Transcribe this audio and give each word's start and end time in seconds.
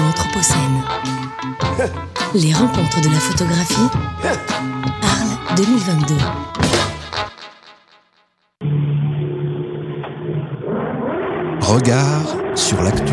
l'Anthropocène. 0.00 0.82
Les 2.34 2.52
rencontres 2.52 3.00
de 3.00 3.08
la 3.08 3.18
photographie. 3.18 3.88
Arles 5.02 5.56
2022. 5.56 6.14
Regard 11.60 12.36
sur 12.54 12.82
l'actu. 12.82 13.12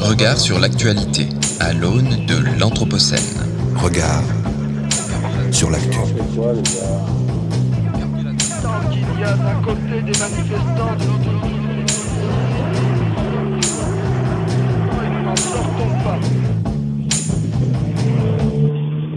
Regard 0.00 0.38
sur 0.38 0.58
l'actualité 0.58 1.28
à 1.60 1.72
l'aune 1.72 2.26
de 2.26 2.58
l'Anthropocène. 2.58 3.18
Regard 3.76 4.22
sur 5.52 5.70
l'actu. 5.70 5.98
Tant 8.62 8.88
qu'il 8.90 9.20
y 9.20 9.24
a 9.24 9.34
d'un 9.34 9.62
côté 9.62 10.02
des 10.02 10.18
manifestants, 10.18 10.96
de 10.98 11.04
l'autre 11.04 11.59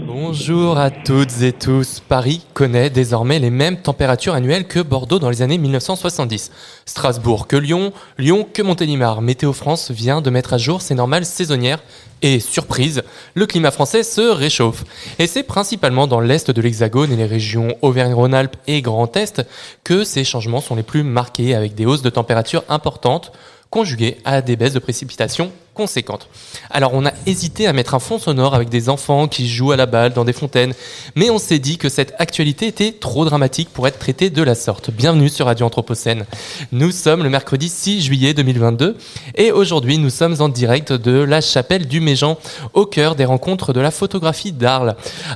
Bonjour 0.07 0.77
à 0.79 0.89
toutes 0.89 1.41
et 1.41 1.53
tous. 1.53 1.99
Paris 1.99 2.45
connaît 2.53 2.89
désormais 2.89 3.38
les 3.38 3.52
mêmes 3.52 3.77
températures 3.77 4.33
annuelles 4.33 4.67
que 4.67 4.79
Bordeaux 4.79 5.19
dans 5.19 5.29
les 5.29 5.43
années 5.43 5.59
1970. 5.59 6.52
Strasbourg 6.85 7.47
que 7.47 7.55
Lyon, 7.55 7.93
Lyon 8.17 8.47
que 8.52 8.63
Montélimar. 8.63 9.21
Météo 9.21 9.53
France 9.53 9.91
vient 9.91 10.21
de 10.21 10.29
mettre 10.31 10.53
à 10.53 10.57
jour 10.57 10.81
ses 10.81 10.95
normales 10.95 11.25
saisonnières 11.25 11.83
et 12.23 12.39
surprise, 12.39 13.03
le 13.35 13.45
climat 13.45 13.69
français 13.69 14.02
se 14.02 14.21
réchauffe. 14.21 14.85
Et 15.19 15.27
c'est 15.27 15.44
principalement 15.44 16.07
dans 16.07 16.21
l'est 16.21 16.49
de 16.49 16.61
l'Hexagone 16.61 17.11
et 17.11 17.17
les 17.17 17.25
régions 17.25 17.75
Auvergne-Rhône-Alpes 17.81 18.55
et 18.66 18.81
Grand 18.81 19.16
Est 19.17 19.45
que 19.83 20.05
ces 20.05 20.23
changements 20.23 20.61
sont 20.61 20.75
les 20.75 20.83
plus 20.83 21.03
marqués 21.03 21.53
avec 21.53 21.75
des 21.75 21.85
hausses 21.85 22.02
de 22.02 22.09
température 22.09 22.63
importantes 22.69 23.33
conjuguées 23.73 24.17
à 24.23 24.43
des 24.43 24.55
baisses 24.55 24.73
de 24.73 24.77
précipitations 24.79 25.52
conséquentes. 25.73 26.29
Alors 26.69 26.93
on 26.93 27.07
a 27.07 27.11
hésité 27.25 27.66
à 27.66 27.73
mettre 27.73 27.95
un 27.95 27.99
fond 27.99 28.19
sonore 28.19 28.53
avec 28.53 28.69
des 28.69 28.88
enfants 28.88 29.27
qui 29.27 29.49
jouent 29.49 29.71
à 29.71 29.75
la 29.75 29.88
balle 29.88 30.13
dans 30.13 30.25
des 30.25 30.31
fontaines, 30.31 30.75
mais 31.16 31.31
on 31.31 31.39
s'est 31.39 31.57
dit 31.57 31.79
que 31.79 31.89
cette 31.89 32.13
actualité 32.19 32.67
était 32.67 32.91
trop 32.91 33.25
dramatique 33.25 33.69
pour 33.73 33.88
être 33.88 33.97
traitée 33.97 34.29
de 34.29 34.44
la 34.44 34.53
sorte. 34.53 34.91
Bienvenue 34.91 35.27
sur 35.27 35.47
Radio 35.47 35.66
Anthropocène. 35.66 36.27
Nous 36.71 36.91
sommes 36.91 37.23
le 37.23 37.31
mercredi 37.31 37.67
6 37.67 38.03
juillet 38.03 38.35
2022 38.35 38.95
et 39.33 39.51
aujourd'hui 39.51 39.97
nous 39.97 40.11
sommes 40.11 40.35
en 40.39 40.49
direct 40.49 40.94
de 40.94 41.23
la 41.23 41.41
chapelle 41.41 41.88
du 41.88 41.99
Méjean 41.99 42.38
au 42.73 42.85
cœur 42.85 43.16
des 43.16 43.25
rencontres 43.25 43.73
de 43.73 43.81
la 43.81 43.89
photographie 43.89 44.51
d'Arles. 44.51 44.95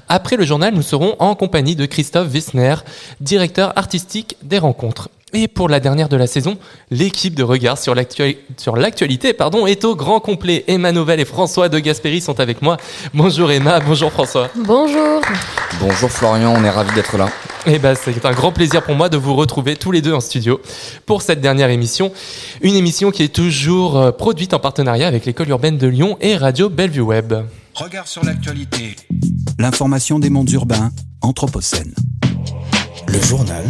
Après 0.09 0.35
le 0.35 0.45
journal, 0.45 0.75
nous 0.75 0.83
serons 0.83 1.15
en 1.17 1.33
compagnie 1.33 1.75
de 1.75 1.87
Christophe 1.87 2.31
Wissner, 2.31 2.75
directeur 3.19 3.75
artistique 3.75 4.37
des 4.43 4.59
rencontres. 4.59 5.09
Et 5.33 5.49
pour 5.49 5.67
la 5.67 5.81
dernière 5.81 6.07
de 6.07 6.15
la 6.15 6.25
saison, 6.25 6.57
l'équipe 6.89 7.35
de 7.35 7.43
regard 7.43 7.77
sur 7.77 7.93
l'actualité 7.93 8.39
sur 8.55 8.77
l'actualité, 8.77 9.33
pardon, 9.33 9.67
est 9.67 9.83
au 9.83 9.95
grand 9.95 10.21
complet. 10.21 10.63
Emma 10.67 10.93
Novelle 10.93 11.19
et 11.19 11.25
François 11.25 11.67
de 11.67 11.79
Gasperi 11.79 12.21
sont 12.21 12.39
avec 12.39 12.61
moi. 12.61 12.77
Bonjour 13.13 13.51
Emma, 13.51 13.81
bonjour 13.81 14.11
François. 14.11 14.49
Bonjour. 14.55 15.21
Bonjour 15.81 16.09
Florian, 16.09 16.53
on 16.55 16.63
est 16.63 16.69
ravis 16.69 16.95
d'être 16.95 17.17
là. 17.17 17.29
Et 17.65 17.77
ben 17.77 17.93
c'est 17.95 18.25
un 18.25 18.31
grand 18.31 18.53
plaisir 18.53 18.83
pour 18.83 18.95
moi 18.95 19.09
de 19.09 19.17
vous 19.17 19.35
retrouver 19.35 19.75
tous 19.75 19.91
les 19.91 20.01
deux 20.01 20.13
en 20.13 20.21
studio 20.21 20.61
pour 21.05 21.21
cette 21.21 21.41
dernière 21.41 21.69
émission. 21.69 22.13
Une 22.61 22.75
émission 22.75 23.11
qui 23.11 23.23
est 23.23 23.33
toujours 23.33 23.97
euh, 23.97 24.11
produite 24.11 24.53
en 24.53 24.59
partenariat 24.59 25.07
avec 25.07 25.25
l'école 25.25 25.49
urbaine 25.49 25.77
de 25.77 25.87
Lyon 25.87 26.17
et 26.21 26.37
Radio 26.37 26.69
Bellevue 26.69 27.01
Web. 27.01 27.33
Regard 27.73 28.07
sur 28.07 28.23
l'actualité. 28.23 28.95
L'information 29.59 30.19
des 30.19 30.29
mondes 30.29 30.49
urbains, 30.51 30.91
Anthropocène. 31.21 31.93
Le 33.07 33.21
journal. 33.21 33.65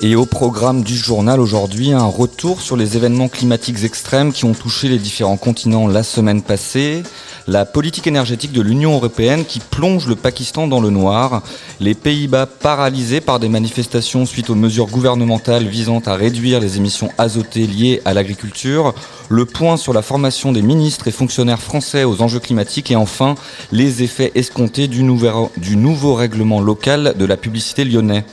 Et 0.00 0.14
au 0.14 0.26
programme 0.26 0.84
du 0.84 0.96
journal 0.96 1.40
aujourd'hui, 1.40 1.90
un 1.90 2.04
retour 2.04 2.60
sur 2.60 2.76
les 2.76 2.96
événements 2.96 3.26
climatiques 3.26 3.82
extrêmes 3.82 4.32
qui 4.32 4.44
ont 4.44 4.54
touché 4.54 4.88
les 4.88 4.98
différents 4.98 5.36
continents 5.36 5.88
la 5.88 6.04
semaine 6.04 6.40
passée, 6.40 7.02
la 7.48 7.64
politique 7.64 8.06
énergétique 8.06 8.52
de 8.52 8.60
l'Union 8.60 8.92
européenne 8.92 9.44
qui 9.44 9.58
plonge 9.58 10.06
le 10.06 10.14
Pakistan 10.14 10.68
dans 10.68 10.80
le 10.80 10.90
noir, 10.90 11.42
les 11.80 11.94
Pays-Bas 11.96 12.46
paralysés 12.46 13.20
par 13.20 13.40
des 13.40 13.48
manifestations 13.48 14.24
suite 14.24 14.50
aux 14.50 14.54
mesures 14.54 14.86
gouvernementales 14.86 15.66
visant 15.66 16.00
à 16.06 16.14
réduire 16.14 16.60
les 16.60 16.76
émissions 16.76 17.10
azotées 17.18 17.66
liées 17.66 18.00
à 18.04 18.14
l'agriculture, 18.14 18.94
le 19.28 19.46
point 19.46 19.76
sur 19.76 19.92
la 19.92 20.02
formation 20.02 20.52
des 20.52 20.62
ministres 20.62 21.08
et 21.08 21.12
fonctionnaires 21.12 21.60
français 21.60 22.04
aux 22.04 22.22
enjeux 22.22 22.38
climatiques. 22.38 22.92
Et 22.92 22.96
enfin 22.96 23.34
les 23.72 24.04
effets 24.04 24.30
escomptés 24.36 24.86
du 24.86 25.02
nouveau, 25.02 26.14
règlement 26.14 26.60
local 26.60 27.14
de 27.18 27.24
la 27.24 27.36
publicité 27.36 27.84
lyonnais. 27.84 28.24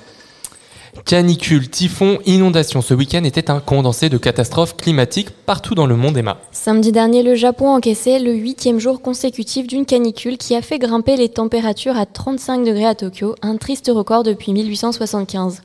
Canicule, 1.03 1.69
typhon, 1.69 2.19
inondation. 2.25 2.81
Ce 2.81 2.93
week-end 2.93 3.23
était 3.25 3.51
un 3.51 3.59
condensé 3.59 4.09
de 4.09 4.17
catastrophes 4.17 4.75
climatiques 4.75 5.29
partout 5.29 5.75
dans 5.75 5.85
le 5.85 5.95
monde, 5.95 6.17
Emma. 6.17 6.37
Samedi 6.51 6.91
dernier, 6.91 7.21
le 7.21 7.35
Japon 7.35 7.69
encaissait 7.69 8.17
le 8.19 8.33
huitième 8.33 8.79
jour 8.79 9.01
consécutif 9.01 9.67
d'une 9.67 9.85
canicule 9.85 10.37
qui 10.37 10.55
a 10.55 10.61
fait 10.61 10.79
grimper 10.79 11.17
les 11.17 11.29
températures 11.29 11.97
à 11.97 12.05
35 12.05 12.63
degrés 12.63 12.85
à 12.85 12.95
Tokyo, 12.95 13.35
un 13.41 13.57
triste 13.57 13.91
record 13.93 14.23
depuis 14.23 14.53
1875. 14.53 15.61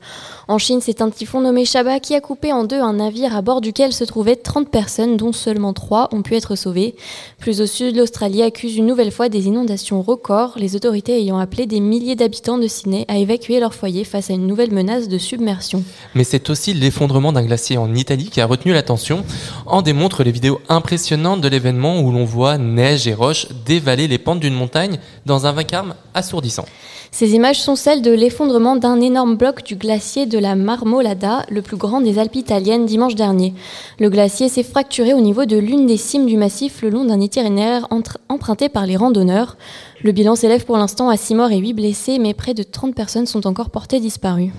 En 0.47 0.57
Chine, 0.57 0.79
c'est 0.81 1.01
un 1.01 1.09
typhon 1.09 1.41
nommé 1.41 1.65
Shaba 1.65 1.99
qui 1.99 2.13
a 2.13 2.21
coupé 2.21 2.51
en 2.51 2.65
deux 2.65 2.79
un 2.79 2.93
navire 2.93 3.35
à 3.35 3.41
bord 3.41 3.61
duquel 3.61 3.93
se 3.93 4.03
trouvaient 4.03 4.35
30 4.35 4.69
personnes, 4.69 5.17
dont 5.17 5.31
seulement 5.31 5.73
3 5.73 6.09
ont 6.11 6.21
pu 6.21 6.35
être 6.35 6.55
sauvées. 6.55 6.95
Plus 7.39 7.61
au 7.61 7.65
sud, 7.65 7.95
l'Australie 7.95 8.43
accuse 8.43 8.75
une 8.75 8.85
nouvelle 8.85 9.11
fois 9.11 9.29
des 9.29 9.47
inondations 9.47 10.01
records, 10.01 10.55
les 10.57 10.75
autorités 10.75 11.19
ayant 11.19 11.39
appelé 11.39 11.65
des 11.65 11.79
milliers 11.79 12.15
d'habitants 12.15 12.57
de 12.57 12.67
Sydney 12.67 13.05
à 13.07 13.17
évacuer 13.17 13.59
leur 13.59 13.73
foyer 13.73 14.03
face 14.03 14.29
à 14.29 14.33
une 14.33 14.45
nouvelle 14.45 14.71
menace 14.71 15.07
de 15.07 15.17
submersion. 15.21 15.83
Mais 16.15 16.23
c'est 16.23 16.49
aussi 16.49 16.73
l'effondrement 16.73 17.31
d'un 17.31 17.43
glacier 17.43 17.77
en 17.77 17.93
Italie 17.95 18.29
qui 18.29 18.41
a 18.41 18.45
retenu 18.45 18.73
l'attention. 18.73 19.23
En 19.65 19.81
démontre 19.81 20.23
les 20.23 20.31
vidéos 20.31 20.59
impressionnantes 20.67 21.41
de 21.41 21.47
l'événement 21.47 22.01
où 22.01 22.11
l'on 22.11 22.25
voit 22.25 22.57
neige 22.57 23.07
et 23.07 23.13
roches 23.13 23.47
dévaler 23.65 24.07
les 24.07 24.17
pentes 24.17 24.39
d'une 24.39 24.53
montagne 24.53 24.99
dans 25.25 25.45
un 25.45 25.51
vacarme 25.51 25.95
assourdissant. 26.13 26.65
Ces 27.13 27.33
images 27.35 27.61
sont 27.61 27.75
celles 27.75 28.01
de 28.01 28.11
l'effondrement 28.11 28.77
d'un 28.77 29.01
énorme 29.01 29.35
bloc 29.35 29.63
du 29.65 29.75
glacier 29.75 30.25
de 30.25 30.39
la 30.39 30.55
Marmolada, 30.55 31.45
le 31.49 31.61
plus 31.61 31.75
grand 31.75 31.99
des 31.99 32.17
Alpes 32.19 32.37
italiennes, 32.37 32.85
dimanche 32.85 33.15
dernier. 33.15 33.53
Le 33.99 34.09
glacier 34.09 34.47
s'est 34.47 34.63
fracturé 34.63 35.13
au 35.13 35.19
niveau 35.19 35.43
de 35.43 35.57
l'une 35.57 35.87
des 35.87 35.97
cimes 35.97 36.25
du 36.25 36.37
massif 36.37 36.81
le 36.81 36.89
long 36.89 37.03
d'un 37.03 37.19
itinéraire 37.19 37.87
emprunté 38.29 38.69
par 38.69 38.85
les 38.85 38.95
randonneurs. 38.95 39.57
Le 40.03 40.13
bilan 40.13 40.35
s'élève 40.35 40.63
pour 40.63 40.77
l'instant 40.77 41.09
à 41.09 41.17
6 41.17 41.35
morts 41.35 41.51
et 41.51 41.57
8 41.57 41.73
blessés, 41.73 42.17
mais 42.17 42.33
près 42.33 42.53
de 42.53 42.63
30 42.63 42.95
personnes 42.95 43.27
sont 43.27 43.45
encore 43.45 43.71
portées 43.71 43.99
disparues. 43.99 44.53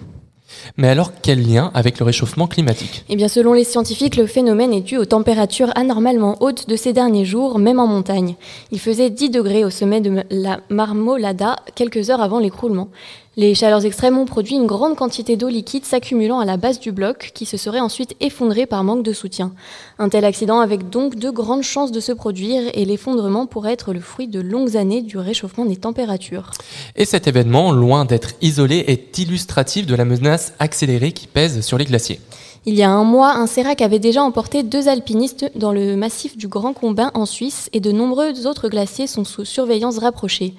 Mais 0.76 0.88
alors, 0.88 1.12
quel 1.22 1.46
lien 1.46 1.70
avec 1.74 1.98
le 1.98 2.04
réchauffement 2.04 2.46
climatique? 2.46 3.04
Eh 3.08 3.16
bien, 3.16 3.28
selon 3.28 3.52
les 3.52 3.64
scientifiques, 3.64 4.16
le 4.16 4.26
phénomène 4.26 4.72
est 4.72 4.80
dû 4.80 4.96
aux 4.96 5.04
températures 5.04 5.72
anormalement 5.76 6.36
hautes 6.40 6.68
de 6.68 6.76
ces 6.76 6.92
derniers 6.92 7.24
jours, 7.24 7.58
même 7.58 7.78
en 7.78 7.86
montagne. 7.86 8.36
Il 8.70 8.80
faisait 8.80 9.10
10 9.10 9.30
degrés 9.30 9.64
au 9.64 9.70
sommet 9.70 10.00
de 10.00 10.22
la 10.30 10.60
Marmolada 10.68 11.56
quelques 11.74 12.10
heures 12.10 12.22
avant 12.22 12.38
l'écroulement. 12.38 12.88
Les 13.34 13.54
chaleurs 13.54 13.86
extrêmes 13.86 14.18
ont 14.18 14.26
produit 14.26 14.56
une 14.56 14.66
grande 14.66 14.94
quantité 14.94 15.36
d'eau 15.38 15.48
liquide 15.48 15.86
s'accumulant 15.86 16.38
à 16.38 16.44
la 16.44 16.58
base 16.58 16.78
du 16.78 16.92
bloc, 16.92 17.30
qui 17.32 17.46
se 17.46 17.56
serait 17.56 17.80
ensuite 17.80 18.14
effondré 18.20 18.66
par 18.66 18.84
manque 18.84 19.02
de 19.02 19.14
soutien. 19.14 19.52
Un 19.98 20.10
tel 20.10 20.26
accident 20.26 20.60
avait 20.60 20.76
donc 20.76 21.14
de 21.14 21.30
grandes 21.30 21.62
chances 21.62 21.92
de 21.92 22.00
se 22.00 22.12
produire 22.12 22.64
et 22.74 22.84
l'effondrement 22.84 23.46
pourrait 23.46 23.72
être 23.72 23.94
le 23.94 24.00
fruit 24.00 24.28
de 24.28 24.40
longues 24.40 24.76
années 24.76 25.00
du 25.00 25.16
réchauffement 25.16 25.64
des 25.64 25.76
températures. 25.76 26.50
Et 26.94 27.06
cet 27.06 27.26
événement, 27.26 27.72
loin 27.72 28.04
d'être 28.04 28.32
isolé, 28.42 28.84
est 28.86 29.16
illustratif 29.16 29.86
de 29.86 29.94
la 29.94 30.04
menace 30.04 30.52
accélérée 30.58 31.12
qui 31.12 31.26
pèse 31.26 31.62
sur 31.62 31.78
les 31.78 31.86
glaciers. 31.86 32.20
Il 32.64 32.76
y 32.76 32.84
a 32.84 32.90
un 32.90 33.02
mois, 33.02 33.34
un 33.34 33.48
sérac 33.48 33.82
avait 33.82 33.98
déjà 33.98 34.22
emporté 34.22 34.62
deux 34.62 34.86
alpinistes 34.86 35.50
dans 35.56 35.72
le 35.72 35.96
massif 35.96 36.36
du 36.36 36.46
Grand 36.46 36.72
Combin 36.72 37.10
en 37.12 37.26
Suisse 37.26 37.68
et 37.72 37.80
de 37.80 37.90
nombreux 37.90 38.46
autres 38.46 38.68
glaciers 38.68 39.08
sont 39.08 39.24
sous 39.24 39.44
surveillance 39.44 39.98
rapprochée. 39.98 40.54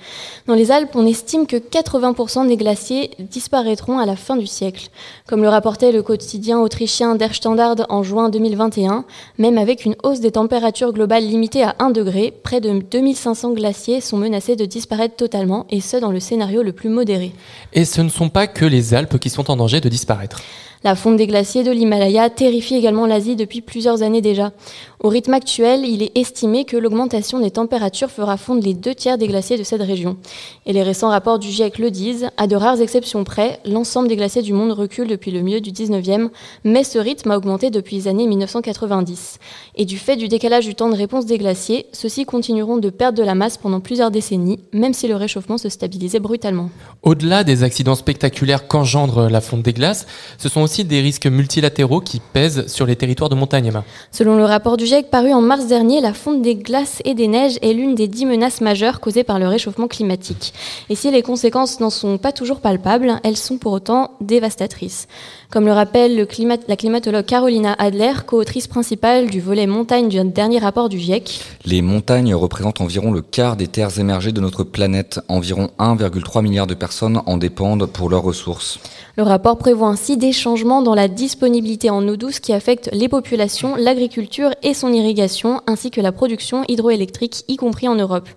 Dans 0.45 0.53
les 0.53 0.69
Alpes, 0.69 0.95
on 0.95 1.07
estime 1.07 1.47
que 1.47 1.55
80% 1.55 2.49
des 2.49 2.57
glaciers 2.57 3.11
disparaîtront 3.19 3.99
à 3.99 4.05
la 4.05 4.17
fin 4.17 4.35
du 4.35 4.47
siècle. 4.47 4.89
Comme 5.27 5.43
le 5.43 5.47
rapportait 5.47 5.93
le 5.93 6.03
quotidien 6.03 6.59
autrichien 6.59 7.15
Der 7.15 7.33
Standard 7.33 7.85
en 7.87 8.03
juin 8.03 8.27
2021, 8.27 9.05
même 9.37 9.57
avec 9.57 9.85
une 9.85 9.95
hausse 10.03 10.19
des 10.19 10.31
températures 10.31 10.91
globales 10.91 11.25
limitée 11.25 11.63
à 11.63 11.73
1 11.79 11.91
degré, 11.91 12.33
près 12.43 12.59
de 12.59 12.81
2500 12.81 13.53
glaciers 13.53 14.01
sont 14.01 14.17
menacés 14.17 14.57
de 14.57 14.65
disparaître 14.65 15.15
totalement 15.15 15.67
et 15.69 15.79
ce 15.79 15.95
dans 15.95 16.11
le 16.11 16.19
scénario 16.19 16.63
le 16.63 16.73
plus 16.73 16.89
modéré. 16.89 17.31
Et 17.71 17.85
ce 17.85 18.01
ne 18.01 18.09
sont 18.09 18.27
pas 18.27 18.47
que 18.47 18.65
les 18.65 18.93
Alpes 18.93 19.19
qui 19.19 19.29
sont 19.29 19.49
en 19.49 19.55
danger 19.55 19.79
de 19.79 19.87
disparaître. 19.87 20.41
La 20.83 20.95
fonte 20.95 21.15
des 21.15 21.27
glaciers 21.27 21.63
de 21.63 21.71
l'Himalaya 21.71 22.29
terrifie 22.29 22.75
également 22.75 23.07
l'Asie 23.07 23.37
depuis 23.37 23.61
plusieurs 23.61 24.03
années 24.03 24.19
déjà. 24.19 24.51
Au 24.99 25.07
rythme 25.07 25.33
actuel, 25.33 25.85
il 25.85 26.03
est 26.03 26.17
estimé 26.17 26.65
que 26.65 26.75
l'augmentation 26.75 27.39
des 27.39 27.51
températures 27.51 28.11
fera 28.11 28.35
fondre 28.35 28.63
les 28.63 28.73
deux 28.73 28.93
tiers 28.93 29.17
des 29.17 29.27
glaciers 29.27 29.57
de 29.57 29.63
cette 29.63 29.81
région. 29.81 30.17
Et 30.65 30.73
les 30.73 30.83
récents 30.83 31.09
rapports 31.09 31.39
du 31.39 31.49
GIEC 31.49 31.77
le 31.77 31.89
disent, 31.89 32.29
à 32.35 32.47
de 32.47 32.55
rares 32.57 32.81
exceptions 32.81 33.23
près, 33.23 33.59
l'ensemble 33.65 34.09
des 34.09 34.17
glaciers 34.17 34.41
du 34.41 34.51
monde 34.51 34.71
recule 34.71 35.07
depuis 35.07 35.31
le 35.31 35.41
milieu 35.41 35.61
du 35.61 35.71
19e, 35.71 36.29
mais 36.65 36.83
ce 36.83 36.99
rythme 36.99 37.31
a 37.31 37.37
augmenté 37.37 37.69
depuis 37.69 37.97
les 37.97 38.07
années 38.09 38.27
1990. 38.27 39.39
Et 39.75 39.85
du 39.85 39.97
fait 39.97 40.17
du 40.17 40.27
décalage 40.27 40.65
du 40.65 40.75
temps 40.75 40.89
de 40.89 40.95
réponse 40.95 41.25
des 41.25 41.37
glaciers, 41.37 41.85
ceux-ci 41.93 42.25
continueront 42.25 42.77
de 42.77 42.89
perdre 42.89 43.17
de 43.17 43.23
la 43.23 43.35
masse 43.35 43.57
pendant 43.57 43.79
plusieurs 43.79 44.11
décennies, 44.11 44.59
même 44.73 44.93
si 44.93 45.07
le 45.07 45.15
réchauffement 45.15 45.57
se 45.57 45.69
stabilisait 45.69 46.19
brutalement. 46.19 46.69
Au-delà 47.03 47.45
des 47.45 47.63
accidents 47.63 47.95
spectaculaires 47.95 48.67
qu'engendre 48.67 49.29
la 49.29 49.41
fonte 49.41 49.63
des 49.63 49.73
glaces, 49.73 50.07
ce 50.37 50.49
sont 50.49 50.61
aussi 50.61 50.72
des 50.81 51.01
risques 51.01 51.27
multilatéraux 51.27 52.01
qui 52.01 52.19
pèsent 52.19 52.65
sur 52.67 52.87
les 52.87 52.95
territoires 52.95 53.29
de 53.29 53.35
montagne. 53.35 53.71
Selon 54.11 54.35
le 54.35 54.45
rapport 54.45 54.77
du 54.77 54.85
GIEC 54.85 55.11
paru 55.11 55.31
en 55.31 55.41
mars 55.41 55.67
dernier, 55.67 56.01
la 56.01 56.13
fonte 56.13 56.41
des 56.41 56.55
glaces 56.55 57.01
et 57.05 57.13
des 57.13 57.27
neiges 57.27 57.59
est 57.61 57.73
l'une 57.73 57.93
des 57.93 58.07
dix 58.07 58.25
menaces 58.25 58.61
majeures 58.61 58.99
causées 58.99 59.23
par 59.23 59.37
le 59.37 59.47
réchauffement 59.47 59.87
climatique. 59.87 60.53
Et 60.89 60.95
si 60.95 61.11
les 61.11 61.21
conséquences 61.21 61.79
n'en 61.79 61.91
sont 61.91 62.17
pas 62.17 62.31
toujours 62.31 62.59
palpables, 62.59 63.19
elles 63.23 63.37
sont 63.37 63.57
pour 63.57 63.73
autant 63.73 64.11
dévastatrices. 64.21 65.07
Comme 65.53 65.67
le 65.67 65.71
rappelle 65.71 66.15
le 66.15 66.25
climat, 66.25 66.57
la 66.67 66.75
climatologue 66.75 67.25
Carolina 67.25 67.75
Adler, 67.77 68.13
co-autrice 68.25 68.65
principale 68.65 69.29
du 69.29 69.39
volet 69.39 69.67
montagne 69.67 70.09
du 70.09 70.19
dernier 70.23 70.57
rapport 70.57 70.89
du 70.89 70.97
GIEC. 70.97 71.41
Les 71.63 71.83
montagnes 71.83 72.33
représentent 72.33 72.81
environ 72.81 73.11
le 73.11 73.21
quart 73.21 73.55
des 73.55 73.67
terres 73.67 73.99
émergées 73.99 74.31
de 74.31 74.41
notre 74.41 74.63
planète. 74.63 75.19
Environ 75.27 75.69
1,3 75.77 76.41
milliard 76.41 76.65
de 76.65 76.73
personnes 76.73 77.21
en 77.27 77.37
dépendent 77.37 77.85
pour 77.85 78.09
leurs 78.09 78.23
ressources. 78.23 78.79
Le 79.15 79.21
rapport 79.21 79.59
prévoit 79.59 79.89
ainsi 79.89 80.17
des 80.17 80.31
changements 80.31 80.81
dans 80.81 80.95
la 80.95 81.07
disponibilité 81.07 81.91
en 81.91 82.07
eau 82.07 82.17
douce 82.17 82.39
qui 82.39 82.51
affectent 82.51 82.89
les 82.91 83.07
populations, 83.07 83.75
l'agriculture 83.75 84.49
et 84.63 84.73
son 84.73 84.91
irrigation, 84.91 85.61
ainsi 85.67 85.91
que 85.91 86.01
la 86.01 86.11
production 86.11 86.63
hydroélectrique, 86.67 87.45
y 87.47 87.57
compris 87.57 87.87
en 87.87 87.93
Europe. 87.93 88.27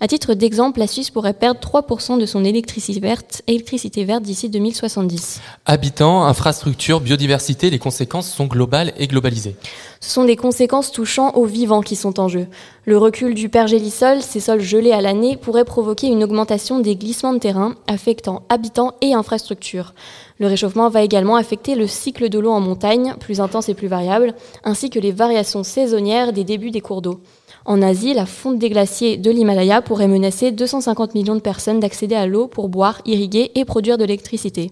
À 0.00 0.08
titre 0.08 0.34
d'exemple, 0.34 0.80
la 0.80 0.88
Suisse 0.88 1.10
pourrait 1.10 1.34
perdre 1.34 1.60
3% 1.60 2.18
de 2.18 2.26
son 2.26 2.44
électricité 2.44 2.98
verte, 2.98 3.42
électricité 3.46 4.04
verte 4.04 4.24
d'ici 4.24 4.48
2070. 4.48 5.40
Habitants, 5.66 6.24
infrastructures, 6.24 6.63
biodiversité, 6.70 7.70
les 7.70 7.78
conséquences 7.78 8.30
sont 8.30 8.46
globales 8.46 8.92
et 8.96 9.06
globalisées. 9.06 9.56
Ce 10.00 10.10
sont 10.10 10.24
des 10.24 10.36
conséquences 10.36 10.92
touchant 10.92 11.30
aux 11.32 11.46
vivants 11.46 11.80
qui 11.80 11.96
sont 11.96 12.20
en 12.20 12.28
jeu. 12.28 12.46
Le 12.84 12.98
recul 12.98 13.34
du 13.34 13.48
pergélisol, 13.48 14.22
ces 14.22 14.40
sols 14.40 14.60
gelés 14.60 14.92
à 14.92 15.00
l'année, 15.00 15.36
pourrait 15.36 15.64
provoquer 15.64 16.08
une 16.08 16.24
augmentation 16.24 16.80
des 16.80 16.96
glissements 16.96 17.32
de 17.32 17.38
terrain 17.38 17.74
affectant 17.86 18.42
habitants 18.48 18.94
et 19.00 19.14
infrastructures. 19.14 19.94
Le 20.38 20.46
réchauffement 20.46 20.88
va 20.88 21.02
également 21.02 21.36
affecter 21.36 21.74
le 21.74 21.86
cycle 21.86 22.28
de 22.28 22.38
l'eau 22.38 22.50
en 22.50 22.60
montagne, 22.60 23.14
plus 23.20 23.40
intense 23.40 23.68
et 23.68 23.74
plus 23.74 23.88
variable, 23.88 24.34
ainsi 24.64 24.90
que 24.90 24.98
les 24.98 25.12
variations 25.12 25.62
saisonnières 25.62 26.32
des 26.32 26.44
débuts 26.44 26.70
des 26.70 26.80
cours 26.80 27.02
d'eau. 27.02 27.20
En 27.66 27.80
Asie, 27.80 28.12
la 28.12 28.26
fonte 28.26 28.58
des 28.58 28.68
glaciers 28.68 29.16
de 29.16 29.30
l'Himalaya 29.30 29.80
pourrait 29.80 30.08
menacer 30.08 30.52
250 30.52 31.14
millions 31.14 31.34
de 31.34 31.40
personnes 31.40 31.80
d'accéder 31.80 32.14
à 32.14 32.26
l'eau 32.26 32.46
pour 32.46 32.68
boire, 32.68 33.00
irriguer 33.06 33.52
et 33.54 33.64
produire 33.64 33.96
de 33.96 34.04
l'électricité. 34.04 34.70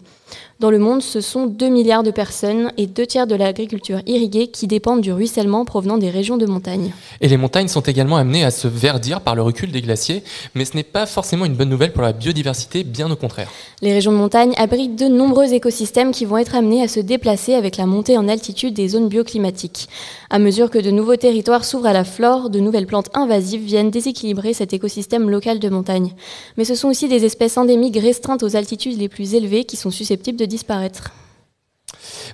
Dans 0.62 0.70
le 0.70 0.78
monde, 0.78 1.02
ce 1.02 1.20
sont 1.20 1.46
2 1.46 1.68
milliards 1.68 2.04
de 2.04 2.12
personnes 2.12 2.70
et 2.78 2.86
deux 2.86 3.04
tiers 3.04 3.26
de 3.26 3.34
l'agriculture 3.34 4.00
irriguée 4.06 4.46
qui 4.46 4.68
dépendent 4.68 5.00
du 5.00 5.12
ruissellement 5.12 5.64
provenant 5.64 5.98
des 5.98 6.08
régions 6.08 6.36
de 6.36 6.46
montagne. 6.46 6.92
Et 7.20 7.26
les 7.26 7.36
montagnes 7.36 7.66
sont 7.66 7.80
également 7.80 8.16
amenées 8.16 8.44
à 8.44 8.52
se 8.52 8.68
verdir 8.68 9.22
par 9.22 9.34
le 9.34 9.42
recul 9.42 9.72
des 9.72 9.82
glaciers, 9.82 10.22
mais 10.54 10.64
ce 10.64 10.76
n'est 10.76 10.84
pas 10.84 11.04
forcément 11.04 11.46
une 11.46 11.54
bonne 11.54 11.68
nouvelle 11.68 11.92
pour 11.92 12.04
la 12.04 12.12
biodiversité, 12.12 12.84
bien 12.84 13.10
au 13.10 13.16
contraire. 13.16 13.50
Les 13.80 13.92
régions 13.92 14.12
de 14.12 14.16
montagne 14.16 14.52
abritent 14.56 14.94
de 14.94 15.08
nombreux 15.08 15.52
écosystèmes 15.52 16.12
qui 16.12 16.26
vont 16.26 16.38
être 16.38 16.54
amenés 16.54 16.84
à 16.84 16.86
se 16.86 17.00
déplacer 17.00 17.54
avec 17.54 17.76
la 17.76 17.86
montée 17.86 18.16
en 18.16 18.28
altitude 18.28 18.72
des 18.72 18.86
zones 18.86 19.08
bioclimatiques. 19.08 19.88
À 20.30 20.38
mesure 20.38 20.70
que 20.70 20.78
de 20.78 20.92
nouveaux 20.92 21.16
territoires 21.16 21.64
s'ouvrent 21.64 21.86
à 21.86 21.92
la 21.92 22.04
flore, 22.04 22.50
de 22.50 22.60
nouvelles 22.60 22.86
plantes 22.86 23.10
invasives 23.14 23.64
viennent 23.64 23.90
déséquilibrer 23.90 24.54
cet 24.54 24.72
écosystème 24.72 25.28
local 25.28 25.58
de 25.58 25.68
montagne. 25.68 26.12
Mais 26.56 26.64
ce 26.64 26.76
sont 26.76 26.88
aussi 26.88 27.08
des 27.08 27.24
espèces 27.24 27.58
endémiques 27.58 27.98
restreintes 27.98 28.44
aux 28.44 28.54
altitudes 28.54 28.98
les 28.98 29.08
plus 29.08 29.34
élevées 29.34 29.64
qui 29.64 29.76
sont 29.76 29.90
susceptibles 29.90 30.21
de 30.30 30.44
disparaître. 30.44 31.10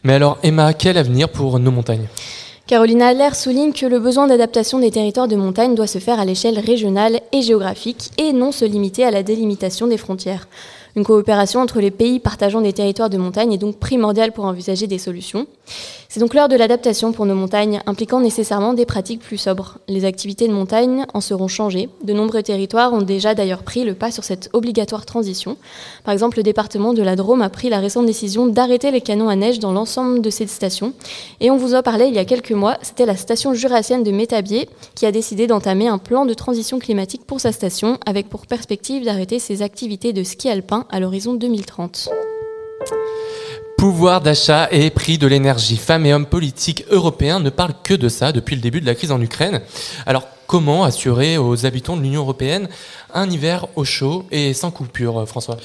Mais 0.04 0.14
alors, 0.14 0.38
Emma, 0.42 0.74
quel 0.74 0.98
avenir 0.98 1.30
pour 1.30 1.58
nos 1.58 1.70
montagnes? 1.70 2.08
Carolina 2.66 3.06
Adler 3.08 3.32
souligne 3.32 3.72
que 3.72 3.86
le 3.86 3.98
besoin 3.98 4.26
d'adaptation 4.26 4.78
des 4.78 4.90
territoires 4.90 5.26
de 5.26 5.36
montagne 5.36 5.74
doit 5.74 5.86
se 5.86 5.98
faire 5.98 6.20
à 6.20 6.26
l'échelle 6.26 6.58
régionale 6.58 7.20
et 7.32 7.40
géographique 7.40 8.10
et 8.18 8.34
non 8.34 8.52
se 8.52 8.66
limiter 8.66 9.04
à 9.04 9.10
la 9.10 9.22
délimitation 9.22 9.86
des 9.86 9.96
frontières. 9.96 10.48
Une 10.94 11.04
coopération 11.04 11.60
entre 11.60 11.80
les 11.80 11.90
pays 11.90 12.18
partageant 12.18 12.60
des 12.60 12.74
territoires 12.74 13.08
de 13.08 13.16
montagne 13.16 13.54
est 13.54 13.58
donc 13.58 13.78
primordiale 13.78 14.32
pour 14.32 14.44
envisager 14.44 14.86
des 14.86 14.98
solutions. 14.98 15.46
C'est 16.10 16.20
donc 16.20 16.32
l'heure 16.32 16.48
de 16.48 16.56
l'adaptation 16.56 17.12
pour 17.12 17.26
nos 17.26 17.34
montagnes, 17.34 17.82
impliquant 17.84 18.18
nécessairement 18.18 18.72
des 18.72 18.86
pratiques 18.86 19.20
plus 19.20 19.36
sobres. 19.36 19.76
Les 19.88 20.06
activités 20.06 20.48
de 20.48 20.54
montagne 20.54 21.04
en 21.12 21.20
seront 21.20 21.48
changées. 21.48 21.90
De 22.02 22.14
nombreux 22.14 22.42
territoires 22.42 22.94
ont 22.94 23.02
déjà 23.02 23.34
d'ailleurs 23.34 23.62
pris 23.62 23.84
le 23.84 23.92
pas 23.92 24.10
sur 24.10 24.24
cette 24.24 24.48
obligatoire 24.54 25.04
transition. 25.04 25.58
Par 26.04 26.14
exemple, 26.14 26.38
le 26.38 26.44
département 26.44 26.94
de 26.94 27.02
la 27.02 27.14
Drôme 27.14 27.42
a 27.42 27.50
pris 27.50 27.68
la 27.68 27.78
récente 27.78 28.06
décision 28.06 28.46
d'arrêter 28.46 28.90
les 28.90 29.02
canons 29.02 29.28
à 29.28 29.36
neige 29.36 29.58
dans 29.58 29.70
l'ensemble 29.70 30.22
de 30.22 30.30
ses 30.30 30.46
stations. 30.46 30.94
Et 31.40 31.50
on 31.50 31.58
vous 31.58 31.74
en 31.74 31.82
parlait 31.82 32.08
il 32.08 32.14
y 32.14 32.18
a 32.18 32.24
quelques 32.24 32.52
mois, 32.52 32.78
c'était 32.80 33.04
la 33.04 33.14
station 33.14 33.52
jurassienne 33.52 34.02
de 34.02 34.10
Métabier 34.10 34.66
qui 34.94 35.04
a 35.04 35.12
décidé 35.12 35.46
d'entamer 35.46 35.88
un 35.88 35.98
plan 35.98 36.24
de 36.24 36.32
transition 36.32 36.78
climatique 36.78 37.26
pour 37.26 37.38
sa 37.38 37.52
station, 37.52 37.98
avec 38.06 38.30
pour 38.30 38.46
perspective 38.46 39.04
d'arrêter 39.04 39.38
ses 39.38 39.60
activités 39.60 40.14
de 40.14 40.22
ski 40.22 40.48
alpin 40.48 40.86
à 40.88 41.00
l'horizon 41.00 41.34
2030. 41.34 42.08
Pouvoir 43.78 44.20
d'achat 44.20 44.66
et 44.72 44.90
prix 44.90 45.18
de 45.18 45.28
l'énergie. 45.28 45.76
Femmes 45.76 46.04
et 46.04 46.12
hommes 46.12 46.26
politiques 46.26 46.84
européens 46.90 47.38
ne 47.38 47.48
parlent 47.48 47.76
que 47.84 47.94
de 47.94 48.08
ça 48.08 48.32
depuis 48.32 48.56
le 48.56 48.60
début 48.60 48.80
de 48.80 48.86
la 48.86 48.96
crise 48.96 49.12
en 49.12 49.20
Ukraine. 49.20 49.60
Alors 50.04 50.24
comment 50.48 50.82
assurer 50.82 51.38
aux 51.38 51.64
habitants 51.64 51.96
de 51.96 52.02
l'Union 52.02 52.22
européenne 52.22 52.68
un 53.14 53.30
hiver 53.30 53.68
au 53.76 53.84
chaud 53.84 54.26
et 54.32 54.52
sans 54.52 54.72
coupure, 54.72 55.28
François? 55.28 55.58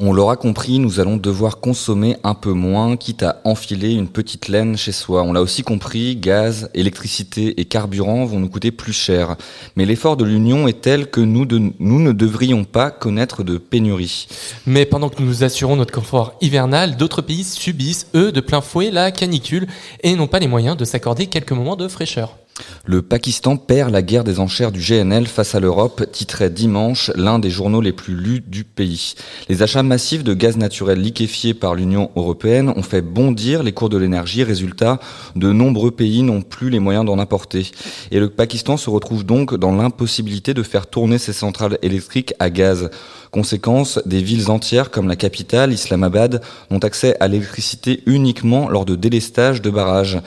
On 0.00 0.12
l'aura 0.12 0.36
compris, 0.36 0.78
nous 0.78 1.00
allons 1.00 1.16
devoir 1.16 1.58
consommer 1.58 2.16
un 2.22 2.34
peu 2.34 2.52
moins, 2.52 2.96
quitte 2.96 3.24
à 3.24 3.40
enfiler 3.44 3.94
une 3.94 4.06
petite 4.06 4.46
laine 4.46 4.76
chez 4.76 4.92
soi. 4.92 5.24
On 5.24 5.32
l'a 5.32 5.42
aussi 5.42 5.64
compris, 5.64 6.14
gaz, 6.14 6.70
électricité 6.72 7.60
et 7.60 7.64
carburant 7.64 8.24
vont 8.24 8.38
nous 8.38 8.48
coûter 8.48 8.70
plus 8.70 8.92
cher. 8.92 9.36
Mais 9.74 9.86
l'effort 9.86 10.16
de 10.16 10.24
l'Union 10.24 10.68
est 10.68 10.82
tel 10.82 11.10
que 11.10 11.20
nous, 11.20 11.44
ne 11.44 12.12
devrions 12.12 12.62
pas 12.62 12.92
connaître 12.92 13.42
de 13.42 13.58
pénurie. 13.58 14.28
Mais 14.66 14.86
pendant 14.86 15.08
que 15.08 15.20
nous 15.20 15.26
nous 15.26 15.42
assurons 15.42 15.74
notre 15.74 15.92
confort 15.92 16.34
hivernal, 16.40 16.96
d'autres 16.96 17.22
pays 17.22 17.42
subissent, 17.42 18.06
eux, 18.14 18.30
de 18.30 18.40
plein 18.40 18.60
fouet 18.60 18.92
la 18.92 19.10
canicule 19.10 19.66
et 20.04 20.14
n'ont 20.14 20.28
pas 20.28 20.38
les 20.38 20.46
moyens 20.46 20.76
de 20.76 20.84
s'accorder 20.84 21.26
quelques 21.26 21.52
moments 21.52 21.76
de 21.76 21.88
fraîcheur. 21.88 22.36
Le 22.84 23.02
Pakistan 23.02 23.56
perd 23.56 23.90
la 23.90 24.02
guerre 24.02 24.24
des 24.24 24.40
enchères 24.40 24.72
du 24.72 24.80
GNL 24.80 25.26
face 25.26 25.54
à 25.54 25.60
l'Europe, 25.60 26.04
titrait 26.10 26.50
dimanche 26.50 27.10
l'un 27.16 27.38
des 27.38 27.50
journaux 27.50 27.80
les 27.80 27.92
plus 27.92 28.14
lus 28.14 28.40
du 28.40 28.64
pays. 28.64 29.14
Les 29.48 29.62
achats 29.62 29.82
massifs 29.82 30.24
de 30.24 30.34
gaz 30.34 30.56
naturel 30.56 31.00
liquéfié 31.00 31.54
par 31.54 31.74
l'Union 31.74 32.10
européenne 32.16 32.72
ont 32.74 32.82
fait 32.82 33.02
bondir 33.02 33.62
les 33.62 33.72
cours 33.72 33.88
de 33.88 33.98
l'énergie. 33.98 34.42
Résultat, 34.42 35.00
de 35.36 35.52
nombreux 35.52 35.90
pays 35.90 36.22
n'ont 36.22 36.42
plus 36.42 36.70
les 36.70 36.80
moyens 36.80 37.04
d'en 37.04 37.18
apporter. 37.18 37.70
Et 38.10 38.20
le 38.20 38.30
Pakistan 38.30 38.76
se 38.76 38.90
retrouve 38.90 39.24
donc 39.24 39.54
dans 39.54 39.72
l'impossibilité 39.72 40.54
de 40.54 40.62
faire 40.62 40.86
tourner 40.86 41.18
ses 41.18 41.32
centrales 41.32 41.78
électriques 41.82 42.34
à 42.38 42.50
gaz. 42.50 42.90
Conséquence, 43.30 44.00
des 44.06 44.22
villes 44.22 44.50
entières 44.50 44.90
comme 44.90 45.08
la 45.08 45.16
capitale, 45.16 45.72
Islamabad, 45.72 46.40
n'ont 46.70 46.78
accès 46.78 47.16
à 47.20 47.28
l'électricité 47.28 48.02
uniquement 48.06 48.68
lors 48.68 48.86
de 48.86 48.96
délestage 48.96 49.60
de 49.60 49.70
barrages 49.70 50.18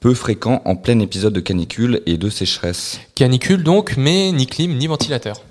peu 0.00 0.14
fréquent 0.14 0.62
en 0.64 0.76
plein 0.76 0.98
épisode 1.00 1.32
de 1.32 1.40
canicule 1.40 2.02
et 2.06 2.16
de 2.16 2.30
sécheresse. 2.30 3.00
Canicule 3.14 3.62
donc, 3.62 3.96
mais 3.96 4.32
ni 4.32 4.46
clim 4.46 4.76
ni 4.76 4.86
ventilateur. 4.86 5.42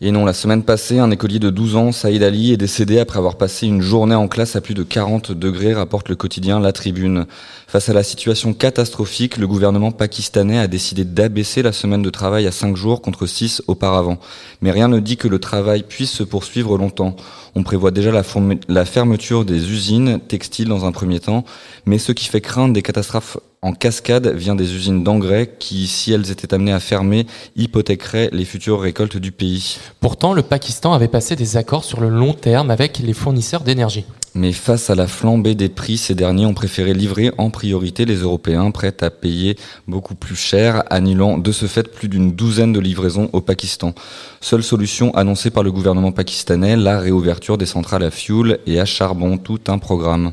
Et 0.00 0.12
non, 0.12 0.24
la 0.24 0.32
semaine 0.32 0.62
passée, 0.62 1.00
un 1.00 1.10
écolier 1.10 1.40
de 1.40 1.50
12 1.50 1.74
ans, 1.74 1.90
Saïd 1.90 2.22
Ali, 2.22 2.52
est 2.52 2.56
décédé 2.56 3.00
après 3.00 3.18
avoir 3.18 3.36
passé 3.36 3.66
une 3.66 3.82
journée 3.82 4.14
en 4.14 4.28
classe 4.28 4.54
à 4.54 4.60
plus 4.60 4.74
de 4.74 4.84
40 4.84 5.32
degrés, 5.32 5.74
rapporte 5.74 6.08
le 6.08 6.14
quotidien 6.14 6.60
La 6.60 6.72
Tribune. 6.72 7.26
Face 7.66 7.88
à 7.88 7.92
la 7.92 8.04
situation 8.04 8.54
catastrophique, 8.54 9.38
le 9.38 9.48
gouvernement 9.48 9.90
pakistanais 9.90 10.60
a 10.60 10.68
décidé 10.68 11.04
d'abaisser 11.04 11.62
la 11.62 11.72
semaine 11.72 12.02
de 12.02 12.10
travail 12.10 12.46
à 12.46 12.52
5 12.52 12.76
jours 12.76 13.02
contre 13.02 13.26
6 13.26 13.64
auparavant. 13.66 14.18
Mais 14.60 14.70
rien 14.70 14.86
ne 14.86 15.00
dit 15.00 15.16
que 15.16 15.26
le 15.26 15.40
travail 15.40 15.82
puisse 15.82 16.12
se 16.12 16.22
poursuivre 16.22 16.78
longtemps. 16.78 17.16
On 17.56 17.64
prévoit 17.64 17.90
déjà 17.90 18.12
la, 18.12 18.22
la 18.68 18.84
fermeture 18.84 19.44
des 19.44 19.68
usines 19.72 20.20
textiles 20.20 20.68
dans 20.68 20.84
un 20.84 20.92
premier 20.92 21.18
temps, 21.18 21.44
mais 21.86 21.98
ce 21.98 22.12
qui 22.12 22.26
fait 22.26 22.40
craindre 22.40 22.72
des 22.72 22.82
catastrophes 22.82 23.38
en 23.60 23.72
cascade 23.72 24.28
vient 24.28 24.54
des 24.54 24.74
usines 24.74 25.02
d'engrais 25.02 25.54
qui, 25.58 25.88
si 25.88 26.12
elles 26.12 26.30
étaient 26.30 26.54
amenées 26.54 26.72
à 26.72 26.80
fermer, 26.80 27.26
hypothéqueraient 27.56 28.30
les 28.32 28.44
futures 28.44 28.80
récoltes 28.80 29.16
du 29.16 29.32
pays. 29.32 29.78
Pourtant, 30.00 30.32
le 30.32 30.42
Pakistan 30.42 30.92
avait 30.92 31.08
passé 31.08 31.34
des 31.34 31.56
accords 31.56 31.84
sur 31.84 32.00
le 32.00 32.08
long 32.08 32.34
terme 32.34 32.70
avec 32.70 32.98
les 33.00 33.12
fournisseurs 33.12 33.62
d'énergie. 33.62 34.04
Mais 34.34 34.52
face 34.52 34.90
à 34.90 34.94
la 34.94 35.08
flambée 35.08 35.56
des 35.56 35.68
prix, 35.68 35.98
ces 35.98 36.14
derniers 36.14 36.46
ont 36.46 36.54
préféré 36.54 36.94
livrer 36.94 37.32
en 37.38 37.50
priorité 37.50 38.04
les 38.04 38.18
Européens 38.18 38.70
prêts 38.70 39.02
à 39.02 39.10
payer 39.10 39.56
beaucoup 39.88 40.14
plus 40.14 40.36
cher, 40.36 40.84
annulant 40.90 41.38
de 41.38 41.50
ce 41.50 41.66
fait 41.66 41.90
plus 41.90 42.08
d'une 42.08 42.32
douzaine 42.32 42.72
de 42.72 42.78
livraisons 42.78 43.28
au 43.32 43.40
Pakistan. 43.40 43.92
Seule 44.40 44.62
solution 44.62 45.12
annoncée 45.16 45.50
par 45.50 45.64
le 45.64 45.72
gouvernement 45.72 46.12
pakistanais, 46.12 46.76
la 46.76 47.00
réouverture 47.00 47.58
des 47.58 47.66
centrales 47.66 48.04
à 48.04 48.12
fioul 48.12 48.58
et 48.66 48.78
à 48.78 48.84
charbon, 48.84 49.38
tout 49.38 49.60
un 49.66 49.78
programme. 49.78 50.32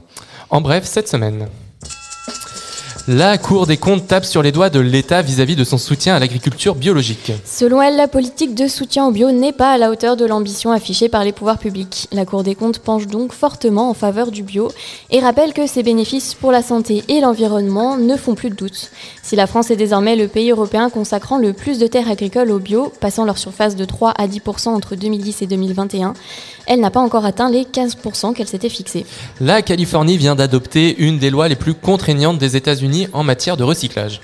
En 0.52 0.62
bref, 0.62 0.84
cette 0.86 1.08
semaine. 1.08 1.48
La 3.08 3.38
Cour 3.38 3.68
des 3.68 3.78
comptes 3.78 4.08
tape 4.08 4.26
sur 4.26 4.42
les 4.42 4.52
doigts 4.52 4.72
de 4.72 4.80
l'État 4.80 5.22
vis-à-vis 5.22 5.56
de 5.56 5.64
son 5.64 5.78
soutien 5.78 6.16
à 6.16 6.20
l'agriculture 6.20 6.74
biologique. 6.74 7.32
Selon 7.46 7.80
elle, 7.80 7.98
la 7.98 8.08
politique 8.08 8.56
de 8.56 8.68
soutien 8.68 9.06
au 9.06 9.12
bio 9.12 9.32
n'est 9.32 9.54
pas 9.54 9.74
à 9.74 9.78
la 9.78 9.92
hauteur 9.92 10.18
de 10.18 10.26
l'ambition 10.26 10.72
affichée 10.72 11.08
par 11.08 11.24
les 11.24 11.32
pouvoirs 11.32 11.60
publics. 11.60 12.08
La 12.12 12.26
Cour 12.26 12.42
des 12.42 12.56
comptes 12.56 12.80
penche 12.80 13.06
donc 13.06 13.32
fortement 13.32 13.92
en 13.92 13.94
faveur 13.94 14.32
du 14.32 14.42
bio 14.42 14.72
et 15.12 15.20
rappelle 15.20 15.54
que 15.54 15.68
ses 15.68 15.84
bénéfices 15.84 16.34
pour 16.34 16.52
la 16.52 16.64
santé 16.64 17.04
et 17.08 17.22
l'environnement 17.22 17.96
ne 17.96 18.16
font 18.18 18.34
plus 18.34 18.50
de 18.50 18.56
doute. 18.56 18.90
Si 19.22 19.36
la 19.36 19.46
France 19.46 19.70
est 19.70 19.76
désormais 19.76 20.16
le 20.16 20.28
pays 20.28 20.50
européen 20.50 20.90
consacrant 20.90 21.38
le 21.38 21.54
plus 21.54 21.78
de 21.78 21.86
terres 21.86 22.10
agricoles 22.10 22.50
au 22.50 22.58
bio, 22.58 22.92
passant 23.02 23.24
leur 23.24 23.38
surface 23.38 23.76
de 23.76 23.86
3 23.86 24.14
à 24.18 24.26
10% 24.26 24.70
entre 24.70 24.96
2010 24.96 25.44
et 25.44 25.46
2021, 25.46 26.16
elle 26.68 26.80
n'a 26.80 26.92
pas 26.92 27.00
encore 27.00 27.26
atteint 27.26 27.50
les 27.50 27.64
15% 27.64 28.34
qu'elle 28.34 28.48
s'était 28.48 28.70
fixés. 28.70 29.06
La 29.40 29.62
Californie 29.62 30.18
vient 30.18 30.36
d'adopter 30.36 30.96
une 30.98 31.20
des 31.20 31.30
lois 31.30 31.48
les 31.48 31.56
plus 31.56 31.74
contraignantes 31.74 32.38
des 32.38 32.56
États-Unis 32.56 33.08
en 33.14 33.24
matière 33.24 33.58
de 33.58 33.64
recyclage. 33.64 34.22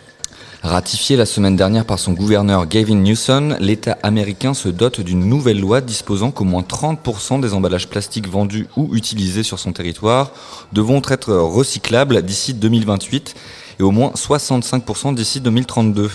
Ratifié 0.64 1.16
la 1.16 1.26
semaine 1.26 1.56
dernière 1.56 1.86
par 1.86 1.98
son 1.98 2.14
gouverneur 2.14 2.68
Gavin 2.68 2.94
Newsom, 2.94 3.58
l'État 3.60 3.98
américain 4.04 4.54
se 4.54 4.70
dote 4.70 5.02
d'une 5.02 5.28
nouvelle 5.28 5.60
loi 5.60 5.82
disposant 5.82 6.30
qu'au 6.30 6.44
moins 6.44 6.62
30% 6.62 7.42
des 7.42 7.56
emballages 7.56 7.88
plastiques 7.88 8.30
vendus 8.30 8.68
ou 8.78 8.96
utilisés 8.96 9.42
sur 9.42 9.58
son 9.58 9.74
territoire 9.74 10.32
devront 10.72 11.02
être 11.10 11.34
recyclables 11.34 12.22
d'ici 12.22 12.54
2028 12.54 13.34
et 13.82 13.84
au 13.84 13.90
moins 13.90 14.12
65% 14.16 15.16
d'ici 15.16 15.42
2032. 15.42 16.12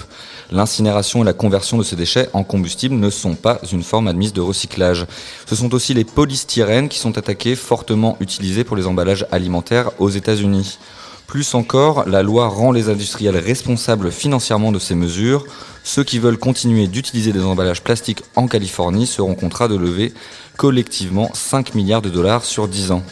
L'incinération 0.53 1.23
et 1.23 1.25
la 1.25 1.33
conversion 1.33 1.77
de 1.77 1.83
ces 1.83 1.97
déchets 1.97 2.29
en 2.33 2.45
combustible 2.45 2.95
ne 2.95 3.11
sont 3.11 3.35
pas 3.35 3.59
une 3.73 3.83
forme 3.83 4.07
admise 4.07 4.33
de 4.33 4.41
recyclage. 4.41 5.05
Ce 5.47 5.57
sont 5.57 5.75
aussi 5.75 5.93
les 5.93 6.05
polystyrènes 6.05 6.89
qui 6.89 7.01
sont 7.01 7.19
attaqués, 7.19 7.57
fortement 7.57 8.17
utilisés 8.21 8.63
pour 8.63 8.77
les 8.77 8.87
emballages 8.87 9.27
alimentaires 9.33 9.91
aux 9.99 10.11
États-Unis. 10.11 10.79
Plus 11.27 11.55
encore, 11.55 12.09
la 12.09 12.23
loi 12.23 12.47
rend 12.47 12.71
les 12.71 12.89
industriels 12.89 13.37
responsables 13.37 14.13
financièrement 14.13 14.71
de 14.71 14.79
ces 14.79 14.95
mesures. 14.95 15.45
Ceux 15.83 16.05
qui 16.05 16.21
veulent 16.21 16.39
continuer 16.39 16.87
d'utiliser 16.87 17.33
des 17.33 17.43
emballages 17.43 17.83
plastiques 17.83 18.23
en 18.37 18.47
Californie 18.47 19.09
seront 19.09 19.35
contraints 19.35 19.69
de 19.69 19.77
lever 19.77 20.15
collectivement 20.57 21.31
5 21.35 21.75
milliards 21.75 22.03
de 22.03 22.11
dollars 22.11 22.45
sur 22.45 22.69
10 22.69 22.93
ans. 22.93 23.03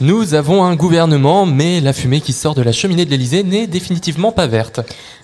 Nous 0.00 0.34
avons 0.34 0.62
un 0.62 0.76
gouvernement, 0.76 1.44
mais 1.44 1.80
la 1.80 1.92
fumée 1.92 2.20
qui 2.20 2.32
sort 2.32 2.54
de 2.54 2.62
la 2.62 2.70
cheminée 2.70 3.04
de 3.04 3.10
l'Elysée 3.10 3.42
n'est 3.42 3.66
définitivement 3.66 4.30
pas 4.30 4.46
verte. 4.46 4.80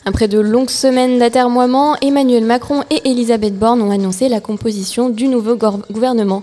Après 0.06 0.28
de 0.28 0.38
longues 0.38 0.68
semaines 0.68 1.18
d'atermoiement, 1.18 1.96
Emmanuel 2.02 2.44
Macron 2.44 2.82
et 2.90 3.08
Elisabeth 3.08 3.58
Borne 3.58 3.80
ont 3.80 3.90
annoncé 3.90 4.28
la 4.28 4.40
composition 4.40 5.08
du 5.08 5.28
nouveau 5.28 5.56
gouvernement. 5.56 6.42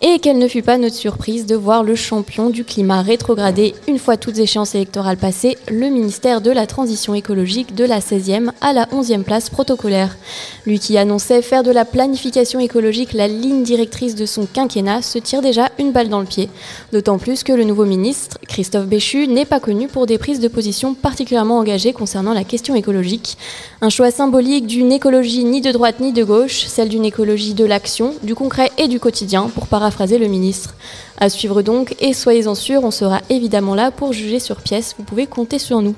Et 0.00 0.18
quelle 0.18 0.38
ne 0.38 0.48
fut 0.48 0.62
pas 0.62 0.78
notre 0.78 0.94
surprise 0.94 1.44
de 1.44 1.54
voir 1.54 1.84
le 1.84 1.94
champion 1.94 2.48
du 2.48 2.64
climat 2.64 3.02
rétrogradé, 3.02 3.74
une 3.86 3.98
fois 3.98 4.16
toutes 4.16 4.38
échéances 4.38 4.74
électorales 4.74 5.18
passées, 5.18 5.58
le 5.70 5.90
ministère 5.90 6.40
de 6.40 6.50
la 6.50 6.66
Transition 6.66 7.14
écologique 7.14 7.74
de 7.74 7.84
la 7.84 7.98
16e 7.98 8.50
à 8.62 8.72
la 8.72 8.86
11e 8.86 9.24
place 9.24 9.50
protocolaire. 9.50 10.16
Lui 10.64 10.78
qui 10.78 10.96
annonçait 10.96 11.42
faire 11.42 11.64
de 11.64 11.70
la 11.70 11.84
planification 11.84 12.60
écologique 12.60 13.12
la 13.12 13.28
ligne 13.28 13.62
directrice 13.62 14.14
de 14.14 14.24
son 14.24 14.46
quinquennat 14.46 15.02
se 15.02 15.18
tire 15.18 15.42
déjà 15.42 15.68
une 15.78 15.92
balle 15.92 16.08
dans 16.08 16.20
le 16.20 16.26
pied. 16.26 16.48
D'autant 16.92 17.18
plus 17.18 17.42
que 17.42 17.52
le 17.52 17.64
nouveau 17.72 17.86
ministre, 17.86 18.36
Christophe 18.48 18.84
Béchu, 18.84 19.26
n'est 19.26 19.46
pas 19.46 19.58
connu 19.58 19.88
pour 19.88 20.04
des 20.04 20.18
prises 20.18 20.40
de 20.40 20.48
position 20.48 20.92
particulièrement 20.92 21.58
engagées 21.58 21.94
concernant 21.94 22.34
la 22.34 22.44
question 22.44 22.74
écologique. 22.74 23.38
Un 23.80 23.88
choix 23.88 24.10
symbolique 24.10 24.66
d'une 24.66 24.92
écologie 24.92 25.42
ni 25.44 25.62
de 25.62 25.72
droite 25.72 25.98
ni 25.98 26.12
de 26.12 26.22
gauche, 26.22 26.66
celle 26.66 26.90
d'une 26.90 27.06
écologie 27.06 27.54
de 27.54 27.64
l'action, 27.64 28.14
du 28.22 28.34
concret 28.34 28.70
et 28.76 28.88
du 28.88 29.00
quotidien, 29.00 29.48
pour 29.54 29.68
paraphraser 29.68 30.18
le 30.18 30.26
ministre. 30.26 30.74
À 31.16 31.30
suivre 31.30 31.62
donc, 31.62 31.96
et 31.98 32.12
soyez-en 32.12 32.54
sûrs, 32.54 32.84
on 32.84 32.90
sera 32.90 33.22
évidemment 33.30 33.74
là 33.74 33.90
pour 33.90 34.12
juger 34.12 34.38
sur 34.38 34.56
pièce, 34.56 34.94
vous 34.98 35.04
pouvez 35.04 35.26
compter 35.26 35.58
sur 35.58 35.80
nous. 35.80 35.94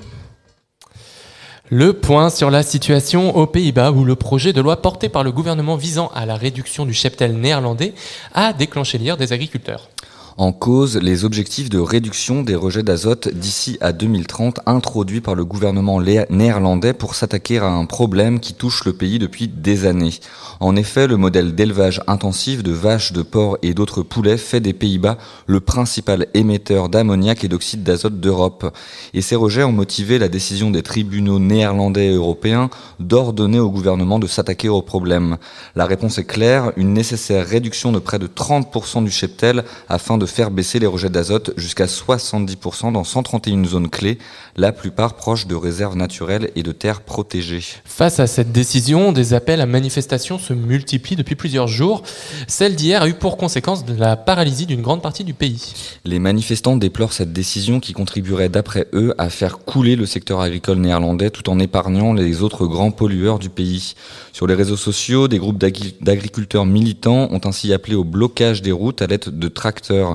Le 1.69 1.91
point 1.91 2.29
sur 2.29 2.51
la 2.51 2.63
situation 2.63 3.35
aux 3.35 3.47
Pays-Bas 3.47 3.91
où 3.91 4.05
le 4.05 4.15
projet 4.15 4.53
de 4.53 4.61
loi 4.61 4.81
porté 4.81 5.09
par 5.09 5.25
le 5.25 5.33
gouvernement 5.33 5.75
visant 5.75 6.09
à 6.15 6.25
la 6.25 6.35
réduction 6.37 6.85
du 6.85 6.93
cheptel 6.93 7.33
néerlandais 7.33 7.93
a 8.33 8.53
déclenché 8.53 8.97
l'ire 8.97 9.17
des 9.17 9.33
agriculteurs 9.33 9.89
en 10.37 10.51
cause 10.51 10.97
les 10.97 11.23
objectifs 11.23 11.69
de 11.69 11.79
réduction 11.79 12.43
des 12.43 12.55
rejets 12.55 12.83
d'azote 12.83 13.29
d'ici 13.29 13.77
à 13.79 13.93
2030 13.93 14.59
introduits 14.65 15.21
par 15.21 15.33
le 15.33 15.45
gouvernement 15.45 16.01
néerlandais 16.01 16.93
pour 16.93 17.15
s'attaquer 17.15 17.59
à 17.59 17.67
un 17.67 17.85
problème 17.85 18.41
qui 18.41 18.53
touche 18.53 18.83
le 18.83 18.93
pays 18.93 19.17
depuis 19.17 19.47
des 19.47 19.85
années. 19.85 20.19
En 20.59 20.75
effet, 20.75 21.07
le 21.07 21.15
modèle 21.15 21.55
d'élevage 21.55 22.01
intensif 22.07 22.63
de 22.63 22.71
vaches, 22.71 23.13
de 23.13 23.21
porcs 23.21 23.57
et 23.61 23.73
d'autres 23.73 24.03
poulets 24.03 24.37
fait 24.37 24.59
des 24.59 24.73
Pays-Bas 24.73 25.17
le 25.47 25.61
principal 25.61 26.27
émetteur 26.33 26.89
d'ammoniac 26.89 27.43
et 27.43 27.47
d'oxyde 27.47 27.83
d'azote 27.83 28.19
d'Europe. 28.19 28.75
Et 29.13 29.21
ces 29.21 29.35
rejets 29.35 29.63
ont 29.63 29.71
motivé 29.71 30.19
la 30.19 30.27
décision 30.27 30.69
des 30.69 30.83
tribunaux 30.83 31.39
néerlandais 31.39 32.07
et 32.07 32.15
européens 32.15 32.69
d'ordonner 32.99 33.59
au 33.59 33.69
gouvernement 33.69 34.19
de 34.19 34.27
s'attaquer 34.27 34.67
au 34.67 34.81
problème. 34.81 35.37
La 35.75 35.85
réponse 35.85 36.17
est 36.17 36.25
claire, 36.25 36.73
une 36.75 36.93
nécessaire 36.93 37.45
réduction 37.45 37.93
de 37.93 37.99
près 37.99 38.19
de 38.19 38.27
30% 38.27 39.03
du 39.03 39.11
cheptel 39.11 39.63
afin 39.87 40.17
de 40.17 40.24
faire 40.25 40.51
baisser 40.51 40.79
les 40.79 40.87
rejets 40.87 41.09
d'azote 41.09 41.51
jusqu'à 41.57 41.85
70% 41.85 42.91
dans 42.91 43.03
131 43.03 43.65
zones 43.65 43.89
clés, 43.89 44.17
la 44.55 44.71
plupart 44.71 45.15
proches 45.15 45.47
de 45.47 45.55
réserves 45.55 45.95
naturelles 45.95 46.51
et 46.55 46.63
de 46.63 46.71
terres 46.71 47.01
protégées. 47.01 47.63
Face 47.83 48.19
à 48.19 48.27
cette 48.27 48.51
décision, 48.51 49.11
des 49.11 49.33
appels 49.33 49.61
à 49.61 49.65
manifestations 49.65 50.39
se 50.39 50.53
multiplient 50.53 51.15
depuis 51.15 51.35
plusieurs 51.35 51.67
jours. 51.67 52.03
Celle 52.47 52.75
d'hier 52.75 53.01
a 53.01 53.07
eu 53.07 53.13
pour 53.13 53.37
conséquence 53.37 53.85
de 53.85 53.93
la 53.93 54.15
paralysie 54.15 54.65
d'une 54.65 54.81
grande 54.81 55.01
partie 55.01 55.23
du 55.23 55.33
pays. 55.33 55.73
Les 56.03 56.19
manifestants 56.19 56.77
déplorent 56.77 57.13
cette 57.13 57.33
décision 57.33 57.79
qui 57.79 57.93
contribuerait 57.93 58.49
d'après 58.49 58.87
eux 58.93 59.13
à 59.17 59.29
faire 59.29 59.59
couler 59.59 59.95
le 59.95 60.05
secteur 60.05 60.41
agricole 60.41 60.77
néerlandais 60.77 61.29
tout 61.29 61.49
en 61.49 61.59
épargnant 61.59 62.13
les 62.13 62.41
autres 62.41 62.65
grands 62.65 62.91
pollueurs 62.91 63.39
du 63.39 63.49
pays. 63.49 63.95
Sur 64.31 64.47
les 64.47 64.55
réseaux 64.55 64.77
sociaux, 64.77 65.27
des 65.27 65.37
groupes 65.37 65.57
d'agriculteurs 65.57 66.65
militants 66.65 67.27
ont 67.31 67.41
ainsi 67.45 67.73
appelé 67.73 67.95
au 67.95 68.03
blocage 68.03 68.61
des 68.61 68.71
routes 68.71 69.01
à 69.01 69.07
l'aide 69.07 69.37
de 69.37 69.47
tracteurs 69.47 70.14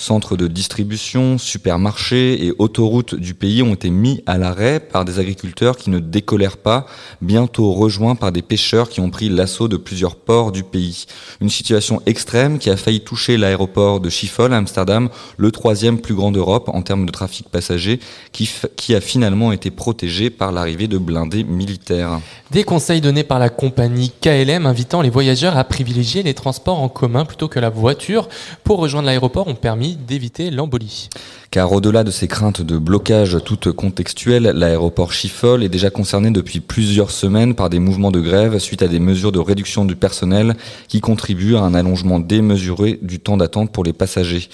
centres 0.00 0.36
de 0.36 0.46
distribution, 0.46 1.36
supermarchés 1.38 2.46
et 2.46 2.52
autoroutes 2.58 3.14
du 3.14 3.34
pays 3.34 3.62
ont 3.62 3.74
été 3.74 3.90
mis 3.90 4.22
à 4.26 4.38
l'arrêt 4.38 4.80
par 4.80 5.04
des 5.04 5.18
agriculteurs 5.18 5.76
qui 5.76 5.90
ne 5.90 5.98
décolèrent 5.98 6.56
pas, 6.56 6.86
bientôt 7.20 7.72
rejoints 7.72 8.14
par 8.14 8.32
des 8.32 8.42
pêcheurs 8.42 8.88
qui 8.88 9.00
ont 9.00 9.10
pris 9.10 9.28
l'assaut 9.28 9.68
de 9.68 9.76
plusieurs 9.76 10.16
ports 10.16 10.52
du 10.52 10.62
pays. 10.62 11.04
Une 11.40 11.50
situation 11.50 12.00
extrême 12.06 12.58
qui 12.58 12.70
a 12.70 12.76
failli 12.76 13.00
toucher 13.00 13.36
l'aéroport 13.36 14.00
de 14.00 14.08
Schiphol 14.08 14.54
à 14.54 14.56
Amsterdam, 14.56 15.10
le 15.36 15.50
troisième 15.52 16.00
plus 16.00 16.14
grand 16.14 16.32
d'Europe 16.32 16.70
en 16.72 16.82
termes 16.82 17.04
de 17.04 17.12
trafic 17.12 17.48
passager, 17.48 18.00
qui, 18.32 18.50
qui 18.76 18.94
a 18.94 19.00
finalement 19.00 19.52
été 19.52 19.70
protégé 19.70 20.30
par 20.30 20.50
l'arrivée 20.50 20.88
de 20.88 20.98
blindés 20.98 21.44
militaires. 21.44 22.20
Des 22.50 22.64
conseils 22.64 23.00
donnés 23.00 23.22
par 23.22 23.38
la 23.38 23.48
compagnie 23.48 24.10
KLM 24.20 24.66
invitant 24.66 25.02
les 25.02 25.10
voyageurs 25.10 25.56
à 25.56 25.64
privilégier 25.64 26.22
les 26.22 26.34
transports 26.34 26.80
en 26.80 26.88
commun 26.88 27.24
plutôt 27.24 27.48
que 27.48 27.60
la 27.60 27.70
voiture 27.70 28.28
pour 28.64 28.78
rejoindre 28.78 29.06
l'aéroport 29.06 29.46
ont 29.46 29.54
permis 29.54 29.89
d'éviter 29.96 30.50
l'embolie. 30.50 31.08
Car 31.50 31.72
au-delà 31.72 32.04
de 32.04 32.10
ces 32.10 32.28
craintes 32.28 32.62
de 32.62 32.78
blocage 32.78 33.38
toutes 33.44 33.72
contextuelles, 33.72 34.52
l'aéroport 34.54 35.12
Schiphol 35.12 35.62
est 35.64 35.68
déjà 35.68 35.90
concerné 35.90 36.30
depuis 36.30 36.60
plusieurs 36.60 37.10
semaines 37.10 37.54
par 37.54 37.70
des 37.70 37.78
mouvements 37.78 38.10
de 38.10 38.20
grève 38.20 38.58
suite 38.58 38.82
à 38.82 38.88
des 38.88 39.00
mesures 39.00 39.32
de 39.32 39.38
réduction 39.38 39.84
du 39.84 39.96
personnel 39.96 40.56
qui 40.88 41.00
contribuent 41.00 41.56
à 41.56 41.62
un 41.62 41.74
allongement 41.74 42.20
démesuré 42.20 42.98
du 43.02 43.18
temps 43.18 43.36
d'attente 43.36 43.72
pour 43.72 43.84
les 43.84 43.92
passagers. 43.92 44.48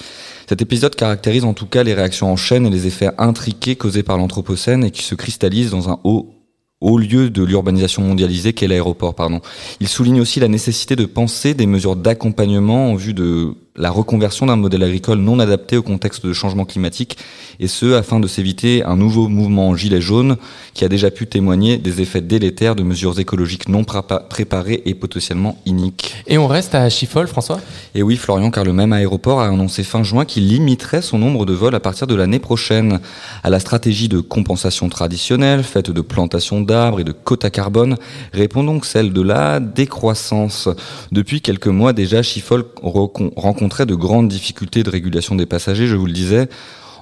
Cet 0.49 0.63
épisode 0.63 0.95
caractérise 0.95 1.45
en 1.45 1.55
tout 1.55 1.67
cas 1.67 1.83
les 1.83 1.95
réactions 1.95 2.33
en 2.33 2.37
chaîne 2.37 2.67
et 2.67 2.71
les 2.71 2.87
effets 2.87 3.11
intriqués 3.19 3.77
causés 3.77 4.03
par 4.03 4.17
l'Anthropocène 4.17 4.85
et 4.85 4.91
qui 4.91 5.03
se 5.03 5.15
cristallisent 5.15 5.73
dans 5.73 5.91
un 5.91 5.99
haut 6.05 6.33
au 6.81 6.99
lieu 6.99 7.31
de 7.31 7.43
l'urbanisation 7.43 8.03
mondialisée 8.03 8.53
qu'est 8.53 8.69
l'aéroport. 8.69 9.15
Pardon. 9.15 9.41
Il 9.81 9.89
souligne 9.89 10.21
aussi 10.21 10.41
la 10.41 10.49
nécessité 10.49 10.95
de 10.95 11.07
penser 11.07 11.55
des 11.55 11.67
mesures 11.67 11.97
d'accompagnement 11.97 12.91
en 12.91 12.95
vue 12.95 13.15
de 13.15 13.55
la 13.77 13.91
reconversion 13.91 14.47
d'un 14.47 14.57
modèle 14.57 14.83
agricole 14.83 15.19
non 15.19 15.39
adapté 15.39 15.77
au 15.77 15.83
contexte 15.83 16.27
de 16.27 16.33
changement 16.33 16.65
climatique, 16.65 17.19
et 17.61 17.69
ce, 17.69 17.95
afin 17.95 18.21
de 18.21 18.27
s'éviter 18.27 18.85
un 18.85 18.97
nouveau 18.97 19.29
mouvement 19.29 19.75
gilet 19.77 20.01
jaune 20.01 20.37
qui 20.75 20.85
a 20.85 20.89
déjà 20.89 21.11
pu 21.11 21.27
témoigner 21.27 21.79
des 21.79 22.01
effets 22.03 22.21
délétères 22.21 22.75
de 22.75 22.83
mesures 22.83 23.19
écologiques 23.19 23.69
non 23.69 23.85
préparées 23.85 24.83
et 24.85 24.95
potentiellement 24.95 25.59
iniques. 25.65 26.15
Et 26.27 26.39
on 26.39 26.47
reste 26.47 26.75
à 26.75 26.89
Schiphol, 26.91 27.27
François? 27.27 27.61
Et 27.95 28.03
oui, 28.03 28.17
Florian, 28.17 28.51
car 28.51 28.65
le 28.65 28.73
même 28.73 28.93
aéroport 28.93 29.41
a 29.41 29.49
annoncé 29.49 29.83
fin 29.83 30.03
juin 30.03 30.25
qu'il 30.25 30.49
limiterait 30.49 31.03
son 31.03 31.19
nombre 31.19 31.47
de 31.47 31.55
vols 31.55 31.75
à 31.75 31.81
partir 31.81 32.07
de 32.07 32.15
l'année 32.15 32.39
prochaine. 32.39 33.01
À 33.43 33.51
la 33.51 33.61
stratégie 33.61 34.09
de 34.09 34.21
compensation 34.21 34.89
traditionnelle, 34.89 35.63
faite 35.63 35.91
de 35.91 36.01
plantation 36.01 36.61
d'arbres 36.61 37.01
et 37.01 37.05
de 37.05 37.13
quotas 37.13 37.51
carbone, 37.51 37.97
répond 38.33 38.65
donc 38.65 38.85
celle 38.85 39.13
de 39.13 39.23
la 39.23 39.61
décroissance. 39.61 40.69
Depuis 41.13 41.41
quelques 41.41 41.69
mois 41.69 41.93
déjà, 41.93 42.23
Schiphol 42.23 42.65
rencontre 42.83 43.66
de 43.69 43.95
grandes 43.95 44.29
difficultés 44.29 44.83
de 44.83 44.91
régulation 44.91 45.35
des 45.35 45.47
passagers, 45.47 45.87
je 45.87 45.97
vous 45.97 46.07
le 46.07 46.13
disais, 46.13 46.49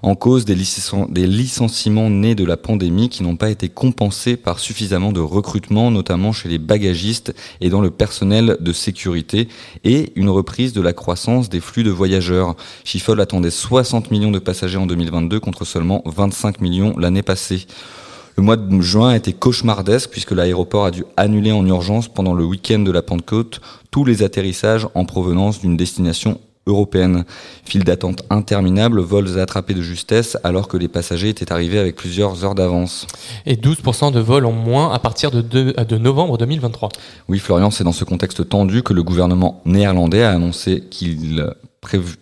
en 0.02 0.14
cause 0.16 0.44
des, 0.44 0.54
licenciements 0.54 2.11
nés 2.11 2.35
de 2.35 2.44
la 2.44 2.59
pandémie 2.59 3.09
qui 3.09 3.23
n'ont 3.23 3.37
pas 3.37 3.49
été 3.49 3.71
compensés 3.71 4.37
par 4.37 4.59
suffisamment 4.59 5.12
de 5.12 5.21
recrutement, 5.21 5.90
notamment 5.90 6.33
chez 6.33 6.50
les 6.50 6.59
bagagistes 6.59 7.35
et 7.62 7.71
dans 7.71 7.80
le 7.80 7.90
personnel 7.90 8.59
de 8.61 8.73
sécurité, 8.73 9.49
et 9.83 10.12
une 10.14 10.28
reprise 10.28 10.75
de 10.75 10.83
la 10.83 10.92
croissance 10.92 11.49
des 11.49 11.61
flux 11.61 11.85
de 11.85 11.90
voyageurs. 11.90 12.54
Schiphol 12.85 13.21
attendait 13.21 13.50
60 13.50 14.11
millions 14.11 14.30
de 14.30 14.38
passagers 14.38 14.76
en 14.76 14.87
2022 14.87 15.40
contre 15.40 15.64
seulement 15.64 16.02
25 16.04 16.61
millions 16.61 16.99
l'année 16.99 17.23
passée. 17.23 17.66
Le 18.37 18.42
mois 18.42 18.56
de 18.56 18.80
juin 18.80 19.11
a 19.11 19.16
été 19.16 19.33
cauchemardesque 19.33 20.11
puisque 20.11 20.33
l'aéroport 20.33 20.85
a 20.85 20.90
dû 20.90 21.04
annuler 21.16 21.52
en 21.52 21.64
urgence 21.66 22.09
pendant 22.09 22.35
le 22.35 22.44
week-end 22.44 22.80
de 22.80 22.90
la 22.90 23.00
Pentecôte 23.00 23.61
tous 23.90 24.04
les 24.04 24.23
atterrissages 24.23 24.88
en 24.94 25.04
provenance 25.04 25.61
d'une 25.61 25.76
destination 25.76 26.40
européenne. 26.66 27.25
File 27.64 27.85
d'attente 27.85 28.23
interminable, 28.30 29.00
vols 29.00 29.38
attrapés 29.38 29.75
de 29.75 29.83
justesse 29.83 30.37
alors 30.44 30.68
que 30.68 30.76
les 30.76 30.88
passagers 30.88 31.28
étaient 31.28 31.52
arrivés 31.52 31.78
avec 31.78 31.97
plusieurs 31.97 32.44
heures 32.44 32.54
d'avance. 32.54 33.06
Et 33.47 33.56
12% 33.56 34.12
de 34.12 34.21
vols 34.21 34.47
en 34.47 34.52
moins 34.52 34.92
à 34.92 34.99
partir 34.99 35.30
de, 35.30 35.42
de 35.42 35.99
novembre 35.99 36.38
2023. 36.38 36.88
Oui, 37.28 37.38
Florian, 37.38 37.71
c'est 37.71 37.85
dans 37.85 37.92
ce 37.92 38.04
contexte 38.04 38.49
tendu 38.49 38.83
que 38.83 38.92
le 38.92 39.02
gouvernement 39.02 39.61
néerlandais 39.64 40.23
a 40.23 40.30
annoncé 40.30 40.85
qu'il 40.90 41.44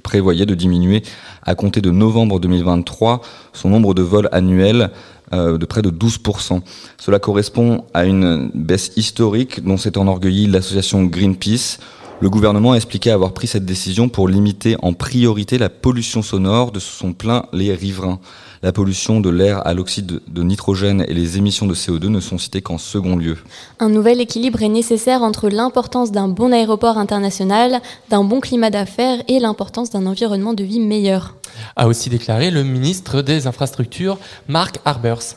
prévoyait 0.02 0.46
de 0.46 0.54
diminuer 0.54 1.02
à 1.44 1.54
compter 1.54 1.80
de 1.80 1.90
novembre 1.90 2.40
2023 2.40 3.20
son 3.52 3.68
nombre 3.68 3.94
de 3.94 4.02
vols 4.02 4.28
annuels 4.32 4.90
euh, 5.32 5.56
de 5.56 5.64
près 5.64 5.82
de 5.82 5.90
12%. 5.90 6.60
Cela 6.98 7.18
correspond 7.18 7.84
à 7.94 8.04
une 8.04 8.50
baisse 8.54 8.92
historique 8.96 9.64
dont 9.64 9.76
s'est 9.76 9.96
enorgueillie 9.96 10.46
l'association 10.46 11.04
Greenpeace. 11.04 11.78
Le 12.22 12.30
gouvernement 12.30 12.70
a 12.70 12.76
expliqué 12.76 13.10
avoir 13.10 13.32
pris 13.32 13.48
cette 13.48 13.64
décision 13.64 14.08
pour 14.08 14.28
limiter 14.28 14.76
en 14.80 14.92
priorité 14.92 15.58
la 15.58 15.68
pollution 15.68 16.22
sonore 16.22 16.70
de 16.70 16.78
son 16.78 17.14
plein 17.14 17.46
les 17.52 17.74
riverains. 17.74 18.20
La 18.62 18.70
pollution 18.70 19.18
de 19.18 19.28
l'air 19.28 19.66
à 19.66 19.74
l'oxyde 19.74 20.20
de 20.28 20.42
nitrogène 20.44 21.04
et 21.08 21.14
les 21.14 21.36
émissions 21.36 21.66
de 21.66 21.74
CO2 21.74 22.06
ne 22.06 22.20
sont 22.20 22.38
citées 22.38 22.62
qu'en 22.62 22.78
second 22.78 23.16
lieu. 23.16 23.38
Un 23.80 23.88
nouvel 23.88 24.20
équilibre 24.20 24.62
est 24.62 24.68
nécessaire 24.68 25.22
entre 25.22 25.48
l'importance 25.48 26.12
d'un 26.12 26.28
bon 26.28 26.52
aéroport 26.52 26.96
international, 26.96 27.82
d'un 28.08 28.22
bon 28.22 28.38
climat 28.38 28.70
d'affaires 28.70 29.24
et 29.26 29.40
l'importance 29.40 29.90
d'un 29.90 30.06
environnement 30.06 30.54
de 30.54 30.62
vie 30.62 30.78
meilleur 30.78 31.34
a 31.76 31.86
aussi 31.86 32.10
déclaré 32.10 32.50
le 32.50 32.62
ministre 32.64 33.22
des 33.22 33.46
Infrastructures, 33.46 34.18
Mark 34.48 34.78
Harbers. 34.84 35.36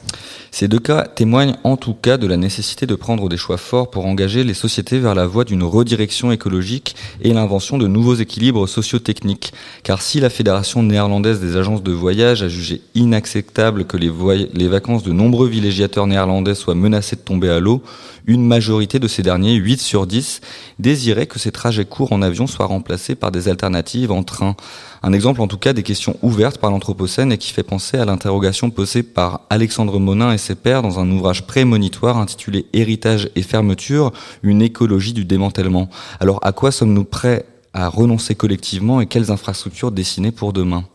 Ces 0.52 0.68
deux 0.68 0.80
cas 0.80 1.04
témoignent 1.04 1.56
en 1.64 1.76
tout 1.76 1.94
cas 1.94 2.18
de 2.18 2.28
la 2.28 2.38
nécessité 2.38 2.86
de 2.86 2.96
prendre 2.96 3.28
des 3.28 3.38
choix 3.38 3.58
forts 3.58 3.92
pour 3.92 4.06
engager 4.06 4.44
les 4.44 4.54
sociétés 4.54 5.00
vers 5.00 5.14
la 5.14 5.28
voie 5.28 5.44
d'une 5.44 5.64
redirection 5.64 6.32
écologique 6.32 6.96
et 7.22 7.34
l'invention 7.34 7.78
de 7.78 7.88
nouveaux 7.88 8.16
équilibres 8.16 8.68
socio-techniques. 8.68 9.52
Car 9.84 10.02
si 10.02 10.20
la 10.20 10.30
Fédération 10.30 10.82
néerlandaise 10.82 11.42
des 11.42 11.58
agences 11.58 11.84
de 11.84 11.92
voyage 11.92 12.42
a 12.42 12.48
jugé 12.48 12.82
inacceptable 12.96 13.86
que 13.86 13.98
les, 13.98 14.12
les 14.54 14.68
vacances 14.68 15.04
de 15.04 15.12
nombreux 15.12 15.50
villégiateurs 15.50 16.08
néerlandais 16.08 16.56
soient 16.56 16.76
menacées 16.76 17.18
de 17.18 17.22
tomber 17.22 17.50
à 17.50 17.60
l'eau, 17.60 17.84
une 18.28 18.46
majorité 18.46 19.00
de 19.00 19.08
ces 19.08 19.22
derniers, 19.22 19.56
8 19.56 19.82
sur 19.82 20.08
10, 20.08 20.42
désiraient 20.80 21.28
que 21.28 21.40
ces 21.40 21.52
trajets 21.52 21.86
courts 21.86 22.12
en 22.12 22.22
avion 22.22 22.48
soient 22.48 22.66
remplacés 22.66 23.16
par 23.16 23.32
des 23.32 23.48
alternatives 23.48 24.12
en 24.12 24.24
train. 24.24 24.56
Un 25.04 25.14
exemple 25.14 25.42
en 25.42 25.48
tout 25.48 25.58
cas 25.58 25.74
des 25.74 25.84
questions 25.84 26.18
ouvertes 26.22 26.58
par 26.58 26.72
l'Anthropocène 26.72 27.32
et 27.32 27.38
qui 27.38 27.52
fait 27.52 27.64
penser 27.64 27.98
à 27.98 28.06
l'interrogation 28.06 28.70
posée 28.70 29.04
par 29.04 29.42
Alexandre 29.50 30.00
Monin 30.00 30.32
et 30.32 30.38
ses 30.38 30.56
pairs 30.56 30.82
dans 30.82 31.00
un 31.00 31.10
ouvrage 31.12 31.46
prémonitoire 31.46 32.18
intitulé 32.18 32.66
Héritage 32.74 33.30
et 33.36 33.42
fermeture, 33.42 34.12
une 34.44 34.62
écologie 34.62 35.14
du 35.14 35.26
démantèlement. 35.26 35.90
Alors 36.20 36.40
à 36.44 36.52
quoi 36.52 36.72
sommes-nous 36.72 37.06
prêts 37.06 37.46
à 37.74 37.90
renoncer 37.90 38.36
collectivement 38.36 39.02
et 39.02 39.06
quelles 39.06 39.32
infrastructures 39.32 39.92
dessiner 39.92 40.32
pour 40.32 40.54
demain? 40.54 40.86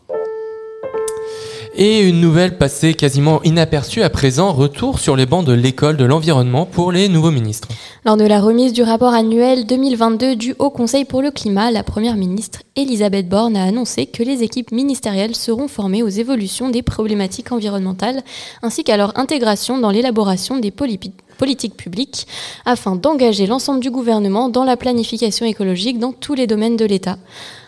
Et 1.73 2.01
une 2.01 2.19
nouvelle 2.19 2.57
passée 2.57 2.93
quasiment 2.93 3.41
inaperçue 3.43 4.03
à 4.03 4.09
présent, 4.09 4.51
retour 4.51 4.99
sur 4.99 5.15
les 5.15 5.25
bancs 5.25 5.45
de 5.45 5.53
l'école 5.53 5.97
de 5.97 6.05
l'environnement 6.05 6.65
pour 6.65 6.91
les 6.91 7.07
nouveaux 7.07 7.31
ministres. 7.31 7.69
Lors 8.05 8.17
de 8.17 8.25
la 8.25 8.41
remise 8.41 8.73
du 8.73 8.83
rapport 8.83 9.13
annuel 9.13 9.65
2022 9.65 10.35
du 10.35 10.55
Haut 10.59 10.69
Conseil 10.69 11.05
pour 11.05 11.21
le 11.21 11.31
climat, 11.31 11.71
la 11.71 11.83
Première 11.83 12.17
ministre 12.17 12.61
Elisabeth 12.75 13.29
Borne 13.29 13.55
a 13.55 13.63
annoncé 13.63 14.05
que 14.05 14.23
les 14.23 14.43
équipes 14.43 14.71
ministérielles 14.71 15.35
seront 15.35 15.67
formées 15.67 16.03
aux 16.03 16.09
évolutions 16.09 16.69
des 16.69 16.81
problématiques 16.81 17.51
environnementales 17.51 18.21
ainsi 18.63 18.83
qu'à 18.83 18.97
leur 18.97 19.17
intégration 19.17 19.77
dans 19.77 19.91
l'élaboration 19.91 20.57
des 20.57 20.71
politiques 20.71 21.77
publiques 21.77 22.27
afin 22.65 22.95
d'engager 22.95 23.47
l'ensemble 23.47 23.79
du 23.79 23.91
gouvernement 23.91 24.49
dans 24.49 24.65
la 24.65 24.77
planification 24.77 25.45
écologique 25.45 25.99
dans 25.99 26.11
tous 26.11 26.33
les 26.33 26.47
domaines 26.47 26.77
de 26.77 26.85
l'État. 26.85 27.17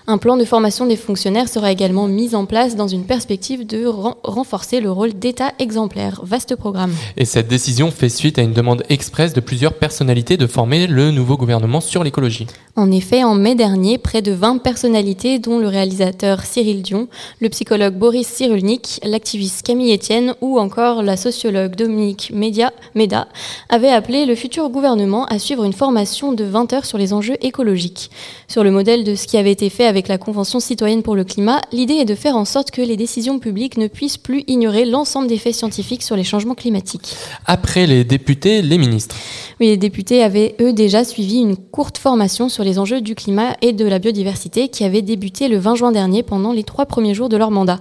Un 0.06 0.18
plan 0.18 0.36
de 0.36 0.44
formation 0.44 0.86
des 0.86 0.98
fonctionnaires 0.98 1.48
sera 1.48 1.72
également 1.72 2.08
mis 2.08 2.36
en 2.36 2.46
place 2.46 2.76
dans 2.76 2.90
une 2.90 3.06
perspective 3.06 3.66
de 3.66 3.86
renforcer 3.86 4.82
le 4.82 4.92
rôle 4.92 5.14
d'État 5.14 5.54
exemplaire. 5.60 6.20
Vaste 6.26 6.58
programme. 6.58 6.94
Et 7.16 7.24
cette 7.24 7.48
décision 7.48 7.90
fait 7.90 8.10
suite 8.10 8.38
à 8.38 8.42
une 8.42 8.52
demande 8.52 8.84
expresse 8.90 9.32
de 9.32 9.40
plusieurs 9.40 9.76
personnalités 9.76 10.36
de 10.36 10.46
former 10.46 10.88
le 10.88 11.12
nouveau 11.12 11.38
gouvernement 11.38 11.80
sur 11.80 12.04
l'écologie. 12.04 12.48
En 12.76 12.92
effet, 12.92 13.24
en 13.24 13.36
mai 13.36 13.56
dernier, 13.56 13.98
près 13.98 14.22
de 14.22 14.34
20 14.34 14.58
personnalités, 14.58 15.40
dont 15.40 15.60
le 15.60 15.68
réalisateur 15.70 16.44
Cyril 16.44 16.82
Dion, 16.82 17.08
le 17.40 17.48
psychologue 17.48 17.94
Boris 17.94 18.28
Cyrulnik, 18.28 19.00
l'activiste 19.04 19.66
Camille 19.66 19.94
Etienne 19.94 20.36
ou 20.42 20.60
encore 20.60 21.02
la 21.02 21.16
sociologue 21.16 21.76
Dominique 21.76 22.32
Média, 22.34 22.74
Méda, 22.94 23.30
avaient 23.70 23.92
appelé 23.92 24.26
le 24.26 24.36
futur 24.36 24.70
gouvernement 24.70 25.26
à 25.28 25.40
suivre 25.40 25.64
une 25.64 25.72
formation 25.72 26.34
de 26.34 26.44
20 26.44 26.74
heures 26.74 26.86
sur 26.86 26.98
les 26.98 27.14
enjeux 27.14 27.38
écologiques. 27.42 28.10
Sur 28.50 28.66
le 28.66 28.72
modèle 28.72 29.06
de 29.06 29.16
ce 29.16 29.28
qui 29.28 29.38
avait 29.38 29.52
été 29.52 29.70
fait 29.70 29.93
avec 29.94 30.08
la 30.08 30.18
Convention 30.18 30.60
citoyenne 30.60 31.04
pour 31.04 31.16
le 31.16 31.24
climat, 31.24 31.62
l'idée 31.72 31.94
est 31.94 32.06
de 32.06 32.16
faire 32.16 32.36
en 32.36 32.46
sorte 32.46 32.72
que 32.72 32.82
les 32.82 32.98
décisions 32.98 33.38
publiques 33.38 33.78
ne 33.78 33.86
puissent 33.86 34.18
plus 34.18 34.44
ignorer 34.48 34.86
l'ensemble 34.86 35.28
des 35.28 35.38
faits 35.38 35.54
scientifiques 35.54 36.02
sur 36.02 36.16
les 36.16 36.24
changements 36.24 36.56
climatiques. 36.56 37.16
Après 37.46 37.86
les 37.86 38.04
députés, 38.04 38.64
les 38.64 38.80
ministres. 38.80 39.16
Oui, 39.60 39.68
les 39.68 39.78
députés 39.78 40.24
avaient, 40.24 40.56
eux, 40.60 40.74
déjà 40.74 41.04
suivi 41.04 41.38
une 41.38 41.56
courte 41.56 42.00
formation 42.00 42.50
sur 42.50 42.64
les 42.64 42.80
enjeux 42.80 43.02
du 43.02 43.14
climat 43.14 43.56
et 43.62 43.72
de 43.72 43.86
la 43.86 44.00
biodiversité 44.00 44.68
qui 44.68 44.84
avait 44.84 45.04
débuté 45.04 45.48
le 45.48 45.60
20 45.60 45.76
juin 45.76 45.92
dernier 45.92 46.24
pendant 46.24 46.54
les 46.54 46.64
trois 46.64 46.88
premiers 46.88 47.14
jours 47.14 47.30
de 47.30 47.38
leur 47.38 47.52
mandat. 47.52 47.80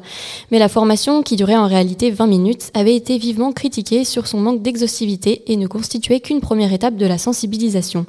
Mais 0.51 0.59
la 0.59 0.68
formation, 0.68 1.22
qui 1.22 1.37
durait 1.37 1.57
en 1.57 1.66
réalité 1.66 2.11
20 2.11 2.27
minutes, 2.27 2.70
avait 2.75 2.94
été 2.94 3.16
vivement 3.16 3.53
critiquée 3.53 4.05
sur 4.05 4.27
son 4.27 4.38
manque 4.38 4.61
d'exhaustivité 4.61 5.44
et 5.46 5.57
ne 5.57 5.66
constituait 5.66 6.20
qu'une 6.20 6.40
première 6.40 6.75
étape 6.75 6.96
de 6.96 7.07
la 7.07 7.16
sensibilisation. 7.16 8.05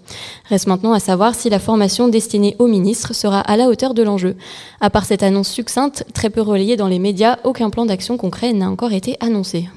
Reste 0.50 0.68
maintenant 0.68 0.92
à 0.92 1.00
savoir 1.00 1.36
si 1.36 1.50
la 1.50 1.60
formation 1.60 2.10
destinée 2.10 2.58
aux 2.60 2.68
ministres 2.68 3.16
sera 3.16 3.40
à 3.40 3.56
la 3.56 3.70
hauteur 3.70 3.93
de 3.94 4.04
l'enjeu. 4.04 4.36
À 4.82 4.90
part 4.90 5.06
cette 5.06 5.24
annonce 5.24 5.50
succincte, 5.50 6.06
très 6.14 6.30
peu 6.30 6.42
relayée 6.42 6.76
dans 6.76 6.88
les 6.88 7.00
médias, 7.00 7.38
aucun 7.44 7.70
plan 7.70 7.86
d'action 7.86 8.18
concret 8.18 8.54
n'a 8.54 8.70
encore 8.70 8.94
été 8.94 9.18
annoncé. 9.20 9.70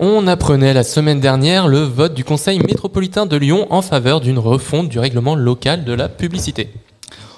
On 0.00 0.26
apprenait 0.26 0.74
la 0.74 0.82
semaine 0.82 1.20
dernière 1.20 1.68
le 1.68 1.80
vote 1.80 2.14
du 2.14 2.24
Conseil 2.24 2.58
métropolitain 2.58 3.26
de 3.26 3.36
Lyon 3.36 3.66
en 3.70 3.82
faveur 3.82 4.20
d'une 4.20 4.38
refonte 4.38 4.88
du 4.88 4.98
règlement 4.98 5.34
local 5.34 5.84
de 5.84 5.92
la 5.92 6.08
publicité. 6.08 6.70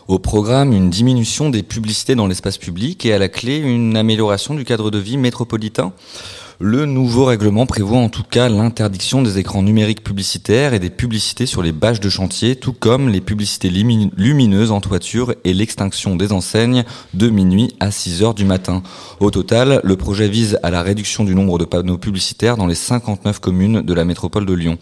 Au 0.08 0.20
programme, 0.20 0.72
une 0.72 0.88
diminution 0.88 1.50
des 1.50 1.64
publicités 1.64 2.14
dans 2.14 2.28
l'espace 2.28 2.58
public 2.58 3.04
et 3.04 3.12
à 3.12 3.18
la 3.18 3.28
clé, 3.28 3.58
une 3.58 3.96
amélioration 3.96 4.54
du 4.54 4.64
cadre 4.64 4.92
de 4.92 4.98
vie 4.98 5.16
métropolitain. 5.16 5.92
Le 6.58 6.86
nouveau 6.86 7.26
règlement 7.26 7.66
prévoit 7.66 7.98
en 7.98 8.08
tout 8.08 8.22
cas 8.22 8.48
l'interdiction 8.48 9.20
des 9.20 9.36
écrans 9.36 9.62
numériques 9.62 10.02
publicitaires 10.02 10.72
et 10.72 10.78
des 10.78 10.88
publicités 10.88 11.44
sur 11.44 11.62
les 11.62 11.72
bâches 11.72 12.00
de 12.00 12.08
chantier, 12.08 12.56
tout 12.56 12.72
comme 12.72 13.10
les 13.10 13.20
publicités 13.20 13.68
lumineuses 13.68 14.70
en 14.70 14.80
toiture 14.80 15.34
et 15.44 15.52
l'extinction 15.52 16.16
des 16.16 16.32
enseignes 16.32 16.84
de 17.12 17.28
minuit 17.28 17.74
à 17.78 17.90
6 17.90 18.22
heures 18.22 18.32
du 18.32 18.46
matin. 18.46 18.82
Au 19.20 19.30
total, 19.30 19.82
le 19.84 19.96
projet 19.96 20.28
vise 20.28 20.58
à 20.62 20.70
la 20.70 20.80
réduction 20.80 21.24
du 21.24 21.34
nombre 21.34 21.58
de 21.58 21.66
panneaux 21.66 21.98
publicitaires 21.98 22.56
dans 22.56 22.66
les 22.66 22.74
59 22.74 23.38
communes 23.38 23.82
de 23.82 23.92
la 23.92 24.06
métropole 24.06 24.46
de 24.46 24.54
Lyon. 24.54 24.78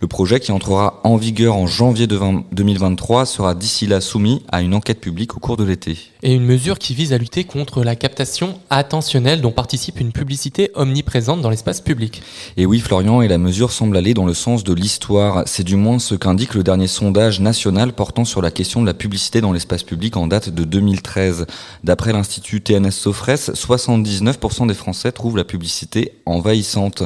Le 0.00 0.08
projet, 0.08 0.40
qui 0.40 0.52
entrera 0.52 1.00
en 1.04 1.16
vigueur 1.16 1.56
en 1.56 1.66
janvier 1.66 2.06
2023, 2.06 3.24
sera 3.24 3.54
d'ici 3.54 3.86
là 3.86 4.02
soumis 4.02 4.42
à 4.52 4.60
une 4.60 4.74
enquête 4.74 5.00
publique 5.00 5.36
au 5.36 5.40
cours 5.40 5.56
de 5.56 5.64
l'été. 5.64 5.96
Et 6.22 6.34
une 6.34 6.44
mesure 6.44 6.78
qui 6.78 6.94
vise 6.94 7.12
à 7.14 7.18
lutter 7.18 7.44
contre 7.44 7.82
la 7.82 7.96
captation 7.96 8.58
attentionnelle 8.68 9.40
dont 9.40 9.52
participe 9.52 9.98
une 9.98 10.12
publicité 10.12 10.70
omniprésente 10.74 11.40
dans 11.40 11.48
l'espace 11.48 11.80
public. 11.80 12.22
Et 12.58 12.66
oui, 12.66 12.80
Florian, 12.80 13.22
et 13.22 13.28
la 13.28 13.38
mesure 13.38 13.72
semble 13.72 13.96
aller 13.96 14.12
dans 14.12 14.26
le 14.26 14.34
sens 14.34 14.64
de 14.64 14.74
l'histoire. 14.74 15.44
C'est 15.46 15.64
du 15.64 15.76
moins 15.76 15.98
ce 15.98 16.14
qu'indique 16.14 16.54
le 16.54 16.62
dernier 16.62 16.88
sondage 16.88 17.40
national 17.40 17.94
portant 17.94 18.24
sur 18.24 18.42
la 18.42 18.50
question 18.50 18.82
de 18.82 18.86
la 18.86 18.94
publicité 18.94 19.40
dans 19.40 19.52
l'espace 19.52 19.82
public 19.82 20.16
en 20.16 20.26
date 20.26 20.50
de 20.50 20.64
2013. 20.64 21.46
D'après 21.84 22.12
l'Institut 22.12 22.60
TNS 22.60 22.90
Sofres, 22.90 23.36
79% 23.36 24.66
des 24.66 24.74
Français 24.74 25.12
trouvent 25.12 25.36
la 25.36 25.44
publicité 25.44 26.12
envahissante. 26.26 27.02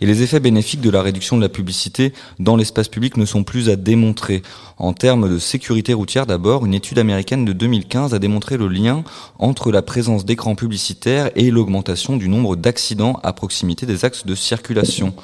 Et 0.00 0.06
les 0.06 0.22
effets 0.22 0.40
bénéfiques 0.40 0.80
de 0.80 0.90
la 0.90 1.02
réduction 1.02 1.36
de 1.36 1.42
la 1.42 1.48
publicité 1.48 2.12
dans 2.38 2.56
l'espace 2.56 2.88
public 2.88 3.16
ne 3.16 3.24
sont 3.24 3.44
plus 3.44 3.68
à 3.68 3.76
démontrer. 3.76 4.42
En 4.76 4.92
termes 4.92 5.30
de 5.30 5.38
sécurité 5.38 5.92
routière 5.94 6.26
d'abord, 6.26 6.66
une 6.66 6.74
étude 6.74 6.98
américaine 6.98 7.44
de 7.44 7.52
2015 7.52 8.14
a 8.14 8.18
démontré 8.18 8.56
le 8.56 8.68
lien 8.68 9.04
entre 9.38 9.70
la 9.70 9.82
présence 9.82 10.24
d'écrans 10.24 10.54
publicitaires 10.54 11.30
et 11.36 11.50
l'augmentation 11.50 12.16
du 12.16 12.28
nombre 12.28 12.56
d'accidents 12.56 13.20
à 13.22 13.32
proximité 13.32 13.86
des 13.86 14.04
axes 14.04 14.26
de 14.26 14.34
circulation. 14.34 15.14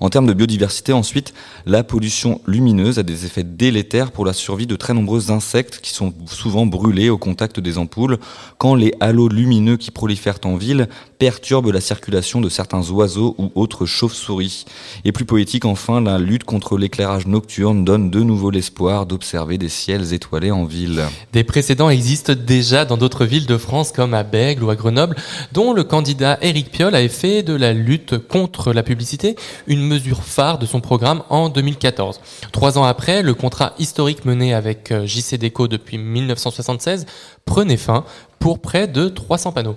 En 0.00 0.08
termes 0.08 0.26
de 0.26 0.32
biodiversité, 0.32 0.94
ensuite, 0.94 1.34
la 1.66 1.84
pollution 1.84 2.40
lumineuse 2.46 2.98
a 2.98 3.02
des 3.02 3.26
effets 3.26 3.44
délétères 3.44 4.12
pour 4.12 4.24
la 4.24 4.32
survie 4.32 4.66
de 4.66 4.74
très 4.74 4.94
nombreux 4.94 5.30
insectes 5.30 5.80
qui 5.82 5.92
sont 5.92 6.14
souvent 6.26 6.64
brûlés 6.64 7.10
au 7.10 7.18
contact 7.18 7.60
des 7.60 7.76
ampoules, 7.76 8.18
quand 8.56 8.74
les 8.74 8.94
halos 9.00 9.28
lumineux 9.28 9.76
qui 9.76 9.90
prolifèrent 9.90 10.38
en 10.44 10.56
ville 10.56 10.88
perturbent 11.18 11.70
la 11.70 11.82
circulation 11.82 12.40
de 12.40 12.48
certains 12.48 12.88
oiseaux 12.90 13.34
ou 13.36 13.52
autres 13.54 13.84
chauves-souris. 13.84 14.64
Et 15.04 15.12
plus 15.12 15.26
poétique, 15.26 15.66
enfin, 15.66 16.00
la 16.00 16.18
lutte 16.18 16.44
contre 16.44 16.78
l'éclairage 16.78 17.26
nocturne 17.26 17.84
donne 17.84 18.10
de 18.10 18.20
nouveau 18.20 18.50
l'espoir 18.50 19.04
d'observer 19.04 19.58
des 19.58 19.68
ciels 19.68 20.14
étoilés 20.14 20.50
en 20.50 20.64
ville. 20.64 21.02
Des 21.34 21.44
précédents 21.44 21.90
existent 21.90 22.32
déjà 22.34 22.86
dans 22.86 22.96
d'autres 22.96 23.26
villes 23.26 23.44
de 23.44 23.58
France 23.58 23.92
comme 23.92 24.14
à 24.14 24.22
Bègle 24.22 24.64
ou 24.64 24.70
à 24.70 24.76
Grenoble, 24.76 25.14
dont 25.52 25.74
le 25.74 25.84
candidat 25.84 26.38
Éric 26.40 26.70
Piolle 26.70 26.94
avait 26.94 27.08
fait 27.08 27.42
de 27.42 27.52
la 27.52 27.74
lutte 27.74 28.16
contre 28.16 28.72
la 28.72 28.82
publicité 28.82 29.36
une 29.66 29.89
mesure 29.90 30.22
phare 30.22 30.58
de 30.58 30.66
son 30.66 30.80
programme 30.80 31.22
en 31.30 31.48
2014. 31.48 32.20
Trois 32.52 32.78
ans 32.78 32.84
après, 32.84 33.22
le 33.22 33.34
contrat 33.34 33.74
historique 33.78 34.24
mené 34.24 34.54
avec 34.54 34.92
euh, 34.92 35.04
JC 35.04 35.34
Déco 35.34 35.66
depuis 35.66 35.98
1976 35.98 37.06
prenait 37.44 37.76
fin 37.76 38.04
pour 38.38 38.60
près 38.60 38.86
de 38.86 39.08
300 39.08 39.52
panneaux. 39.52 39.76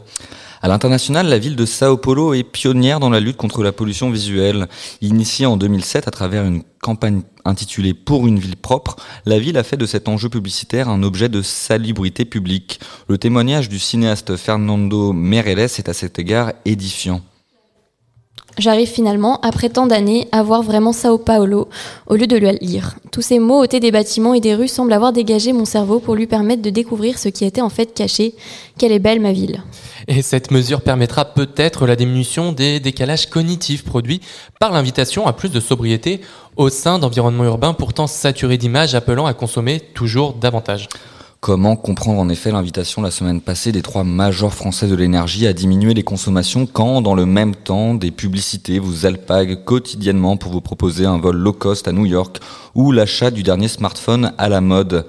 À 0.62 0.68
l'international, 0.70 1.28
la 1.28 1.40
ville 1.40 1.58
de 1.58 1.66
Sao 1.66 1.98
Paulo 1.98 2.34
est 2.34 2.44
pionnière 2.44 3.02
dans 3.02 3.10
la 3.10 3.20
lutte 3.20 3.36
contre 3.38 3.64
la 3.64 3.74
pollution 3.74 4.12
visuelle. 4.12 4.68
Initiée 5.02 5.46
en 5.46 5.58
2007 5.58 6.08
à 6.08 6.12
travers 6.12 6.46
une 6.46 6.64
campagne 6.82 7.24
intitulée 7.44 7.94
Pour 7.94 8.28
une 8.28 8.40
ville 8.40 8.56
propre, 8.56 8.96
la 9.26 9.40
ville 9.40 9.58
a 9.58 9.64
fait 9.64 9.76
de 9.76 9.86
cet 9.86 10.08
enjeu 10.08 10.30
publicitaire 10.30 10.88
un 10.88 11.04
objet 11.04 11.28
de 11.28 11.42
salubrité 11.42 12.24
publique. 12.24 12.80
Le 13.10 13.18
témoignage 13.18 13.68
du 13.68 13.80
cinéaste 13.80 14.38
Fernando 14.38 15.12
Meirelles 15.12 15.60
est 15.60 15.90
à 15.90 15.94
cet 15.94 16.20
égard 16.20 16.54
édifiant. 16.64 17.22
J'arrive 18.58 18.88
finalement, 18.88 19.40
après 19.42 19.70
tant 19.70 19.88
d'années, 19.88 20.28
à 20.32 20.44
voir 20.44 20.62
vraiment 20.62 20.94
Sao 20.94 21.18
Paulo 21.18 21.70
au 22.08 22.16
lieu 22.16 22.28
de 22.28 22.38
le 22.38 22.52
lire. 22.62 22.96
Tous 23.12 23.22
ces 23.22 23.40
mots 23.40 23.64
ôtés 23.64 23.80
des 23.80 23.92
bâtiments 23.92 24.36
et 24.36 24.40
des 24.40 24.54
rues 24.54 24.68
semblent 24.68 24.94
avoir 24.94 25.12
dégagé 25.12 25.54
mon 25.54 25.66
cerveau 25.66 26.00
pour 26.00 26.14
lui 26.16 26.28
permettre 26.28 26.62
de 26.62 26.70
découvrir 26.70 27.18
ce 27.18 27.30
qui 27.30 27.46
était 27.46 27.62
en 27.62 27.70
fait 27.70 27.94
caché. 27.94 28.36
Quelle 28.78 28.92
est 28.92 29.00
belle 29.00 29.20
ma 29.20 29.32
ville. 29.32 29.64
Et 30.08 30.22
cette 30.22 30.52
mesure 30.52 30.82
permettra 30.82 31.26
peut-être 31.26 31.88
la 31.88 31.96
diminution 31.96 32.52
des 32.52 32.80
décalages 32.80 33.28
cognitifs 33.28 33.84
produits 33.84 34.22
par 34.60 34.72
l'invitation 34.72 35.26
à 35.26 35.34
plus 35.34 35.50
de 35.50 35.60
sobriété 35.60 36.22
au 36.56 36.70
sein 36.70 37.00
d'environnements 37.00 37.46
urbains 37.46 37.74
pourtant 37.74 38.06
saturés 38.06 38.58
d'images 38.58 38.94
appelant 38.94 39.26
à 39.26 39.34
consommer 39.34 39.80
toujours 39.80 40.34
davantage. 40.34 40.90
Comment 41.44 41.76
comprendre 41.76 42.22
en 42.22 42.30
effet 42.30 42.54
l'invitation 42.54 43.02
la 43.02 43.12
semaine 43.12 43.42
passée 43.42 43.74
des 43.74 43.82
trois 43.82 44.06
majors 44.06 44.54
français 44.54 44.88
de 44.88 44.96
l'énergie 44.96 45.46
à 45.46 45.52
diminuer 45.52 45.94
les 45.94 46.02
consommations 46.02 46.66
quand, 46.66 47.02
dans 47.02 47.16
le 47.16 47.26
même 47.26 47.54
temps, 47.54 47.96
des 47.96 48.12
publicités 48.12 48.80
vous 48.80 49.06
alpaguent 49.06 49.62
quotidiennement 49.66 50.38
pour 50.38 50.54
vous 50.54 50.62
proposer 50.62 51.06
un 51.06 51.18
vol 51.18 51.36
low 51.36 51.52
cost 51.52 51.90
à 51.90 51.92
New 51.92 52.06
York 52.06 52.40
ou 52.76 52.94
l'achat 52.94 53.30
du 53.30 53.44
dernier 53.44 53.68
smartphone 53.68 54.32
à 54.38 54.48
la 54.48 54.62
mode 54.62 55.06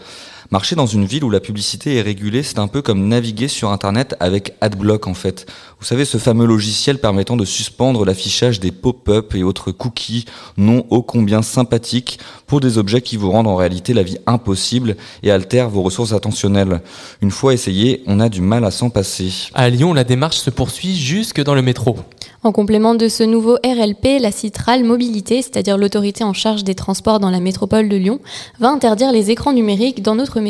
Marcher 0.54 0.76
dans 0.76 0.86
une 0.86 1.04
ville 1.04 1.24
où 1.24 1.30
la 1.30 1.40
publicité 1.40 1.96
est 1.96 2.00
régulée, 2.00 2.44
c'est 2.44 2.60
un 2.60 2.68
peu 2.68 2.80
comme 2.80 3.08
naviguer 3.08 3.48
sur 3.48 3.70
Internet 3.70 4.14
avec 4.20 4.54
AdBlock 4.60 5.08
en 5.08 5.14
fait. 5.14 5.46
Vous 5.80 5.84
savez, 5.84 6.04
ce 6.04 6.16
fameux 6.16 6.46
logiciel 6.46 7.00
permettant 7.00 7.36
de 7.36 7.44
suspendre 7.44 8.04
l'affichage 8.04 8.60
des 8.60 8.70
pop-up 8.70 9.34
et 9.34 9.42
autres 9.42 9.72
cookies 9.72 10.26
non 10.56 10.86
ô 10.90 11.02
combien 11.02 11.42
sympathiques 11.42 12.20
pour 12.46 12.60
des 12.60 12.78
objets 12.78 13.02
qui 13.02 13.16
vous 13.16 13.32
rendent 13.32 13.48
en 13.48 13.56
réalité 13.56 13.94
la 13.94 14.04
vie 14.04 14.18
impossible 14.28 14.96
et 15.24 15.32
altèrent 15.32 15.70
vos 15.70 15.82
ressources 15.82 16.12
attentionnelles. 16.12 16.82
Une 17.20 17.32
fois 17.32 17.52
essayé, 17.52 18.04
on 18.06 18.20
a 18.20 18.28
du 18.28 18.40
mal 18.40 18.64
à 18.64 18.70
s'en 18.70 18.90
passer. 18.90 19.32
À 19.54 19.68
Lyon, 19.68 19.92
la 19.92 20.04
démarche 20.04 20.36
se 20.36 20.50
poursuit 20.50 20.94
jusque 20.94 21.42
dans 21.42 21.56
le 21.56 21.62
métro. 21.62 21.96
En 22.44 22.52
complément 22.52 22.94
de 22.94 23.08
ce 23.08 23.22
nouveau 23.22 23.54
RLP, 23.64 24.20
la 24.20 24.30
Citral 24.30 24.84
Mobilité, 24.84 25.40
c'est-à-dire 25.40 25.78
l'autorité 25.78 26.24
en 26.24 26.34
charge 26.34 26.62
des 26.62 26.74
transports 26.74 27.18
dans 27.18 27.30
la 27.30 27.40
métropole 27.40 27.88
de 27.88 27.96
Lyon, 27.96 28.20
va 28.60 28.68
interdire 28.68 29.12
les 29.12 29.30
écrans 29.30 29.54
numériques 29.54 30.02
dans 30.02 30.14
notre 30.14 30.40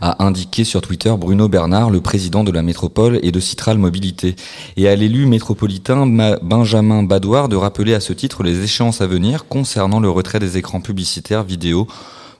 A 0.00 0.24
indiqué 0.24 0.64
sur 0.64 0.80
Twitter 0.80 1.14
Bruno 1.18 1.48
Bernard, 1.48 1.90
le 1.90 2.00
président 2.00 2.44
de 2.44 2.50
la 2.50 2.62
métropole 2.62 3.18
et 3.22 3.32
de 3.32 3.40
Citral 3.40 3.78
Mobilité. 3.78 4.36
Et 4.76 4.88
à 4.88 4.96
l'élu 4.96 5.26
métropolitain 5.26 6.06
Benjamin 6.42 7.02
Badoir 7.02 7.48
de 7.48 7.56
rappeler 7.56 7.94
à 7.94 8.00
ce 8.00 8.12
titre 8.12 8.42
les 8.42 8.62
échéances 8.62 9.00
à 9.00 9.06
venir 9.06 9.46
concernant 9.46 10.00
le 10.00 10.10
retrait 10.10 10.40
des 10.40 10.58
écrans 10.58 10.80
publicitaires 10.80 11.42
vidéo 11.42 11.86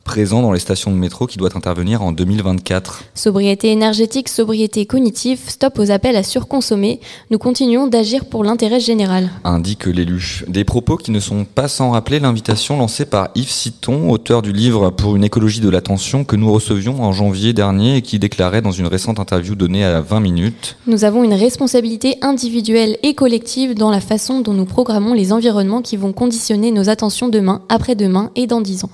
présent 0.04 0.42
dans 0.42 0.52
les 0.52 0.58
stations 0.58 0.90
de 0.90 0.96
métro 0.96 1.26
qui 1.26 1.38
doit 1.38 1.56
intervenir 1.56 2.02
en 2.02 2.12
2024. 2.12 3.04
Sobriété 3.14 3.70
énergétique, 3.70 4.28
sobriété 4.28 4.86
cognitive, 4.86 5.40
stop 5.46 5.78
aux 5.78 5.90
appels 5.90 6.16
à 6.16 6.22
surconsommer. 6.22 7.00
Nous 7.30 7.38
continuons 7.38 7.86
d'agir 7.86 8.24
pour 8.24 8.44
l'intérêt 8.44 8.80
général. 8.80 9.30
Indique 9.44 9.86
l'élu. 9.86 10.42
Des 10.48 10.64
propos 10.64 10.96
qui 10.96 11.10
ne 11.10 11.20
sont 11.20 11.44
pas 11.44 11.68
sans 11.68 11.90
rappeler 11.90 12.18
l'invitation 12.18 12.76
lancée 12.78 13.04
par 13.04 13.28
Yves 13.34 13.50
Citon, 13.50 14.10
auteur 14.10 14.42
du 14.42 14.52
livre 14.52 14.90
Pour 14.90 15.16
une 15.16 15.24
écologie 15.24 15.60
de 15.60 15.68
l'attention 15.68 16.24
que 16.24 16.36
nous 16.36 16.52
recevions 16.52 17.02
en 17.02 17.12
janvier 17.12 17.52
dernier 17.52 17.96
et 17.96 18.02
qui 18.02 18.18
déclarait 18.18 18.62
dans 18.62 18.72
une 18.72 18.86
récente 18.86 19.20
interview 19.20 19.54
donnée 19.54 19.84
à 19.84 20.00
20 20.00 20.20
minutes. 20.20 20.76
Nous 20.86 21.04
avons 21.04 21.24
une 21.24 21.34
responsabilité 21.34 22.16
individuelle 22.22 22.98
et 23.02 23.14
collective 23.14 23.74
dans 23.74 23.90
la 23.90 24.00
façon 24.00 24.40
dont 24.40 24.54
nous 24.54 24.64
programmons 24.64 25.14
les 25.14 25.32
environnements 25.32 25.82
qui 25.82 25.96
vont 25.96 26.12
conditionner 26.12 26.72
nos 26.72 26.88
attentions 26.88 27.28
demain, 27.28 27.62
après-demain 27.68 28.30
et 28.36 28.46
dans 28.46 28.60
10 28.60 28.84
ans. 28.84 28.90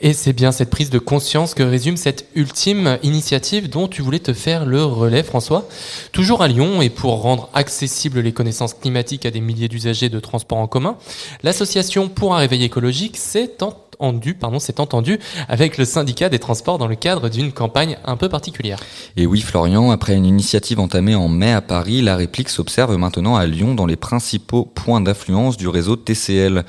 Et 0.00 0.12
c'est 0.12 0.32
bien 0.40 0.52
cette 0.52 0.70
prise 0.70 0.88
de 0.88 0.98
conscience 0.98 1.52
que 1.52 1.62
résume 1.62 1.98
cette 1.98 2.26
ultime 2.34 2.96
initiative 3.02 3.68
dont 3.68 3.88
tu 3.88 4.00
voulais 4.00 4.20
te 4.20 4.32
faire 4.32 4.64
le 4.64 4.82
relais, 4.82 5.22
François. 5.22 5.68
Toujours 6.12 6.40
à 6.40 6.48
Lyon, 6.48 6.80
et 6.80 6.88
pour 6.88 7.20
rendre 7.20 7.50
accessibles 7.52 8.20
les 8.20 8.32
connaissances 8.32 8.72
climatiques 8.72 9.26
à 9.26 9.30
des 9.30 9.42
milliers 9.42 9.68
d'usagers 9.68 10.08
de 10.08 10.18
transports 10.18 10.56
en 10.56 10.66
commun, 10.66 10.96
l'association 11.42 12.08
pour 12.08 12.34
un 12.34 12.38
réveil 12.38 12.64
écologique 12.64 13.18
s'est 13.18 13.62
entendu, 13.62 14.32
pardon, 14.32 14.58
s'est 14.58 14.80
entendu 14.80 15.18
avec 15.46 15.76
le 15.76 15.84
syndicat 15.84 16.30
des 16.30 16.38
transports 16.38 16.78
dans 16.78 16.88
le 16.88 16.96
cadre 16.96 17.28
d'une 17.28 17.52
campagne 17.52 17.98
un 18.06 18.16
peu 18.16 18.30
particulière. 18.30 18.80
Et 19.18 19.26
oui, 19.26 19.42
Florian, 19.42 19.90
après 19.90 20.14
une 20.14 20.24
initiative 20.24 20.80
entamée 20.80 21.14
en 21.14 21.28
mai 21.28 21.52
à 21.52 21.60
Paris, 21.60 22.00
la 22.00 22.16
réplique 22.16 22.48
s'observe 22.48 22.96
maintenant 22.96 23.36
à 23.36 23.44
Lyon 23.44 23.74
dans 23.74 23.84
les 23.84 23.96
principaux 23.96 24.64
points 24.64 25.02
d'influence 25.02 25.58
du 25.58 25.68
réseau 25.68 25.96
TCL 25.96 26.64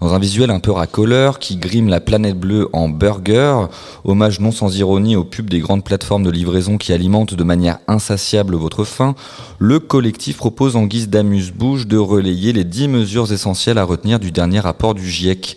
dans 0.00 0.14
un 0.14 0.18
visuel 0.18 0.50
un 0.50 0.60
peu 0.60 0.70
racoleur 0.70 1.38
qui 1.38 1.56
grime 1.56 1.88
la 1.88 2.00
planète 2.00 2.38
bleue 2.38 2.68
en 2.72 2.88
burger, 2.88 3.66
hommage 4.04 4.40
non 4.40 4.52
sans 4.52 4.76
ironie 4.76 5.16
aux 5.16 5.24
pubs 5.24 5.48
des 5.48 5.60
grandes 5.60 5.84
plateformes 5.84 6.24
de 6.24 6.30
livraison 6.30 6.78
qui 6.78 6.92
alimentent 6.92 7.34
de 7.34 7.44
manière 7.44 7.78
insatiable 7.88 8.56
votre 8.56 8.84
faim, 8.84 9.14
le 9.58 9.78
collectif 9.78 10.36
propose 10.36 10.76
en 10.76 10.84
guise 10.84 11.08
d'amuse-bouche 11.08 11.86
de 11.86 11.96
relayer 11.96 12.52
les 12.52 12.64
10 12.64 12.88
mesures 12.88 13.32
essentielles 13.32 13.78
à 13.78 13.84
retenir 13.84 14.18
du 14.18 14.32
dernier 14.32 14.60
rapport 14.60 14.94
du 14.94 15.08
GIEC. 15.08 15.56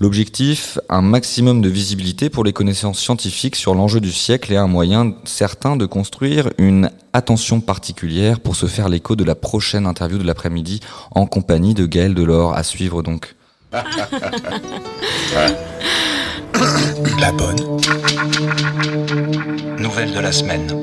L'objectif, 0.00 0.78
un 0.88 1.02
maximum 1.02 1.60
de 1.60 1.68
visibilité 1.68 2.30
pour 2.30 2.42
les 2.42 2.54
connaissances 2.54 2.98
scientifiques 2.98 3.54
sur 3.54 3.74
l'enjeu 3.74 4.00
du 4.00 4.12
siècle 4.12 4.50
et 4.50 4.56
un 4.56 4.66
moyen 4.66 5.12
certain 5.24 5.76
de 5.76 5.84
construire 5.84 6.48
une 6.56 6.90
attention 7.12 7.60
particulière 7.60 8.40
pour 8.40 8.56
se 8.56 8.64
faire 8.64 8.88
l'écho 8.88 9.14
de 9.14 9.24
la 9.24 9.34
prochaine 9.34 9.84
interview 9.84 10.16
de 10.16 10.24
l'après-midi 10.24 10.80
en 11.10 11.26
compagnie 11.26 11.74
de 11.74 11.84
Gaël 11.84 12.14
Delors. 12.14 12.54
À 12.54 12.62
suivre 12.62 13.02
donc. 13.02 13.36
La 17.20 17.30
bonne. 17.32 17.56
Nouvelle 19.78 20.12
de 20.12 20.18
la 20.18 20.32
semaine. 20.32 20.74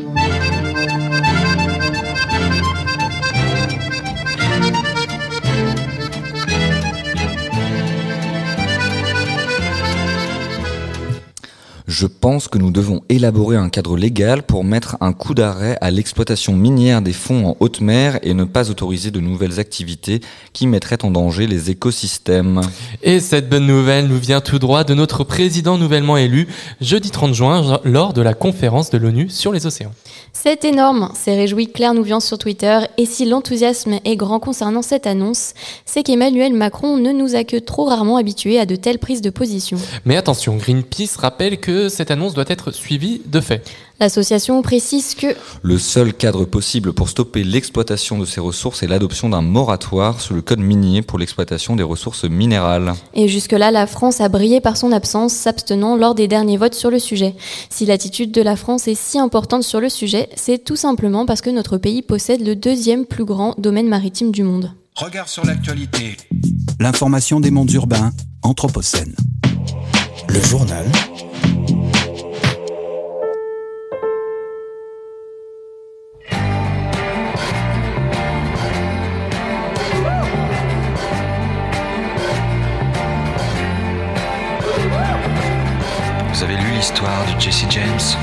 Je 11.87 12.05
pense 12.05 12.49
que 12.49 12.57
nous 12.57 12.69
devons 12.69 13.01
élaborer 13.07 13.55
un 13.55 13.69
cadre 13.69 13.95
légal 13.95 14.43
pour 14.43 14.65
mettre 14.65 14.97
un 14.99 15.13
coup 15.13 15.33
d'arrêt 15.33 15.77
à 15.79 15.89
l'exploitation 15.89 16.53
minière 16.53 17.01
des 17.01 17.13
fonds 17.13 17.47
en 17.47 17.57
haute 17.61 17.79
mer 17.79 18.19
et 18.23 18.33
ne 18.33 18.43
pas 18.43 18.69
autoriser 18.69 19.09
de 19.09 19.21
nouvelles 19.21 19.57
activités 19.57 20.19
qui 20.51 20.67
mettraient 20.67 21.05
en 21.05 21.11
danger 21.11 21.47
les 21.47 21.69
écosystèmes. 21.69 22.59
Et 23.03 23.21
cette 23.21 23.47
bonne 23.47 23.65
nouvelle 23.65 24.07
nous 24.07 24.19
vient 24.19 24.41
tout 24.41 24.59
droit 24.59 24.83
de 24.83 24.93
notre 24.93 25.23
président 25.23 25.77
nouvellement 25.77 26.17
élu 26.17 26.49
jeudi 26.81 27.09
30 27.09 27.33
juin 27.33 27.79
lors 27.85 28.11
de 28.11 28.21
la 28.21 28.33
conférence 28.33 28.89
de 28.89 28.97
l'ONU 28.97 29.29
sur 29.29 29.53
les 29.53 29.65
océans. 29.65 29.93
C'est 30.33 30.65
énorme, 30.65 31.09
s'est 31.15 31.35
réjoui 31.35 31.71
Claire 31.71 31.93
Nouvian 31.93 32.19
sur 32.19 32.37
Twitter, 32.37 32.79
et 32.97 33.05
si 33.05 33.25
l'enthousiasme 33.25 33.99
est 34.03 34.15
grand 34.17 34.39
concernant 34.39 34.81
cette 34.81 35.07
annonce, 35.07 35.53
c'est 35.85 36.03
qu'Emmanuel 36.03 36.53
Macron 36.53 36.97
ne 36.97 37.11
nous 37.11 37.35
a 37.35 37.45
que 37.45 37.57
trop 37.57 37.85
rarement 37.85 38.17
habitués 38.17 38.59
à 38.59 38.65
de 38.65 38.75
telles 38.75 38.99
prises 38.99 39.21
de 39.21 39.29
position. 39.29 39.77
Mais 40.05 40.17
attention, 40.17 40.57
Greenpeace 40.57 41.17
rappelle 41.17 41.59
que 41.59 41.76
cette 41.89 42.11
annonce 42.11 42.33
doit 42.33 42.45
être 42.47 42.71
suivie 42.71 43.21
de 43.25 43.39
fait. 43.39 43.63
L'association 43.99 44.61
précise 44.61 45.15
que 45.15 45.35
le 45.63 45.77
seul 45.79 46.13
cadre 46.13 46.45
possible 46.45 46.93
pour 46.93 47.09
stopper 47.09 47.43
l'exploitation 47.43 48.19
de 48.19 48.25
ces 48.25 48.39
ressources 48.39 48.83
est 48.83 48.87
l'adoption 48.87 49.29
d'un 49.29 49.41
moratoire 49.41 50.21
sous 50.21 50.35
le 50.35 50.41
code 50.41 50.59
minier 50.59 51.01
pour 51.01 51.17
l'exploitation 51.17 51.75
des 51.75 51.83
ressources 51.83 52.25
minérales. 52.25 52.93
Et 53.15 53.27
jusque-là, 53.27 53.71
la 53.71 53.87
France 53.87 54.21
a 54.21 54.29
brillé 54.29 54.61
par 54.61 54.77
son 54.77 54.91
absence, 54.91 55.33
s'abstenant 55.33 55.95
lors 55.95 56.13
des 56.13 56.27
derniers 56.27 56.57
votes 56.57 56.75
sur 56.75 56.91
le 56.91 56.99
sujet. 56.99 57.35
Si 57.69 57.85
l'attitude 57.85 58.31
de 58.31 58.41
la 58.41 58.55
France 58.55 58.87
est 58.87 58.95
si 58.95 59.17
importante 59.17 59.63
sur 59.63 59.79
le 59.79 59.89
sujet, 59.89 60.29
c'est 60.35 60.63
tout 60.63 60.75
simplement 60.75 61.25
parce 61.25 61.41
que 61.41 61.49
notre 61.49 61.77
pays 61.77 62.03
possède 62.03 62.45
le 62.45 62.55
deuxième 62.55 63.05
plus 63.05 63.25
grand 63.25 63.55
domaine 63.57 63.87
maritime 63.87 64.31
du 64.31 64.43
monde. 64.43 64.71
Regard 64.95 65.29
sur 65.29 65.45
l'actualité. 65.45 66.17
L'information 66.79 67.39
des 67.39 67.51
mondes 67.51 67.71
urbains, 67.71 68.11
Anthropocène. 68.43 69.15
Le 70.27 70.41
journal 70.41 70.85
Vous 86.37 86.43
avez 86.43 86.55
lu 86.55 86.69
l'histoire 86.69 87.25
de 87.25 87.41
Jesse 87.41 87.65
James? 87.67 88.15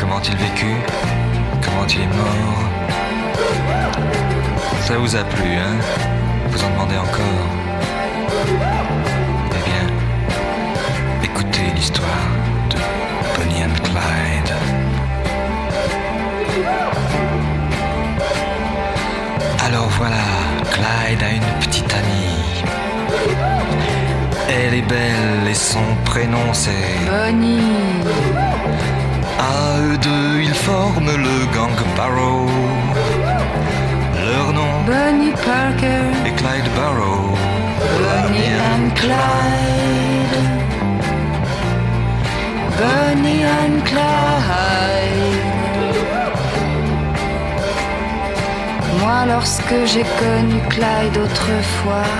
Comment 0.00 0.22
il 0.22 0.36
vécu 0.36 0.74
Comment 1.60 1.86
il 1.86 2.00
est 2.00 2.06
mort? 2.06 2.62
Ça 4.86 4.96
vous 4.96 5.14
a 5.14 5.24
plu, 5.24 5.50
hein? 5.52 5.76
Vous 6.48 6.64
en 6.64 6.70
demandez 6.70 6.96
encore? 6.96 7.46
Eh 9.50 9.62
bien, 9.68 9.86
écoutez 11.22 11.72
l'histoire 11.74 12.08
de 12.70 12.78
Bonnie 13.36 13.64
and 13.64 13.82
Clyde. 13.84 14.54
Alors 19.66 19.90
voilà, 19.90 20.24
Clyde 20.72 21.22
a 21.22 21.30
une 21.32 21.60
petite. 21.60 21.87
Elle 24.60 24.74
est 24.74 24.82
belle 24.82 25.46
et 25.48 25.54
son 25.54 25.84
prénom 26.04 26.52
c'est 26.52 26.70
Bonnie. 27.08 27.60
À 29.38 29.78
eux 29.78 29.98
deux, 29.98 30.42
ils 30.42 30.54
forment 30.54 31.16
le 31.16 31.36
gang 31.54 31.78
Barrow. 31.96 32.46
Leur 34.26 34.52
nom 34.52 34.72
Bonnie 34.84 35.32
Parker. 35.46 36.06
est 36.26 36.34
Clyde 36.40 36.68
Barrow. 36.76 37.36
Bonnie 38.02 38.54
and 38.72 38.90
Clyde. 38.96 40.36
Bonnie 42.80 43.44
and 43.44 43.80
Clyde. 43.84 44.88
Moi, 49.00 49.26
lorsque 49.28 49.76
j'ai 49.86 50.04
connu 50.18 50.60
Clyde 50.68 51.16
autrefois, 51.16 52.12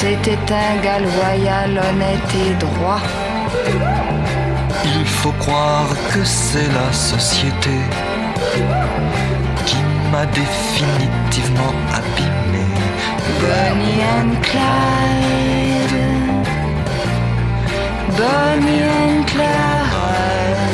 c'était 0.00 0.38
un 0.50 0.80
gars 0.82 0.98
loyal, 0.98 1.70
honnête 1.76 2.30
et 2.34 2.54
droit. 2.54 3.02
Il 4.82 5.04
faut 5.04 5.32
croire 5.32 5.90
que 6.10 6.24
c'est 6.24 6.70
la 6.80 6.90
société 6.90 7.76
qui 9.66 9.76
m'a 10.10 10.24
définitivement 10.24 11.74
abîmé. 11.98 12.66
Bonnie 13.40 14.00
and 14.14 14.32
Clyde. 14.48 15.98
Bonnie 18.16 18.84
and 19.00 19.22
Clyde. 19.26 20.70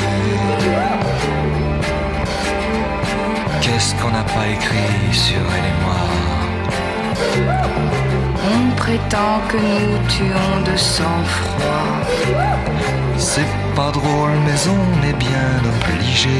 Qu'est-ce 3.60 3.92
qu'on 3.96 4.10
n'a 4.10 4.22
pas 4.36 4.46
écrit 4.56 5.12
sur 5.12 5.42
elle 5.56 5.68
et 5.72 5.78
moi? 5.84 6.02
On 8.54 8.70
prétend 8.76 9.40
que 9.48 9.56
nous 9.56 9.98
tuons 10.08 10.60
de 10.70 10.76
sang-froid. 10.76 11.96
C'est 13.18 13.52
pas 13.74 13.90
drôle, 13.90 14.36
mais 14.46 14.60
on 14.68 15.08
est 15.08 15.18
bien 15.28 15.52
obligé. 15.74 16.38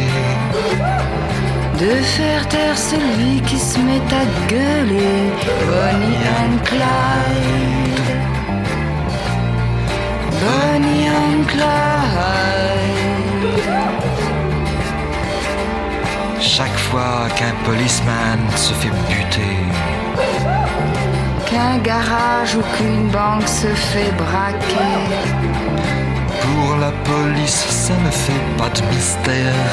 De 1.79 1.95
faire 2.17 2.49
taire 2.49 2.79
celui 2.79 3.41
qui 3.43 3.59
se 3.59 3.79
met 3.79 4.01
à 4.23 4.25
gueuler. 4.49 5.33
Bonnie 5.69 6.23
and 6.41 6.57
Clyde. 6.65 8.01
Bonnie 10.43 11.09
and 11.09 11.45
Clyde. 11.49 11.97
Chaque 16.41 16.79
fois 16.89 17.29
qu'un 17.37 17.55
policeman 17.67 18.39
se 18.57 18.73
fait 18.73 18.95
buter, 19.09 19.59
Qu'un 21.47 21.79
garage 21.79 22.57
ou 22.57 22.63
qu'une 22.77 23.09
banque 23.09 23.49
se 23.49 23.69
fait 23.69 24.13
braquer. 24.13 24.97
pour 26.43 26.77
la 26.77 26.93
police, 27.11 27.65
ça 27.69 27.95
ne 28.05 28.11
fait 28.11 28.45
pas 28.59 28.69
de 28.69 28.83
mystère. 28.93 29.73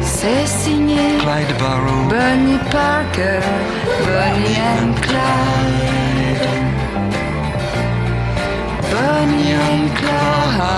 C'est 0.00 0.46
signé 0.46 1.18
Clyde 1.18 1.56
Barrow, 1.58 2.04
Bonnie 2.08 2.58
Parker, 2.70 3.40
Bonnie 4.06 4.58
and 4.72 4.94
Clyde. 5.00 6.48
Bonnie 8.92 9.54
and 9.54 9.88
Clyde. 9.96 10.74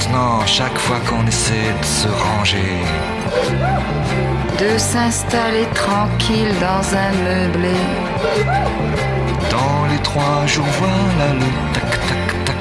maintenant, 0.00 0.46
chaque 0.46 0.78
fois 0.78 0.98
qu'on 1.08 1.26
essaie 1.26 1.72
de 1.80 1.84
se 1.84 2.08
ranger, 2.08 2.78
De 4.60 4.76
s'installer 4.76 5.66
tranquille 5.74 6.52
dans 6.60 6.84
un 6.94 7.12
meublé. 7.24 7.74
dans 9.50 9.86
les 9.90 9.98
trois 10.02 10.44
jours, 10.46 10.66
voilà 10.78 11.32
le 11.32 11.48
tac 11.72 11.90
tac 12.08 12.44
tac. 12.44 12.56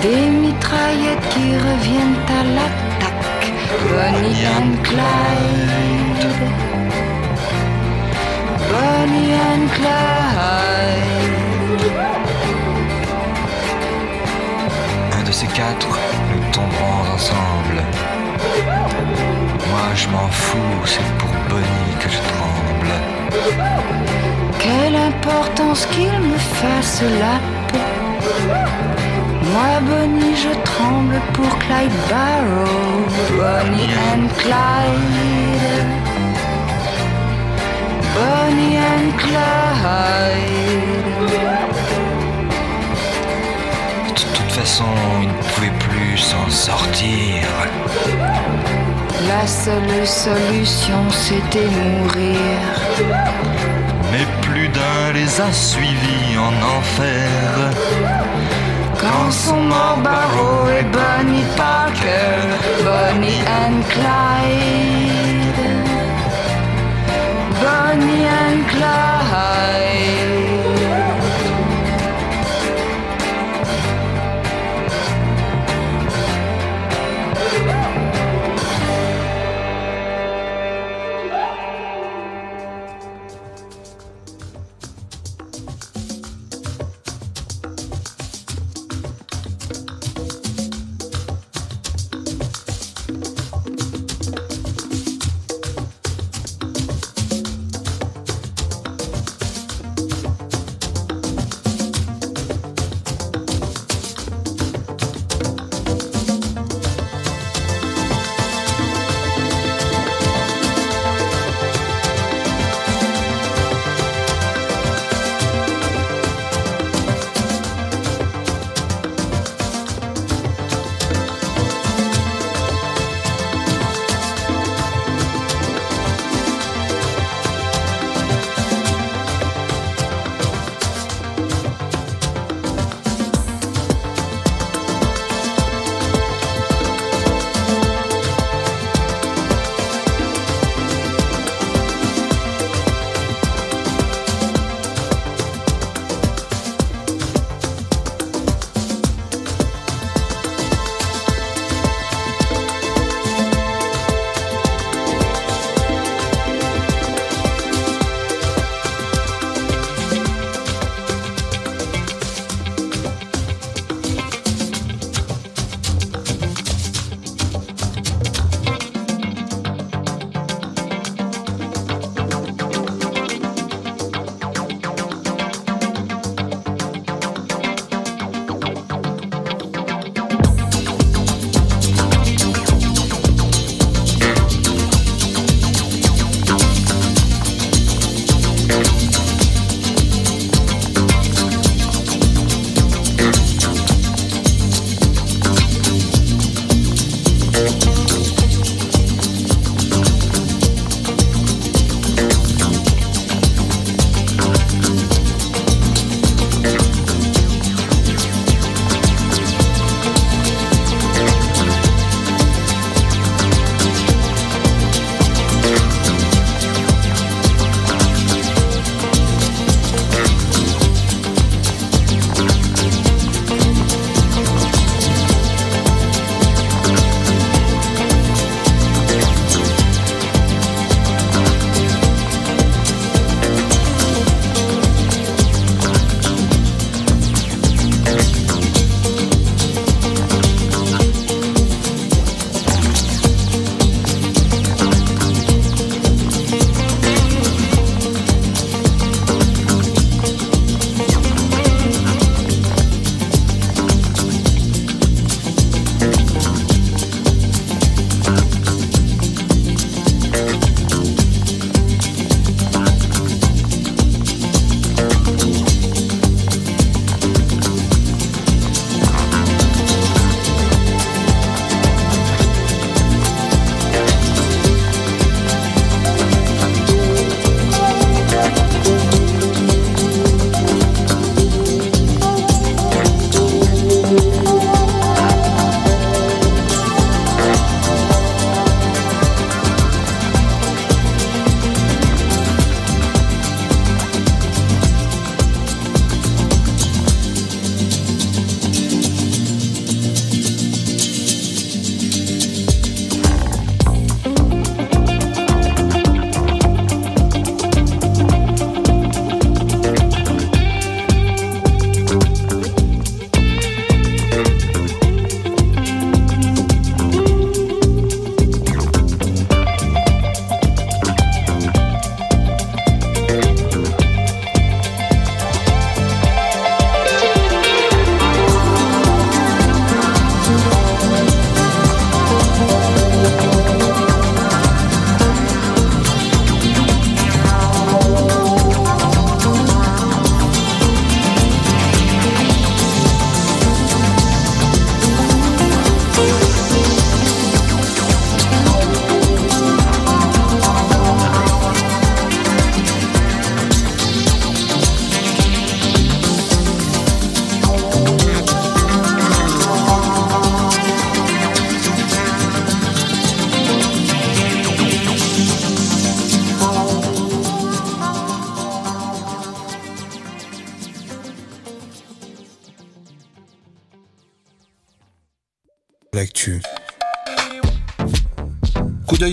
Des 0.00 0.30
mitraillettes 0.30 1.28
qui 1.28 1.46
reviennent 1.68 2.20
à 2.26 2.42
l'attaque. 2.54 3.52
Bonnie 3.90 4.46
and 4.56 4.74
Clyde. 4.82 6.24
Bonnie 8.70 9.34
and 9.50 9.66
Clyde. 9.76 11.04
Un 15.12 15.22
de 15.22 15.32
ces 15.32 15.48
quatre, 15.48 15.98
nous 16.32 16.42
tomberons 16.50 17.12
ensemble. 17.14 17.78
Moi 19.70 19.88
je 19.94 20.08
m'en 20.08 20.28
fous, 20.28 20.82
c'est 20.84 21.10
pour 21.18 21.30
Bonnie 21.48 21.94
que 22.00 22.08
je 22.08 22.18
tremble. 22.32 22.92
Quelle 24.58 24.96
importance 24.96 25.86
qu'il 25.86 26.18
me 26.20 26.38
fasse 26.38 27.02
la 27.02 27.38
peau. 27.68 27.78
Moi, 29.52 29.80
Bonnie, 29.82 30.36
je 30.36 30.52
tremble 30.64 31.20
pour 31.34 31.58
Clyde 31.58 31.98
Barrow. 32.08 33.06
Bonnie 33.36 33.90
and 34.10 34.26
Clyde. 34.38 35.84
Bonnie 38.16 38.78
and 38.78 39.08
Clyde. 39.18 40.64
De 44.08 44.22
toute 44.36 44.52
façon, 44.52 44.84
il 45.22 45.28
ne 45.28 45.34
pouvait 45.34 45.78
plus 45.78 46.16
s'en 46.16 46.48
sortir. 46.48 47.42
La 49.28 49.46
seule 49.46 50.06
solution, 50.06 51.10
c'était 51.10 51.66
mourir. 51.66 52.58
Mais 54.12 54.26
plus 54.42 54.68
d'un 54.68 55.12
les 55.14 55.40
a 55.40 55.50
suivis 55.52 56.36
en 56.38 56.54
enfer. 56.76 57.28
Quand 59.00 59.30
sont 59.30 59.62
morts 59.62 59.98
Barrow 60.02 60.68
et 60.68 60.84
Bonnie 60.84 61.44
Parker, 61.56 62.36
Bonnie 62.82 63.42
and 63.62 63.82
Clyde. 63.88 65.62
Bonnie 67.62 68.26
and 68.26 68.64
Clyde. 68.68 70.33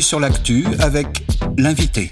Coup 0.02 0.06
d'œil 0.06 0.10
sur 0.10 0.20
l'actu 0.20 0.66
avec 0.80 1.08
l'invité. 1.60 2.12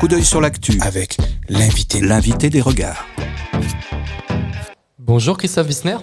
Coup 0.00 0.08
d'œil 0.08 0.24
sur 0.24 0.40
l'actu 0.40 0.78
avec 0.80 1.18
l'invité. 1.50 2.00
L'invité 2.00 2.48
des 2.48 2.62
regards. 2.62 3.04
Bonjour 4.98 5.36
Christophe 5.36 5.66
Wissner. 5.66 5.98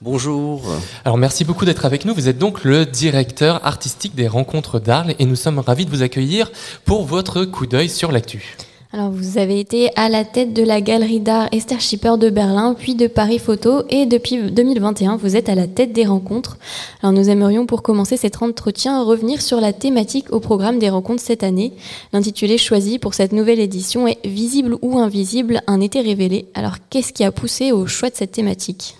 Bonjour. 0.00 0.62
Alors 1.04 1.18
merci 1.18 1.44
beaucoup 1.44 1.64
d'être 1.64 1.84
avec 1.84 2.04
nous. 2.04 2.14
Vous 2.14 2.28
êtes 2.28 2.38
donc 2.38 2.62
le 2.62 2.86
directeur 2.86 3.66
artistique 3.66 4.14
des 4.14 4.28
rencontres 4.28 4.78
d'Arles 4.78 5.16
et 5.18 5.26
nous 5.26 5.34
sommes 5.34 5.58
ravis 5.58 5.86
de 5.86 5.90
vous 5.90 6.02
accueillir 6.02 6.52
pour 6.84 7.04
votre 7.04 7.44
coup 7.44 7.66
d'œil 7.66 7.88
sur 7.88 8.12
l'actu. 8.12 8.56
Alors, 8.94 9.10
vous 9.10 9.38
avez 9.38 9.58
été 9.58 9.90
à 9.96 10.08
la 10.08 10.24
tête 10.24 10.52
de 10.52 10.62
la 10.62 10.80
galerie 10.80 11.18
d'art 11.18 11.48
Esther 11.50 11.80
Schipper 11.80 12.16
de 12.16 12.30
Berlin, 12.30 12.76
puis 12.78 12.94
de 12.94 13.08
Paris 13.08 13.40
Photo, 13.40 13.82
et 13.90 14.06
depuis 14.06 14.40
2021, 14.52 15.16
vous 15.16 15.34
êtes 15.34 15.48
à 15.48 15.56
la 15.56 15.66
tête 15.66 15.92
des 15.92 16.06
rencontres. 16.06 16.58
Alors, 17.02 17.12
nous 17.12 17.28
aimerions, 17.28 17.66
pour 17.66 17.82
commencer 17.82 18.16
cet 18.16 18.40
entretien, 18.40 19.02
revenir 19.02 19.42
sur 19.42 19.60
la 19.60 19.72
thématique 19.72 20.32
au 20.32 20.38
programme 20.38 20.78
des 20.78 20.90
rencontres 20.90 21.22
cette 21.22 21.42
année. 21.42 21.72
L'intitulé 22.12 22.56
choisi 22.56 23.00
pour 23.00 23.14
cette 23.14 23.32
nouvelle 23.32 23.58
édition 23.58 24.06
est 24.06 24.24
Visible 24.24 24.76
ou 24.80 24.96
invisible, 25.00 25.62
un 25.66 25.80
été 25.80 26.00
révélé. 26.00 26.46
Alors, 26.54 26.76
qu'est-ce 26.88 27.12
qui 27.12 27.24
a 27.24 27.32
poussé 27.32 27.72
au 27.72 27.88
choix 27.88 28.10
de 28.10 28.14
cette 28.14 28.30
thématique? 28.30 28.94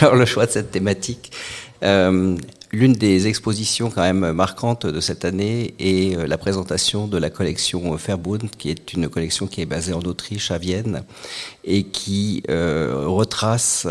Alors, 0.00 0.16
le 0.16 0.26
choix 0.26 0.46
de 0.46 0.50
cette 0.50 0.72
thématique, 0.72 1.30
euh, 1.84 2.36
L'une 2.74 2.94
des 2.94 3.26
expositions 3.26 3.90
quand 3.90 4.00
même 4.00 4.32
marquantes 4.32 4.86
de 4.86 4.98
cette 4.98 5.26
année 5.26 5.74
est 5.78 6.16
euh, 6.16 6.26
la 6.26 6.38
présentation 6.38 7.06
de 7.06 7.18
la 7.18 7.28
collection 7.28 7.94
Verbund, 7.96 8.48
qui 8.56 8.70
est 8.70 8.94
une 8.94 9.10
collection 9.10 9.46
qui 9.46 9.60
est 9.60 9.66
basée 9.66 9.92
en 9.92 10.00
Autriche, 10.00 10.50
à 10.50 10.56
Vienne, 10.56 11.02
et 11.64 11.84
qui 11.84 12.42
euh, 12.48 13.04
retrace 13.04 13.86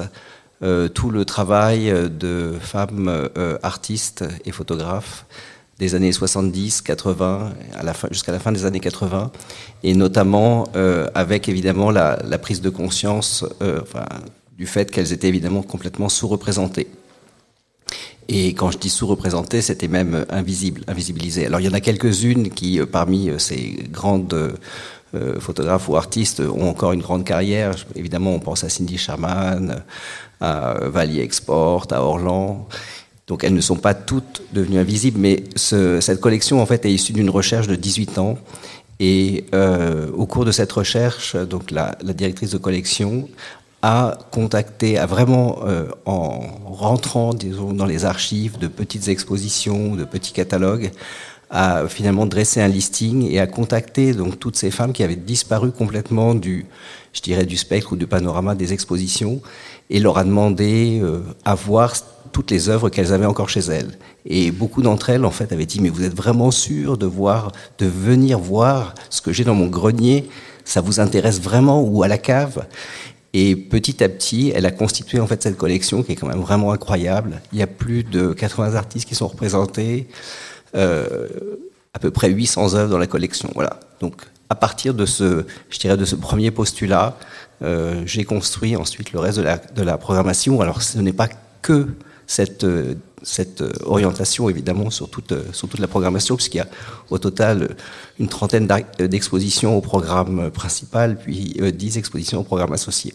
euh, 0.63 0.87
tout 0.87 1.11
le 1.11 1.25
travail 1.25 1.93
de 2.09 2.55
femmes 2.59 3.29
artistes 3.61 4.25
et 4.45 4.51
photographes 4.51 5.27
des 5.77 5.93
années 5.93 6.11
70, 6.11 6.81
80, 6.81 7.53
jusqu'à 8.09 8.31
la 8.31 8.39
fin 8.39 8.51
des 8.51 8.65
années 8.65 8.79
80, 8.79 9.31
et 9.83 9.93
notamment 9.93 10.67
avec 11.15 11.49
évidemment 11.49 11.89
la, 11.89 12.17
prise 12.39 12.61
de 12.61 12.69
conscience 12.69 13.43
du 14.57 14.67
fait 14.67 14.91
qu'elles 14.91 15.11
étaient 15.11 15.27
évidemment 15.27 15.63
complètement 15.63 16.07
sous-représentées. 16.07 16.87
Et 18.33 18.53
quand 18.53 18.71
je 18.71 18.77
dis 18.77 18.89
sous-représenté, 18.89 19.61
c'était 19.61 19.89
même 19.89 20.25
invisible, 20.29 20.83
invisibilisé. 20.87 21.45
Alors 21.45 21.59
il 21.59 21.65
y 21.65 21.69
en 21.69 21.73
a 21.73 21.81
quelques-unes 21.81 22.49
qui, 22.49 22.79
euh, 22.79 22.85
parmi 22.85 23.29
euh, 23.29 23.37
ces 23.37 23.77
grandes 23.91 24.55
euh, 25.13 25.39
photographes 25.41 25.89
ou 25.89 25.97
artistes, 25.97 26.39
ont 26.39 26.69
encore 26.69 26.93
une 26.93 27.01
grande 27.01 27.25
carrière. 27.25 27.75
Évidemment, 27.93 28.31
on 28.33 28.39
pense 28.39 28.63
à 28.63 28.69
Cindy 28.69 28.97
Sherman, 28.97 29.83
à 30.39 30.75
Valley 30.85 31.21
Export, 31.21 31.87
à 31.91 32.01
Orlan. 32.01 32.69
Donc 33.27 33.43
elles 33.43 33.53
ne 33.53 33.59
sont 33.59 33.75
pas 33.75 33.93
toutes 33.93 34.43
devenues 34.53 34.79
invisibles, 34.79 35.19
mais 35.19 35.43
ce, 35.57 35.99
cette 35.99 36.21
collection 36.21 36.61
en 36.61 36.65
fait 36.65 36.85
est 36.85 36.93
issue 36.93 37.11
d'une 37.11 37.29
recherche 37.29 37.67
de 37.67 37.75
18 37.75 38.17
ans. 38.17 38.37
Et 39.01 39.45
euh, 39.53 40.09
au 40.15 40.25
cours 40.25 40.45
de 40.45 40.51
cette 40.53 40.71
recherche, 40.71 41.35
donc 41.35 41.71
la 41.71 41.97
directrice 42.01 42.51
de 42.51 42.57
collection 42.57 43.27
a 43.81 44.17
contacté, 44.31 44.97
a 44.97 45.05
vraiment, 45.05 45.59
euh, 45.65 45.87
en 46.05 46.41
rentrant 46.65 47.33
disons, 47.33 47.73
dans 47.73 47.85
les 47.85 48.05
archives 48.05 48.57
de 48.59 48.67
petites 48.67 49.07
expositions, 49.07 49.95
de 49.95 50.03
petits 50.03 50.33
catalogues, 50.33 50.91
a 51.49 51.87
finalement 51.87 52.25
dressé 52.25 52.61
un 52.61 52.67
listing 52.67 53.29
et 53.29 53.39
a 53.39 53.47
contacté 53.47 54.13
donc 54.13 54.39
toutes 54.39 54.55
ces 54.55 54.71
femmes 54.71 54.93
qui 54.93 55.03
avaient 55.03 55.17
disparu 55.17 55.71
complètement 55.71 56.33
du, 56.33 56.65
je 57.11 57.21
dirais, 57.21 57.45
du 57.45 57.57
spectre 57.57 57.93
ou 57.93 57.95
du 57.97 58.07
panorama 58.07 58.55
des 58.55 58.71
expositions 58.71 59.41
et 59.89 59.99
leur 59.99 60.17
a 60.17 60.23
demandé 60.23 61.01
euh, 61.03 61.19
à 61.43 61.55
voir 61.55 61.93
toutes 62.31 62.51
les 62.51 62.69
œuvres 62.69 62.89
qu'elles 62.89 63.11
avaient 63.11 63.25
encore 63.25 63.49
chez 63.49 63.59
elles. 63.59 63.97
Et 64.25 64.51
beaucoup 64.51 64.81
d'entre 64.81 65.09
elles, 65.09 65.25
en 65.25 65.31
fait, 65.31 65.51
avaient 65.51 65.65
dit, 65.65 65.81
mais 65.81 65.89
vous 65.89 66.03
êtes 66.03 66.15
vraiment 66.15 66.51
sûr 66.51 66.97
de 66.97 67.05
voir, 67.05 67.51
de 67.77 67.85
venir 67.85 68.39
voir 68.39 68.95
ce 69.09 69.21
que 69.21 69.33
j'ai 69.33 69.43
dans 69.43 69.55
mon 69.55 69.67
grenier? 69.67 70.29
Ça 70.63 70.79
vous 70.79 71.01
intéresse 71.01 71.41
vraiment 71.41 71.81
ou 71.81 72.03
à 72.03 72.07
la 72.07 72.17
cave? 72.17 72.65
Et 73.33 73.55
petit 73.55 74.03
à 74.03 74.09
petit, 74.09 74.51
elle 74.53 74.65
a 74.65 74.71
constitué 74.71 75.19
en 75.19 75.27
fait 75.27 75.41
cette 75.41 75.57
collection 75.57 76.03
qui 76.03 76.11
est 76.11 76.15
quand 76.15 76.27
même 76.27 76.41
vraiment 76.41 76.73
incroyable. 76.73 77.41
Il 77.53 77.59
y 77.59 77.61
a 77.61 77.67
plus 77.67 78.03
de 78.03 78.33
80 78.33 78.75
artistes 78.75 79.07
qui 79.07 79.15
sont 79.15 79.27
représentés, 79.27 80.07
euh, 80.75 81.27
à 81.93 81.99
peu 81.99 82.11
près 82.11 82.29
800 82.29 82.75
œuvres 82.75 82.89
dans 82.89 82.97
la 82.97 83.07
collection. 83.07 83.49
Voilà. 83.55 83.79
Donc, 84.01 84.21
à 84.49 84.55
partir 84.55 84.93
de 84.93 85.05
ce, 85.05 85.45
je 85.69 85.79
dirais, 85.79 85.95
de 85.95 86.03
ce 86.03 86.15
premier 86.15 86.51
postulat, 86.51 87.17
euh, 87.61 88.03
j'ai 88.05 88.25
construit 88.25 88.75
ensuite 88.75 89.13
le 89.13 89.19
reste 89.19 89.37
de 89.37 89.43
la, 89.43 89.57
de 89.57 89.81
la 89.81 89.97
programmation. 89.97 90.59
Alors, 90.59 90.81
ce 90.81 90.99
n'est 90.99 91.13
pas 91.13 91.29
que 91.61 91.87
cette 92.27 92.65
cette 93.23 93.63
orientation 93.85 94.49
évidemment 94.49 94.89
sur 94.89 95.09
toute, 95.09 95.33
sur 95.53 95.67
toute 95.67 95.79
la 95.79 95.87
programmation, 95.87 96.35
puisqu'il 96.35 96.57
y 96.57 96.61
a 96.61 96.67
au 97.09 97.17
total 97.17 97.75
une 98.19 98.27
trentaine 98.27 98.67
d'expositions 98.97 99.77
au 99.77 99.81
programme 99.81 100.49
principal, 100.51 101.17
puis 101.17 101.55
10 101.59 101.97
expositions 101.97 102.39
au 102.39 102.43
programme 102.43 102.73
associé. 102.73 103.13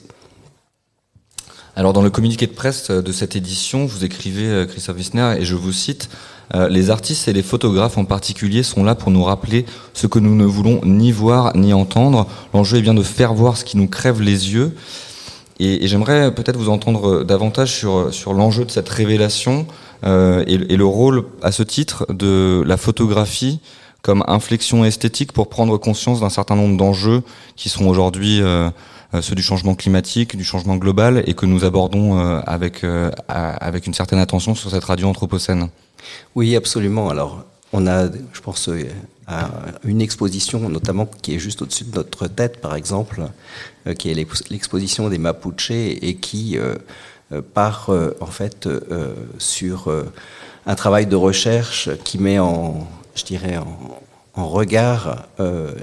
Alors 1.75 1.93
dans 1.93 2.03
le 2.03 2.11
communiqué 2.11 2.47
de 2.47 2.53
presse 2.53 2.91
de 2.91 3.13
cette 3.13 3.37
édition, 3.37 3.85
vous 3.85 4.05
écrivez, 4.05 4.67
Christophe 4.69 4.97
Wissner, 4.97 5.37
et 5.41 5.45
je 5.45 5.57
vous 5.57 5.73
cite, 5.73 6.09
les 6.55 6.91
artistes 6.91 7.27
et 7.29 7.33
les 7.33 7.43
photographes 7.43 7.99
en 7.99 8.05
particulier 8.05 8.63
sont 8.63 8.85
là 8.85 8.95
pour 8.95 9.11
nous 9.11 9.25
rappeler 9.25 9.67
ce 9.93 10.07
que 10.07 10.19
nous 10.21 10.37
ne 10.37 10.45
voulons 10.45 10.81
ni 10.85 11.11
voir 11.11 11.57
ni 11.57 11.75
entendre. 11.75 12.29
L'enjeu 12.55 12.79
est 12.79 12.83
bien 12.83 12.95
de 12.95 13.03
faire 13.03 13.35
voir 13.35 13.57
ce 13.57 13.65
qui 13.65 13.77
nous 13.77 13.89
crève 13.89 14.23
les 14.23 14.53
yeux. 14.53 14.77
Et, 15.59 15.87
j'aimerais 15.87 16.35
peut-être 16.35 16.57
vous 16.57 16.69
entendre 16.69 17.25
davantage 17.25 17.73
sur, 17.73 18.13
sur 18.13 18.35
l'enjeu 18.35 18.65
de 18.65 18.71
cette 18.71 18.89
révélation 18.89 19.67
euh, 20.05 20.45
et, 20.47 20.77
le 20.77 20.85
rôle, 20.85 21.25
à 21.43 21.53
ce 21.53 21.63
titre, 21.63 22.07
de 22.13 22.63
la 22.67 22.77
photographie 22.77 23.61
comme 24.03 24.23
inflexion 24.29 24.85
esthétique 24.85 25.33
pour 25.33 25.49
prendre 25.49 25.79
conscience 25.79 26.21
d'un 26.21 26.31
certain 26.31 26.55
nombre 26.55 26.77
d'enjeux 26.77 27.23
qui 27.57 27.69
sont 27.69 27.87
aujourd'hui 27.87 28.41
euh, 29.15 29.23
ceux 29.23 29.35
du 29.35 29.43
changement 29.43 29.75
climatique, 29.75 30.37
du 30.37 30.45
changement 30.45 30.77
global, 30.77 31.23
et 31.27 31.35
que 31.35 31.47
nous 31.47 31.65
abordons 31.65 32.19
euh, 32.19 32.41
avec, 32.47 32.83
euh, 32.85 33.11
avec 33.29 33.87
une 33.87 33.95
certaine 33.95 34.19
attention 34.19 34.55
sur 34.55 34.71
cette 34.71 34.85
radio 34.85 35.09
anthropocène. 35.09 35.69
Oui, 36.35 36.57
absolument. 36.57 37.09
Alors, 37.09 37.45
on 37.77 37.87
a, 37.87 38.09
je 38.33 38.41
pense, 38.41 38.69
une 39.85 40.01
exposition, 40.01 40.69
notamment 40.69 41.07
qui 41.07 41.35
est 41.35 41.39
juste 41.39 41.63
au-dessus 41.63 41.85
de 41.85 41.95
notre 41.95 42.27
tête, 42.27 42.61
par 42.61 42.75
exemple, 42.75 43.23
qui 43.99 44.11
est 44.11 44.15
l'exposition 44.15 45.09
des 45.09 45.19
Mapuche 45.19 45.71
et 45.71 46.17
qui 46.17 46.59
euh, 47.33 47.43
part 47.43 47.91
euh, 47.91 48.17
en 48.21 48.27
fait 48.27 48.69
euh, 48.69 49.15
sur 49.39 49.93
un 50.65 50.75
travail 50.77 51.07
de 51.07 51.17
recherche 51.17 51.91
qui 52.05 52.19
met 52.19 52.39
en, 52.39 52.89
en 54.35 54.49
regard 54.49 55.27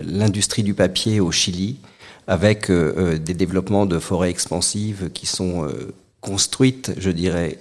l'industrie 0.03 0.63
du 0.63 0.73
papier 0.73 1.19
au 1.19 1.31
Chili, 1.31 1.77
avec 2.27 2.69
des 2.69 3.33
développements 3.33 3.85
de 3.85 3.99
forêts 3.99 4.29
expansives 4.29 5.09
qui 5.13 5.25
sont 5.25 5.67
construites, 6.21 6.93
je 6.97 7.09
dirais, 7.09 7.59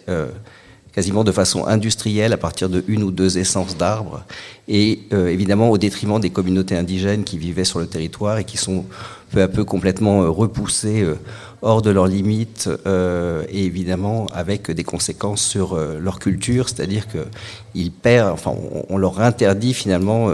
quasiment 0.93 1.25
de 1.25 1.33
façon 1.33 1.67
industrielle 1.67 2.33
à 2.33 2.37
partir 2.37 2.69
de 2.69 2.85
une 2.87 3.03
ou 3.03 3.11
deux 3.11 3.39
essences 3.39 3.77
d'arbres, 3.77 4.25
et 4.69 5.01
euh, 5.13 5.29
évidemment 5.29 5.71
au 5.71 5.79
détriment 5.79 6.21
des 6.21 6.31
communautés 6.31 6.77
indigènes 6.77 7.25
qui 7.25 7.39
vivaient 7.39 7.65
sur 7.65 7.79
le 7.79 7.87
territoire 7.87 8.39
et 8.39 8.45
qui 8.45 8.59
sont 8.59 8.85
peu 9.31 9.41
à 9.41 9.49
peu 9.49 9.65
complètement 9.65 10.23
euh, 10.23 10.29
repoussées 10.29 11.03
euh, 11.03 11.15
hors 11.63 11.81
de 11.81 11.91
leurs 11.91 12.09
limites, 12.09 12.69
et 12.87 13.65
évidemment 13.65 14.27
avec 14.35 14.73
des 14.73 14.83
conséquences 14.83 15.45
sur 15.45 15.77
leur 15.77 16.19
culture, 16.19 16.69
c'est-à-dire 16.69 17.07
qu'ils 17.07 17.93
perdent, 17.93 18.33
enfin 18.33 18.53
on, 18.89 18.99
leur 18.99 19.21
interdit 19.21 19.73
finalement 19.73 20.33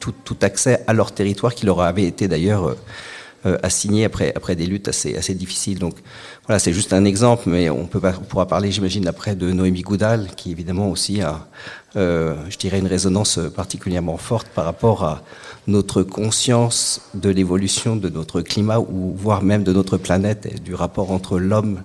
tout, 0.00 0.36
accès 0.42 0.84
à 0.86 0.92
leur 0.92 1.12
territoire 1.12 1.54
qui 1.54 1.64
leur 1.64 1.80
avait 1.80 2.04
été 2.04 2.28
d'ailleurs 2.28 2.76
assigné 3.62 4.04
après, 4.04 4.32
après 4.36 4.56
des 4.56 4.66
luttes 4.66 4.88
assez, 4.88 5.16
assez 5.16 5.34
difficiles. 5.34 5.78
Donc 5.78 5.94
voilà, 6.46 6.58
c'est 6.58 6.72
juste 6.72 6.92
un 6.92 7.04
exemple, 7.04 7.44
mais 7.46 7.70
on 7.70 7.86
pourra 7.86 8.46
parler, 8.46 8.70
j'imagine, 8.70 9.06
après 9.06 9.34
de 9.34 9.50
Noémie 9.52 9.82
Goudal, 9.82 10.28
qui 10.36 10.50
évidemment 10.50 10.90
aussi 10.90 11.22
a, 11.22 11.46
euh, 11.96 12.34
je 12.48 12.56
dirais, 12.58 12.78
une 12.78 12.86
résonance 12.86 13.38
particulièrement 13.54 14.16
forte 14.16 14.48
par 14.48 14.64
rapport 14.64 15.04
à 15.04 15.22
notre 15.66 16.02
conscience 16.02 17.02
de 17.14 17.30
l'évolution 17.30 17.96
de 17.96 18.08
notre 18.08 18.40
climat, 18.42 18.78
ou 18.80 19.14
voire 19.16 19.42
même 19.42 19.62
de 19.62 19.72
notre 19.72 19.96
planète, 19.96 20.46
et 20.46 20.58
du 20.58 20.74
rapport 20.74 21.10
entre 21.12 21.38
l'homme, 21.38 21.82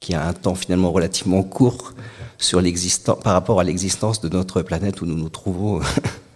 qui 0.00 0.14
a 0.14 0.26
un 0.26 0.32
temps 0.32 0.54
finalement 0.54 0.92
relativement 0.92 1.42
court, 1.42 1.94
sur 2.38 2.62
par 3.24 3.32
rapport 3.32 3.60
à 3.60 3.64
l'existence 3.64 4.20
de 4.20 4.28
notre 4.28 4.62
planète 4.62 5.00
où 5.00 5.06
nous 5.06 5.16
nous 5.16 5.28
trouvons. 5.28 5.80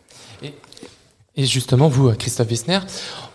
Et 1.35 1.47
justement, 1.47 1.89
vous, 1.89 2.13
Christophe 2.13 2.51
Wissner, 2.51 2.81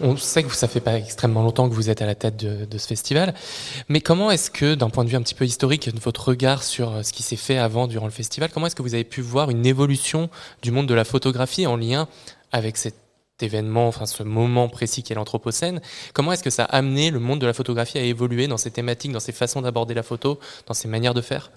on 0.01 0.17
sait 0.17 0.43
que 0.43 0.53
ça 0.53 0.67
fait 0.67 0.79
pas 0.79 0.97
extrêmement 0.97 1.41
longtemps 1.41 1.67
que 1.67 1.73
vous 1.73 1.89
êtes 1.89 2.03
à 2.03 2.05
la 2.05 2.13
tête 2.13 2.37
de, 2.37 2.65
de 2.65 2.77
ce 2.77 2.85
festival, 2.85 3.33
mais 3.89 4.01
comment 4.01 4.29
est-ce 4.29 4.51
que, 4.51 4.75
d'un 4.75 4.91
point 4.91 5.03
de 5.03 5.09
vue 5.09 5.15
un 5.15 5.23
petit 5.23 5.33
peu 5.33 5.45
historique, 5.45 5.89
votre 6.03 6.27
regard 6.27 6.61
sur 6.61 6.93
euh, 6.93 7.01
ce 7.01 7.11
qui 7.11 7.23
s'est 7.23 7.35
fait 7.35 7.57
avant, 7.57 7.87
durant 7.87 8.05
le 8.05 8.11
festival, 8.11 8.51
comment 8.53 8.67
est-ce 8.67 8.75
que 8.75 8.83
vous 8.83 8.93
avez 8.93 9.03
pu 9.03 9.21
voir 9.21 9.49
une 9.49 9.65
évolution 9.65 10.29
du 10.61 10.69
monde 10.69 10.85
de 10.85 10.93
la 10.93 11.05
photographie 11.05 11.65
en 11.65 11.75
lien 11.75 12.07
avec 12.51 12.77
cette 12.77 13.06
événement, 13.43 13.87
enfin 13.87 14.05
ce 14.05 14.23
moment 14.23 14.67
précis 14.69 15.03
qu'est 15.03 15.13
l'Anthropocène. 15.15 15.81
Comment 16.13 16.31
est-ce 16.31 16.43
que 16.43 16.49
ça 16.49 16.63
a 16.63 16.77
amené 16.77 17.11
le 17.11 17.19
monde 17.19 17.39
de 17.39 17.45
la 17.45 17.53
photographie 17.53 17.97
à 17.97 18.01
évoluer 18.01 18.47
dans 18.47 18.57
ses 18.57 18.71
thématiques, 18.71 19.11
dans 19.11 19.19
ses 19.19 19.31
façons 19.31 19.61
d'aborder 19.61 19.93
la 19.93 20.03
photo, 20.03 20.39
dans 20.65 20.73
ses 20.73 20.87
manières 20.87 21.13
de 21.13 21.21
faire? 21.21 21.51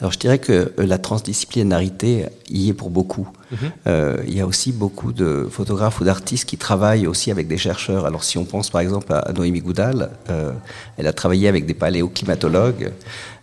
Alors 0.00 0.12
je 0.12 0.18
dirais 0.18 0.38
que 0.38 0.52
euh, 0.78 0.86
la 0.86 0.98
transdisciplinarité 0.98 2.26
y 2.48 2.68
est 2.68 2.74
pour 2.74 2.90
beaucoup. 2.90 3.28
Mhm. 3.50 3.58
Euh, 3.86 4.22
il 4.26 4.36
y 4.36 4.40
a 4.40 4.46
aussi 4.46 4.72
beaucoup 4.72 5.12
de 5.12 5.48
photographes 5.50 6.00
ou 6.00 6.04
d'artistes 6.04 6.48
qui 6.48 6.58
travaillent 6.58 7.06
aussi 7.06 7.30
avec 7.30 7.48
des 7.48 7.58
chercheurs. 7.58 8.06
Alors 8.06 8.24
si 8.24 8.38
on 8.38 8.44
pense 8.44 8.70
par 8.70 8.80
exemple 8.80 9.12
à 9.12 9.32
Noémie 9.32 9.60
Goudal, 9.60 10.10
euh, 10.30 10.52
elle 10.96 11.06
a 11.06 11.12
travaillé 11.12 11.48
avec 11.48 11.66
des 11.66 11.74
paléoclimatologues. 11.74 12.92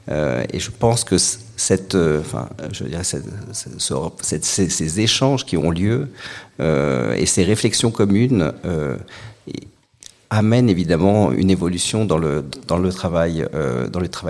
Euh, 0.09 0.43
et 0.51 0.59
je 0.59 0.69
pense 0.71 1.03
que 1.03 1.17
ces, 1.17 1.79
échanges 4.99 5.45
qui 5.45 5.57
ont 5.57 5.71
lieu 5.71 6.09
euh, 6.59 7.13
et 7.15 7.25
ces 7.25 7.43
réflexions 7.43 7.91
communes 7.91 8.51
euh, 8.65 8.97
amènent 10.29 10.69
évidemment 10.69 11.31
une 11.31 11.49
évolution 11.51 12.05
dans 12.05 12.17
le 12.17 12.43
travail 12.89 13.45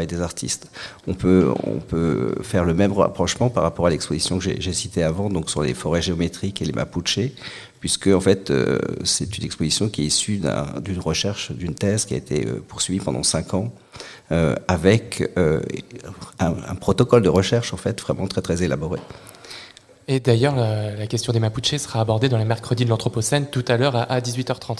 des 0.07 0.21
artistes. 0.21 0.69
On 1.07 1.13
peut 1.13 2.35
faire 2.43 2.65
le 2.65 2.73
même 2.73 2.91
rapprochement 2.91 3.49
par 3.49 3.63
rapport 3.63 3.87
à 3.87 3.89
l'exposition 3.89 4.37
que 4.37 4.43
j'ai- 4.43 4.73
citée 4.73 5.01
avant, 5.01 5.29
donc 5.29 5.49
sur 5.49 5.63
les 5.63 5.73
forêts 5.73 6.01
géométriques 6.01 6.61
et 6.61 6.65
les 6.65 6.73
Mapuche, 6.73 7.19
puisque 7.79 8.07
en 8.07 8.19
fait 8.19 8.51
c'est 9.05 9.37
une 9.37 9.45
exposition 9.45 9.87
qui 9.87 10.01
est 10.03 10.07
issue 10.07 10.37
d'un- 10.37 10.67
d'une 10.83 10.99
recherche, 10.99 11.53
d'une 11.53 11.73
thèse 11.73 12.03
qui 12.05 12.15
a 12.15 12.17
été 12.17 12.45
poursuivie 12.67 12.99
pendant 12.99 13.23
cinq 13.23 13.53
ans 13.53 13.73
euh, 14.33 14.55
avec 14.67 15.29
euh, 15.37 15.61
un, 16.39 16.53
un 16.67 16.75
protocole 16.75 17.21
de 17.21 17.29
recherche 17.29 17.73
en 17.73 17.77
fait 17.77 18.01
vraiment 18.01 18.27
très 18.27 18.41
très 18.41 18.63
élaboré. 18.63 18.99
Et 20.07 20.19
d'ailleurs, 20.19 20.55
la, 20.55 20.95
la 20.95 21.07
question 21.07 21.31
des 21.31 21.39
Mapuches 21.39 21.77
sera 21.77 22.01
abordée 22.01 22.27
dans 22.27 22.37
les 22.37 22.45
mercredis 22.45 22.83
de 22.83 22.89
l'Anthropocène 22.89 23.47
tout 23.49 23.63
à 23.67 23.77
l'heure 23.77 23.95
à, 23.95 24.03
à 24.03 24.19
18h30. 24.19 24.79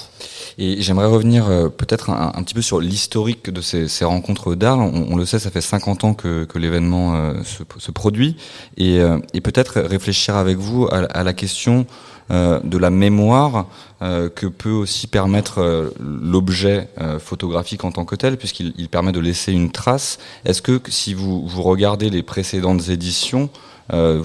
Et 0.57 0.81
j'aimerais 0.81 1.05
revenir 1.05 1.47
euh, 1.47 1.69
peut-être 1.69 2.09
un, 2.09 2.33
un 2.35 2.43
petit 2.43 2.53
peu 2.53 2.61
sur 2.61 2.81
l'historique 2.81 3.49
de 3.49 3.61
ces, 3.61 3.87
ces 3.87 4.03
rencontres 4.05 4.55
d'Arles. 4.55 4.81
On, 4.81 5.13
on 5.13 5.15
le 5.15 5.25
sait, 5.25 5.39
ça 5.39 5.49
fait 5.49 5.61
50 5.61 6.03
ans 6.03 6.13
que, 6.13 6.43
que 6.43 6.59
l'événement 6.59 7.15
euh, 7.15 7.43
se, 7.43 7.63
se 7.77 7.91
produit. 7.91 8.35
Et, 8.75 8.99
euh, 8.99 9.17
et 9.33 9.39
peut-être 9.39 9.79
réfléchir 9.79 10.35
avec 10.35 10.57
vous 10.57 10.87
à, 10.91 11.05
à 11.05 11.23
la 11.23 11.33
question 11.33 11.81
euh, 11.81 12.12
de 12.29 12.77
la 12.77 12.89
mémoire 12.89 13.67
euh, 14.01 14.29
que 14.29 14.47
peut 14.47 14.71
aussi 14.71 15.07
permettre 15.07 15.59
euh, 15.59 15.89
l'objet 15.99 16.89
euh, 16.99 17.19
photographique 17.19 17.83
en 17.83 17.91
tant 17.91 18.05
que 18.05 18.15
tel, 18.15 18.37
puisqu'il 18.37 18.73
il 18.77 18.89
permet 18.89 19.11
de 19.11 19.19
laisser 19.19 19.51
une 19.53 19.71
trace. 19.71 20.19
Est-ce 20.45 20.61
que 20.61 20.81
si 20.87 21.13
vous, 21.13 21.47
regardez 21.61 22.09
les 22.09 22.23
précédentes 22.23 22.89
éditions, 22.89 23.49
euh, 23.93 24.21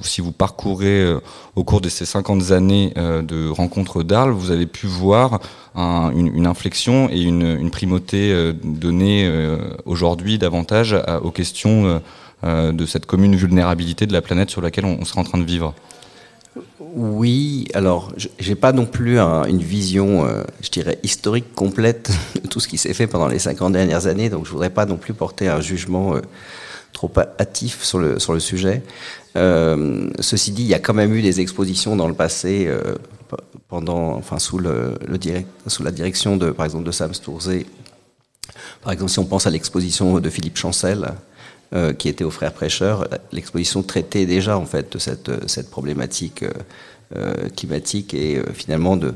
si 0.00 0.20
vous 0.20 0.32
parcourez 0.32 1.02
euh, 1.02 1.20
au 1.56 1.64
cours 1.64 1.80
de 1.80 1.88
ces 1.88 2.04
50 2.04 2.52
années 2.52 2.92
euh, 2.96 3.20
de 3.22 3.48
rencontres 3.48 4.02
d'Arles, 4.02 4.30
vous 4.30 4.50
avez 4.52 4.66
pu 4.66 4.86
voir 4.86 5.40
un- 5.74 6.10
une, 6.14 6.46
inflexion 6.46 7.08
et 7.10 7.20
une, 7.20 7.70
primauté 7.70 8.32
euh, 8.32 8.52
donnée 8.64 9.24
euh, 9.26 9.58
aujourd'hui 9.84 10.38
davantage 10.38 10.96
aux 11.22 11.30
questions 11.32 11.86
euh, 11.86 11.98
euh, 12.44 12.72
de 12.72 12.86
cette 12.86 13.06
commune 13.06 13.34
vulnérabilité 13.36 14.06
de 14.06 14.12
la 14.12 14.22
planète 14.22 14.50
sur 14.50 14.62
laquelle 14.62 14.84
on 14.86 15.04
sera 15.04 15.20
en 15.20 15.24
train 15.24 15.38
de 15.38 15.44
vivre. 15.44 15.74
Oui, 16.80 17.66
alors 17.74 18.12
j'ai 18.38 18.54
pas 18.54 18.72
non 18.72 18.86
plus 18.86 19.18
un- 19.18 19.44
une 19.44 19.62
vision, 19.62 20.24
euh, 20.26 20.42
je 20.62 20.70
dirais, 20.70 20.98
historique 21.02 21.54
complète 21.54 22.10
de 22.42 22.48
tout 22.48 22.60
ce 22.60 22.68
qui 22.68 22.78
s'est 22.78 22.94
fait 22.94 23.06
pendant 23.06 23.28
les 23.28 23.38
50 23.38 23.72
dernières 23.72 24.06
années, 24.06 24.28
donc 24.30 24.46
je 24.46 24.50
voudrais 24.50 24.70
pas 24.70 24.86
non 24.86 24.96
plus 24.96 25.14
porter 25.14 25.48
un 25.48 25.60
jugement 25.60 26.14
euh, 26.16 26.20
trop 26.92 27.10
hâtif 27.38 27.82
sur 27.84 27.98
le, 27.98 28.18
sur 28.18 28.32
le 28.32 28.40
sujet. 28.40 28.82
Euh, 29.36 30.10
ceci 30.20 30.50
dit, 30.52 30.62
il 30.62 30.68
y 30.68 30.74
a 30.74 30.78
quand 30.80 30.94
même 30.94 31.14
eu 31.14 31.22
des 31.22 31.40
expositions 31.40 31.96
dans 31.96 32.08
le 32.08 32.14
passé, 32.14 32.68
pendant, 33.68 34.14
enfin 34.16 34.38
sous, 34.40 34.58
le, 34.58 34.98
le 35.06 35.16
direct, 35.18 35.48
sous 35.68 35.84
la 35.84 35.92
direction 35.92 36.36
de, 36.36 36.50
par 36.50 36.64
exemple, 36.66 36.84
de 36.84 36.90
Sam 36.90 37.14
Stourzé. 37.14 37.66
Par 38.82 38.92
exemple, 38.92 39.10
si 39.12 39.18
on 39.20 39.24
pense 39.26 39.46
à 39.46 39.50
l'exposition 39.50 40.18
de 40.18 40.30
Philippe 40.30 40.56
Chancel, 40.56 41.12
euh, 41.72 41.92
qui 41.92 42.08
était 42.08 42.24
au 42.24 42.30
Frères 42.30 42.52
Prêcheurs, 42.52 43.06
l'exposition 43.32 43.82
traitait 43.82 44.26
déjà 44.26 44.58
en 44.58 44.66
fait 44.66 44.92
de 44.92 44.98
cette, 44.98 45.48
cette 45.48 45.70
problématique 45.70 46.42
euh, 46.42 46.50
euh, 47.16 47.48
climatique 47.56 48.14
et 48.14 48.38
euh, 48.38 48.44
finalement 48.52 48.96
de, 48.96 49.14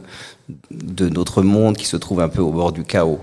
de 0.71 1.09
notre 1.09 1.43
monde 1.43 1.77
qui 1.77 1.87
se 1.87 1.97
trouve 1.97 2.21
un 2.21 2.29
peu 2.29 2.43
au 2.43 2.51
bord 2.51 2.73
du 2.73 2.83
chaos. 2.83 3.21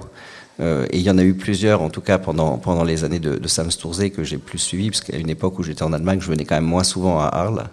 Euh, 0.61 0.85
et 0.91 0.97
il 0.97 1.03
y 1.03 1.09
en 1.09 1.17
a 1.17 1.23
eu 1.23 1.33
plusieurs, 1.33 1.81
en 1.81 1.89
tout 1.89 2.01
cas 2.01 2.17
pendant, 2.17 2.57
pendant 2.57 2.83
les 2.83 3.03
années 3.03 3.19
de, 3.19 3.35
de 3.35 3.47
Sam 3.47 3.71
Stourzé 3.71 4.11
que 4.11 4.23
j'ai 4.23 4.37
plus 4.37 4.59
suivi, 4.59 4.89
parce 4.89 5.01
qu'à 5.01 5.17
une 5.17 5.29
époque 5.29 5.59
où 5.59 5.63
j'étais 5.63 5.83
en 5.83 5.91
Allemagne, 5.91 6.21
je 6.21 6.27
venais 6.27 6.45
quand 6.45 6.55
même 6.55 6.63
moins 6.63 6.83
souvent 6.83 7.19
à 7.19 7.25
Arles. 7.25 7.65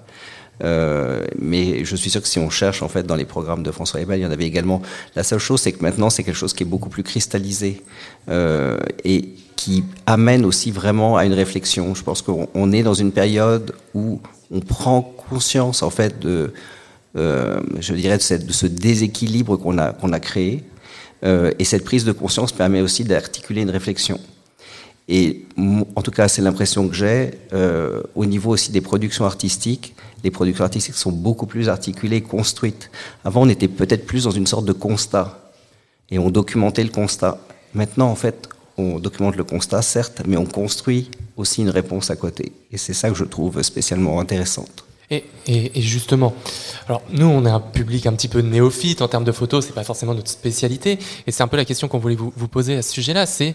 Euh, 0.65 1.25
mais 1.39 1.85
je 1.85 1.97
suis 1.97 2.11
sûr 2.11 2.23
que 2.23 2.29
si 2.29 2.39
on 2.39 2.51
cherche 2.51 2.83
en 2.83 2.89
fait 2.89 3.05
dans 3.05 3.15
les 3.15 3.25
programmes 3.25 3.63
de 3.63 3.71
François 3.71 4.01
Ebel, 4.01 4.21
il 4.21 4.23
y 4.23 4.27
en 4.27 4.31
avait 4.31 4.47
également. 4.47 4.83
La 5.15 5.23
seule 5.23 5.39
chose, 5.39 5.61
c'est 5.61 5.73
que 5.73 5.83
maintenant, 5.83 6.11
c'est 6.11 6.25
quelque 6.25 6.37
chose 6.37 6.53
qui 6.53 6.63
est 6.63 6.67
beaucoup 6.67 6.89
plus 6.89 7.03
cristallisé 7.03 7.83
euh, 8.29 8.79
et 9.05 9.31
qui 9.57 9.85
amène 10.07 10.45
aussi 10.45 10.71
vraiment 10.71 11.17
à 11.17 11.25
une 11.25 11.33
réflexion. 11.33 11.95
Je 11.95 12.03
pense 12.03 12.23
qu'on 12.23 12.49
on 12.55 12.73
est 12.73 12.83
dans 12.83 12.95
une 12.95 13.13
période 13.13 13.75
où 13.95 14.21
on 14.51 14.61
prend 14.61 15.03
conscience 15.03 15.83
en 15.83 15.91
fait 15.91 16.19
de, 16.21 16.53
euh, 17.17 17.61
je 17.81 17.95
dirais, 17.95 18.19
de, 18.19 18.53
ce 18.53 18.67
déséquilibre 18.67 19.57
qu'on 19.57 19.79
a 19.79 19.93
qu'on 19.93 20.13
a 20.13 20.21
créé. 20.21 20.65
Et 21.25 21.65
cette 21.65 21.83
prise 21.83 22.05
de 22.05 22.13
conscience 22.13 22.53
permet 22.53 22.81
aussi 22.81 23.03
d'articuler 23.03 23.63
une 23.63 23.71
réflexion. 23.71 24.21
Et 25.09 25.47
en 25.97 26.03
tout 26.03 26.11
cas, 26.11 26.29
c'est 26.29 26.43
l'impression 26.43 26.87
que 26.87 26.95
j'ai 26.95 27.31
euh, 27.55 28.03
au 28.15 28.27
niveau 28.27 28.51
aussi 28.51 28.73
des 28.73 28.83
productions 28.83 29.25
artistiques. 29.25 29.95
Les 30.23 30.31
productions 30.31 30.65
artistiques 30.65 30.97
sont 30.97 31.13
beaucoup 31.13 31.47
plus 31.47 31.71
articulées, 31.71 32.21
construites. 32.21 32.91
Avant, 33.25 33.43
on 33.43 33.49
était 33.49 33.69
peut-être 33.69 34.05
plus 34.05 34.25
dans 34.25 34.31
une 34.31 34.47
sorte 34.47 34.67
de 34.67 34.73
constat 34.73 35.51
et 36.11 36.19
on 36.19 36.31
documentait 36.31 36.85
le 36.85 36.91
constat. 36.91 37.41
Maintenant, 37.73 38.11
en 38.11 38.15
fait, 38.15 38.49
on 38.77 38.99
documente 38.99 39.37
le 39.37 39.45
constat, 39.45 39.81
certes, 39.81 40.23
mais 40.27 40.37
on 40.37 40.47
construit 40.47 41.11
aussi 41.37 41.63
une 41.63 41.71
réponse 41.71 42.11
à 42.11 42.17
côté. 42.17 42.53
Et 42.71 42.77
c'est 42.77 42.95
ça 42.95 43.09
que 43.09 43.17
je 43.17 43.25
trouve 43.25 43.63
spécialement 43.63 44.21
intéressante. 44.21 44.85
Et, 45.11 45.25
justement, 45.77 46.35
alors 46.87 47.01
nous, 47.11 47.25
on 47.25 47.47
est 47.47 47.51
un 47.51 47.61
public 47.61 48.05
un 48.07 48.13
petit 48.13 48.29
peu 48.29 48.41
néophyte 48.41 49.01
en 49.01 49.09
termes 49.09 49.25
de 49.25 49.33
photos, 49.33 49.65
c'est 49.65 49.73
pas 49.73 49.83
forcément 49.85 50.13
notre 50.13 50.31
spécialité, 50.31 50.99
et 51.27 51.33
c'est 51.33 51.43
un 51.43 51.49
peu 51.49 51.57
la 51.57 51.65
question 51.65 51.89
qu'on 51.89 51.99
voulait 51.99 52.15
vous, 52.15 52.31
poser 52.49 52.77
à 52.77 52.83
ce 52.83 52.93
sujet-là, 52.93 53.25
c'est 53.25 53.55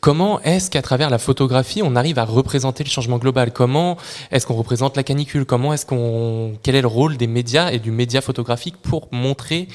comment 0.00 0.40
est-ce 0.42 0.70
qu'à 0.70 0.82
travers 0.82 1.10
la 1.10 1.18
photographie, 1.18 1.82
on 1.82 1.96
arrive 1.96 2.20
à 2.20 2.24
représenter 2.24 2.84
le 2.84 2.90
changement 2.90 3.18
global? 3.18 3.52
Comment 3.52 3.96
est-ce 4.30 4.46
qu'on 4.46 4.54
représente 4.54 4.96
la 4.96 5.02
canicule? 5.02 5.44
Comment 5.44 5.74
est-ce 5.74 5.84
qu'on, 5.84 6.56
quel 6.62 6.76
est 6.76 6.82
le 6.82 6.86
rôle 6.86 7.16
des 7.16 7.26
médias 7.26 7.72
et 7.72 7.80
du 7.80 7.90
média 7.90 8.20
photographique 8.20 8.76
pour 8.80 9.08
montrer, 9.10 9.66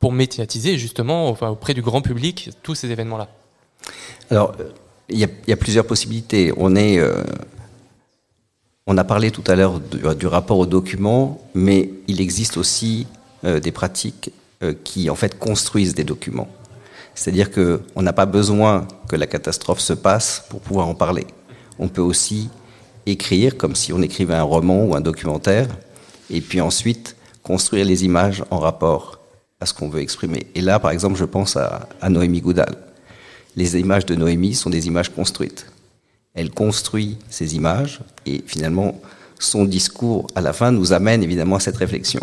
pour 0.00 0.12
médiatiser 0.12 0.78
justement 0.78 1.28
enfin, 1.28 1.50
auprès 1.50 1.74
du 1.74 1.82
grand 1.82 2.00
public 2.00 2.50
tous 2.62 2.74
ces 2.74 2.90
événements-là? 2.90 3.28
Alors, 4.30 4.54
il 5.10 5.18
y, 5.18 5.24
a, 5.24 5.28
il 5.46 5.50
y 5.50 5.52
a 5.52 5.56
plusieurs 5.56 5.86
possibilités. 5.86 6.54
On 6.56 6.74
est, 6.74 6.98
euh, 6.98 7.22
on 8.86 8.96
a 8.98 9.04
parlé 9.04 9.30
tout 9.30 9.44
à 9.46 9.56
l'heure 9.56 9.80
du, 9.80 9.98
du 10.16 10.26
rapport 10.26 10.58
aux 10.58 10.66
documents, 10.66 11.40
mais 11.54 11.90
il 12.06 12.20
existe 12.20 12.56
aussi 12.56 13.06
euh, 13.44 13.60
des 13.60 13.72
pratiques 13.72 14.30
euh, 14.62 14.74
qui 14.84 15.10
en 15.10 15.14
fait 15.14 15.38
construisent 15.38 15.94
des 15.94 16.04
documents. 16.04 16.48
C'est-à-dire 17.14 17.50
que 17.50 17.80
on 17.94 18.02
n'a 18.02 18.12
pas 18.12 18.26
besoin 18.26 18.86
que 19.08 19.16
la 19.16 19.26
catastrophe 19.26 19.80
se 19.80 19.92
passe 19.92 20.44
pour 20.48 20.60
pouvoir 20.60 20.88
en 20.88 20.94
parler. 20.94 21.26
On 21.78 21.88
peut 21.88 22.02
aussi 22.02 22.50
écrire 23.06 23.56
comme 23.56 23.74
si 23.74 23.92
on 23.92 24.02
écrivait 24.02 24.34
un 24.34 24.42
roman 24.42 24.84
ou 24.84 24.94
un 24.94 25.00
documentaire, 25.00 25.68
et 26.30 26.40
puis 26.40 26.60
ensuite 26.60 27.16
construire 27.42 27.84
les 27.84 28.04
images 28.04 28.42
en 28.50 28.58
rapport 28.58 29.20
à 29.60 29.66
ce 29.66 29.74
qu'on 29.74 29.88
veut 29.88 30.00
exprimer. 30.00 30.46
Et 30.54 30.60
là, 30.60 30.78
par 30.78 30.90
exemple, 30.90 31.16
je 31.16 31.24
pense 31.24 31.56
à 31.56 31.88
Noémie 32.08 32.40
Goudal 32.40 32.74
les 33.56 33.78
images 33.78 34.06
de 34.06 34.14
Noémie 34.14 34.54
sont 34.54 34.70
des 34.70 34.86
images 34.86 35.10
construites. 35.10 35.66
Elle 36.34 36.50
construit 36.50 37.16
ces 37.30 37.54
images 37.54 38.00
et 38.26 38.42
finalement 38.46 39.00
son 39.38 39.64
discours 39.64 40.26
à 40.34 40.40
la 40.40 40.52
fin 40.52 40.72
nous 40.72 40.92
amène 40.92 41.22
évidemment 41.22 41.56
à 41.56 41.60
cette 41.60 41.76
réflexion. 41.76 42.20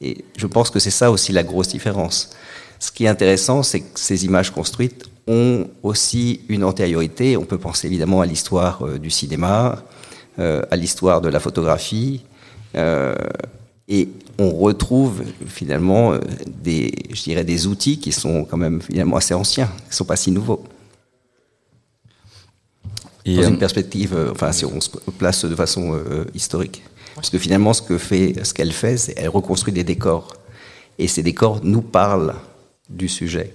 Et 0.00 0.24
je 0.36 0.46
pense 0.46 0.70
que 0.70 0.78
c'est 0.78 0.90
ça 0.90 1.10
aussi 1.10 1.32
la 1.32 1.42
grosse 1.42 1.68
différence. 1.68 2.30
Ce 2.78 2.92
qui 2.92 3.04
est 3.04 3.08
intéressant, 3.08 3.62
c'est 3.62 3.80
que 3.80 3.98
ces 3.98 4.24
images 4.24 4.50
construites 4.50 5.06
ont 5.26 5.68
aussi 5.82 6.42
une 6.48 6.64
antériorité. 6.64 7.36
On 7.36 7.44
peut 7.44 7.58
penser 7.58 7.86
évidemment 7.86 8.20
à 8.20 8.26
l'histoire 8.26 8.82
euh, 8.82 8.98
du 8.98 9.10
cinéma, 9.10 9.82
euh, 10.38 10.62
à 10.70 10.76
l'histoire 10.76 11.20
de 11.20 11.28
la 11.28 11.40
photographie, 11.40 12.22
euh, 12.74 13.14
et 13.88 14.08
on 14.38 14.50
retrouve 14.50 15.22
finalement 15.46 16.14
des, 16.62 16.92
je 17.12 17.22
dirais, 17.22 17.44
des 17.44 17.66
outils 17.66 17.98
qui 17.98 18.12
sont 18.12 18.44
quand 18.44 18.56
même 18.56 18.80
finalement 18.80 19.16
assez 19.16 19.34
anciens, 19.34 19.66
qui 19.66 19.90
ne 19.90 19.94
sont 19.94 20.04
pas 20.06 20.16
si 20.16 20.30
nouveaux. 20.30 20.64
Et, 23.24 23.36
Dans 23.36 23.42
euh, 23.42 23.48
une 23.48 23.58
perspective, 23.58 24.14
euh, 24.14 24.32
enfin, 24.32 24.52
si 24.52 24.64
on 24.64 24.80
se 24.80 24.90
place 25.18 25.44
de 25.44 25.54
façon 25.54 25.94
euh, 25.94 26.24
historique. 26.34 26.82
Parce 27.14 27.30
que 27.30 27.38
finalement, 27.38 27.72
ce 27.72 27.82
que 27.82 27.96
fait, 27.96 28.44
ce 28.44 28.52
qu'elle 28.52 28.72
fait, 28.72 28.96
c'est 28.96 29.14
elle 29.16 29.28
reconstruit 29.28 29.72
des 29.72 29.84
décors. 29.84 30.34
Et 30.98 31.08
ces 31.08 31.22
décors 31.22 31.60
nous 31.62 31.82
parlent 31.82 32.34
du 32.90 33.08
sujet, 33.08 33.54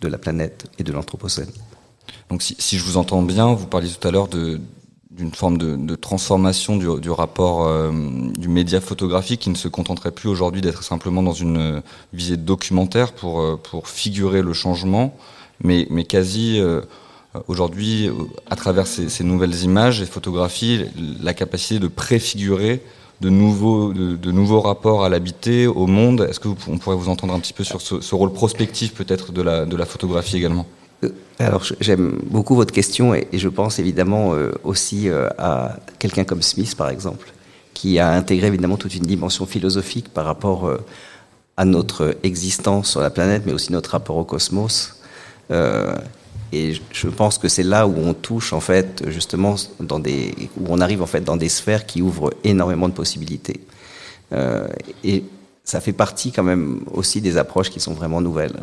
de 0.00 0.08
la 0.08 0.18
planète 0.18 0.66
et 0.78 0.84
de 0.84 0.92
l'anthropocène. 0.92 1.50
Donc 2.30 2.42
si, 2.42 2.56
si 2.58 2.78
je 2.78 2.84
vous 2.84 2.96
entends 2.96 3.22
bien, 3.22 3.52
vous 3.52 3.66
parliez 3.66 3.90
tout 3.90 4.06
à 4.06 4.10
l'heure 4.10 4.28
d'une 4.28 5.34
forme 5.34 5.58
de, 5.58 5.94
transformation 5.96 6.76
du, 6.76 7.10
rapport 7.10 7.66
euh, 7.66 7.92
du 8.36 8.48
média 8.48 8.80
photographique 8.80 9.40
qui 9.40 9.50
ne 9.50 9.56
se 9.56 9.68
contenterait 9.68 10.12
plus 10.12 10.28
aujourd'hui 10.28 10.60
d'être 10.60 10.82
simplement 10.82 11.22
dans 11.22 11.32
une 11.32 11.82
visée 12.12 12.36
documentaire 12.36 13.12
pour, 13.12 13.40
euh, 13.40 13.56
pour 13.56 13.88
figurer 13.88 14.42
le 14.42 14.52
changement, 14.52 15.14
mais, 15.62 15.86
mais 15.90 16.04
quasi 16.04 16.60
aujourd'hui, 17.48 18.10
à 18.48 18.56
travers 18.56 18.86
ces, 18.86 19.24
nouvelles 19.24 19.62
images 19.62 20.02
et 20.02 20.06
photographies, 20.06 20.84
la 21.22 21.34
capacité 21.34 21.78
de 21.78 21.88
préfigurer 21.88 22.82
de 23.20 23.28
nouveaux, 23.28 23.92
de, 23.92 24.32
nouveaux 24.32 24.60
rapports 24.60 25.04
à 25.04 25.08
l'habité, 25.08 25.66
au 25.66 25.86
monde. 25.86 26.26
Est-ce 26.28 26.40
qu'on 26.40 26.78
pourrait 26.78 26.96
vous 26.96 27.08
entendre 27.08 27.34
un 27.34 27.40
petit 27.40 27.52
peu 27.52 27.64
sur 27.64 27.80
ce, 27.80 28.14
rôle 28.14 28.32
prospectif 28.32 28.94
peut-être 28.94 29.32
de 29.32 29.42
la, 29.42 29.66
de 29.66 29.76
la 29.76 29.84
photographie 29.84 30.36
également? 30.36 30.66
Euh, 31.04 31.10
alors 31.38 31.64
j'aime 31.80 32.18
beaucoup 32.26 32.54
votre 32.54 32.72
question 32.72 33.14
et, 33.14 33.26
je 33.32 33.48
pense 33.48 33.78
évidemment 33.78 34.34
euh, 34.34 34.52
aussi 34.64 35.08
euh, 35.08 35.28
à 35.38 35.76
quelqu'un 35.98 36.24
comme 36.24 36.42
Smith 36.42 36.74
par 36.76 36.90
exemple, 36.90 37.32
qui 37.74 37.98
a 37.98 38.10
intégré 38.10 38.46
évidemment 38.46 38.76
toute 38.76 38.94
une 38.94 39.04
dimension 39.04 39.46
philosophique 39.46 40.08
par 40.08 40.24
rapport 40.24 40.70
à 41.56 41.64
notre 41.64 42.16
existence 42.22 42.90
sur 42.90 43.00
la 43.00 43.10
planète, 43.10 43.42
mais 43.46 43.52
aussi 43.52 43.72
notre 43.72 43.90
rapport 43.90 44.16
au 44.16 44.24
cosmos. 44.24 44.96
Et 46.52 46.74
je 46.92 47.08
pense 47.08 47.38
que 47.38 47.48
c'est 47.48 47.62
là 47.62 47.86
où 47.86 47.94
on 47.96 48.14
touche 48.14 48.52
en 48.52 48.60
fait 48.60 49.04
justement 49.08 49.54
dans 49.78 49.98
des 49.98 50.34
où 50.56 50.66
on 50.68 50.80
arrive 50.80 51.02
en 51.02 51.06
fait 51.06 51.20
dans 51.20 51.36
des 51.36 51.48
sphères 51.48 51.86
qui 51.86 52.02
ouvrent 52.02 52.32
énormément 52.44 52.88
de 52.88 52.94
possibilités. 52.94 53.60
et 55.04 55.24
ça 55.64 55.80
fait 55.80 55.92
partie 55.92 56.32
quand 56.32 56.42
même 56.42 56.84
aussi 56.92 57.20
des 57.20 57.36
approches 57.36 57.70
qui 57.70 57.80
sont 57.80 57.94
vraiment 57.94 58.20
nouvelles. 58.20 58.56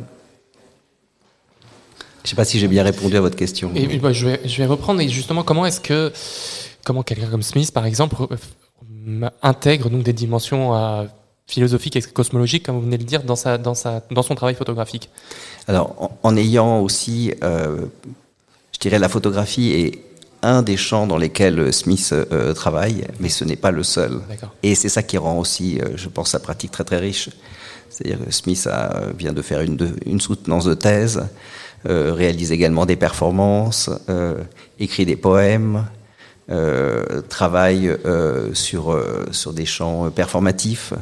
Je 2.27 2.33
ne 2.33 2.35
sais 2.35 2.35
pas 2.35 2.43
si 2.43 2.59
j'ai 2.59 2.67
bien 2.67 2.83
répondu 2.83 3.15
à 3.15 3.21
votre 3.21 3.37
question. 3.37 3.71
Bah, 4.01 4.11
je, 4.11 4.27
vais, 4.27 4.65
reprendre. 4.65 4.99
Et 4.99 5.07
justement, 5.07 5.43
comment 5.43 5.65
est-ce 5.65 5.79
que, 5.79 6.11
comment 6.83 7.01
quelqu'un 7.01 7.27
comme 7.27 7.41
Smith, 7.41 7.71
par 7.71 7.85
exemple, 7.85 8.17
intègre 9.41 9.89
donc 9.89 10.03
des 10.03 10.11
dimensions 10.11 10.75
euh, 10.75 11.05
philosophiques 11.47 11.95
et 11.95 12.01
cosmologiques, 12.01 12.63
comme 12.63 12.75
vous 12.75 12.81
venez 12.81 12.97
de 12.97 13.03
le 13.03 13.07
dire, 13.07 13.23
dans, 13.23 13.35
sa, 13.35 13.57
dans, 13.57 13.73
sa, 13.73 14.01
dans 14.11 14.23
son 14.23 14.35
travail 14.35 14.55
photographique 14.55 15.09
Alors, 15.67 16.11
en, 16.21 16.35
ayant 16.35 16.79
aussi, 16.81 17.33
euh, 17.43 17.85
je 18.73 18.79
dirais, 18.79 18.99
la 18.99 19.09
photographie 19.09 19.71
est 19.71 20.03
un 20.43 20.61
des 20.61 20.77
champs 20.77 21.07
dans 21.07 21.17
lesquels 21.17 21.73
Smith 21.73 22.13
euh, 22.13 22.53
travaille, 22.53 23.05
mais 23.19 23.29
ce 23.29 23.43
n'est 23.43 23.55
pas 23.55 23.71
le 23.71 23.83
seul. 23.83 24.19
Et 24.61 24.75
c'est 24.75 24.89
ça 24.89 25.01
qui 25.01 25.17
rend 25.17 25.39
aussi, 25.39 25.79
je 25.95 26.09
pense, 26.09 26.31
sa 26.31 26.39
pratique 26.39 26.71
très 26.71 26.83
très 26.83 26.97
riche. 26.97 27.29
C'est-à-dire 27.89 28.23
que 28.23 28.31
Smith 28.31 28.67
a, 28.71 29.01
vient 29.17 29.33
de 29.33 29.41
faire 29.41 29.61
une, 29.61 29.95
une 30.05 30.21
soutenance 30.21 30.65
de 30.65 30.73
thèse. 30.73 31.23
Euh, 31.87 32.11
réalise 32.13 32.51
également 32.51 32.85
des 32.85 32.95
performances, 32.95 33.89
euh, 34.09 34.35
écrit 34.79 35.05
des 35.05 35.15
poèmes, 35.15 35.85
euh, 36.49 37.21
travaille 37.29 37.95
sur, 38.53 38.99
sur 39.31 39.53
des 39.53 39.65
champs 39.65 40.09
performatifs. 40.09 40.93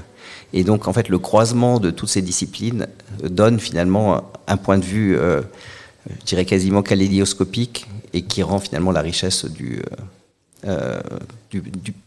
Et 0.56 0.64
donc, 0.64 0.88
en 0.88 0.94
fait, 0.94 1.10
le 1.10 1.20
croisement 1.20 1.80
de 1.80 1.92
toutes 1.92 2.10
ces 2.10 2.22
disciplines 2.22 2.88
donne 3.24 3.60
finalement 3.60 4.32
un 4.48 4.58
point 4.58 4.78
de 4.78 4.86
vue, 4.86 5.16
je 5.16 6.26
dirais 6.26 6.46
quasiment 6.46 6.82
kaléidoscopique, 6.82 7.88
et 8.14 8.22
qui 8.22 8.42
rend 8.42 8.60
finalement 8.60 8.92
la 8.92 9.02
richesse 9.02 9.46
du, 9.46 9.82
du, 11.52 11.64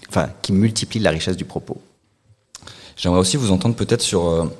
enfin, 0.09 0.31
qui 0.41 0.53
multiplie 0.53 0.99
la 0.99 1.11
richesse 1.11 1.37
du 1.37 1.45
propos. 1.45 1.81
J'aimerais 2.97 3.21
aussi 3.21 3.37
vous 3.37 3.53
entendre 3.53 3.75
peut-être 3.77 4.03
sur 4.03 4.51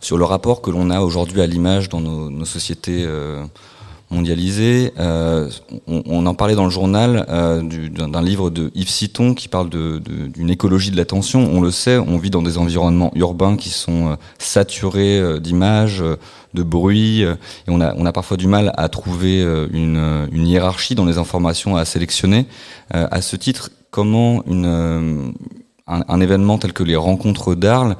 sur 0.00 0.18
le 0.18 0.24
rapport 0.24 0.60
que 0.60 0.70
l'on 0.70 0.90
a 0.90 1.00
aujourd'hui 1.00 1.40
à 1.40 1.46
l'image 1.46 1.88
dans 1.88 2.00
nos, 2.00 2.44
sociétés 2.44 3.06
euh, 4.10 4.14
mondialisées. 4.14 4.92
Euh, 4.98 5.50
on, 5.86 6.26
en 6.26 6.34
parlait 6.34 6.54
dans 6.54 6.64
le 6.64 6.70
journal 6.70 7.26
euh, 7.28 7.62
d'un 7.62 8.22
livre 8.22 8.50
de 8.50 8.70
Yves 8.74 8.88
Citon 8.88 9.34
qui 9.34 9.48
parle 9.48 9.68
d'une 9.70 10.50
écologie 10.50 10.90
de 10.90 10.96
l'attention. 10.96 11.48
On 11.52 11.60
le 11.60 11.70
sait, 11.70 11.98
on 11.98 12.18
vit 12.18 12.30
dans 12.30 12.42
des 12.42 12.58
environnements 12.58 13.12
urbains 13.14 13.56
qui 13.56 13.70
sont 13.70 14.16
saturés 14.38 15.40
d'images, 15.40 16.02
de 16.54 16.62
bruit, 16.62 17.22
et 17.22 17.28
on 17.68 17.80
a, 17.80 18.12
parfois 18.12 18.36
du 18.36 18.46
mal 18.46 18.72
à 18.76 18.88
trouver 18.88 19.42
une, 19.72 20.28
hiérarchie 20.32 20.94
dans 20.94 21.04
les 21.04 21.18
informations 21.18 21.76
à 21.76 21.84
sélectionner. 21.84 22.46
à 22.90 23.20
ce 23.20 23.36
titre, 23.36 23.70
comment 23.90 24.42
une, 24.46 25.34
un 25.86 26.20
événement 26.20 26.58
tel 26.58 26.72
que 26.72 26.82
les 26.82 26.96
rencontres 26.96 27.54
d'Arles 27.54 27.96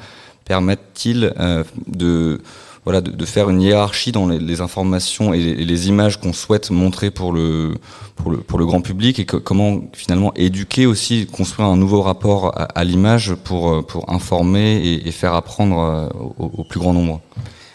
permettent-ils 0.46 1.34
euh, 1.38 1.64
de, 1.86 2.40
voilà, 2.86 3.00
de, 3.00 3.26
faire 3.26 3.50
une 3.50 3.60
hiérarchie 3.60 4.12
dans 4.12 4.28
les, 4.28 4.60
informations 4.60 5.34
et 5.34 5.40
les, 5.40 5.88
images 5.88 6.20
qu'on 6.20 6.32
souhaite 6.32 6.70
montrer 6.70 7.10
pour 7.10 7.32
le, 7.32 7.74
pour 8.14 8.30
le, 8.30 8.64
grand 8.64 8.80
public 8.80 9.18
et 9.18 9.26
comment 9.26 9.80
finalement 9.92 10.32
éduquer 10.36 10.86
aussi, 10.86 11.26
construire 11.26 11.68
un 11.68 11.76
nouveau 11.76 12.00
rapport 12.00 12.54
à, 12.56 12.84
l'image 12.84 13.34
pour, 13.34 13.72
euh, 13.72 13.82
pour 13.82 14.08
informer 14.12 15.00
et, 15.04 15.10
faire 15.10 15.34
apprendre 15.34 15.80
euh, 15.80 16.08
au, 16.38 16.62
plus 16.62 16.78
grand 16.78 16.92
nombre 16.92 17.20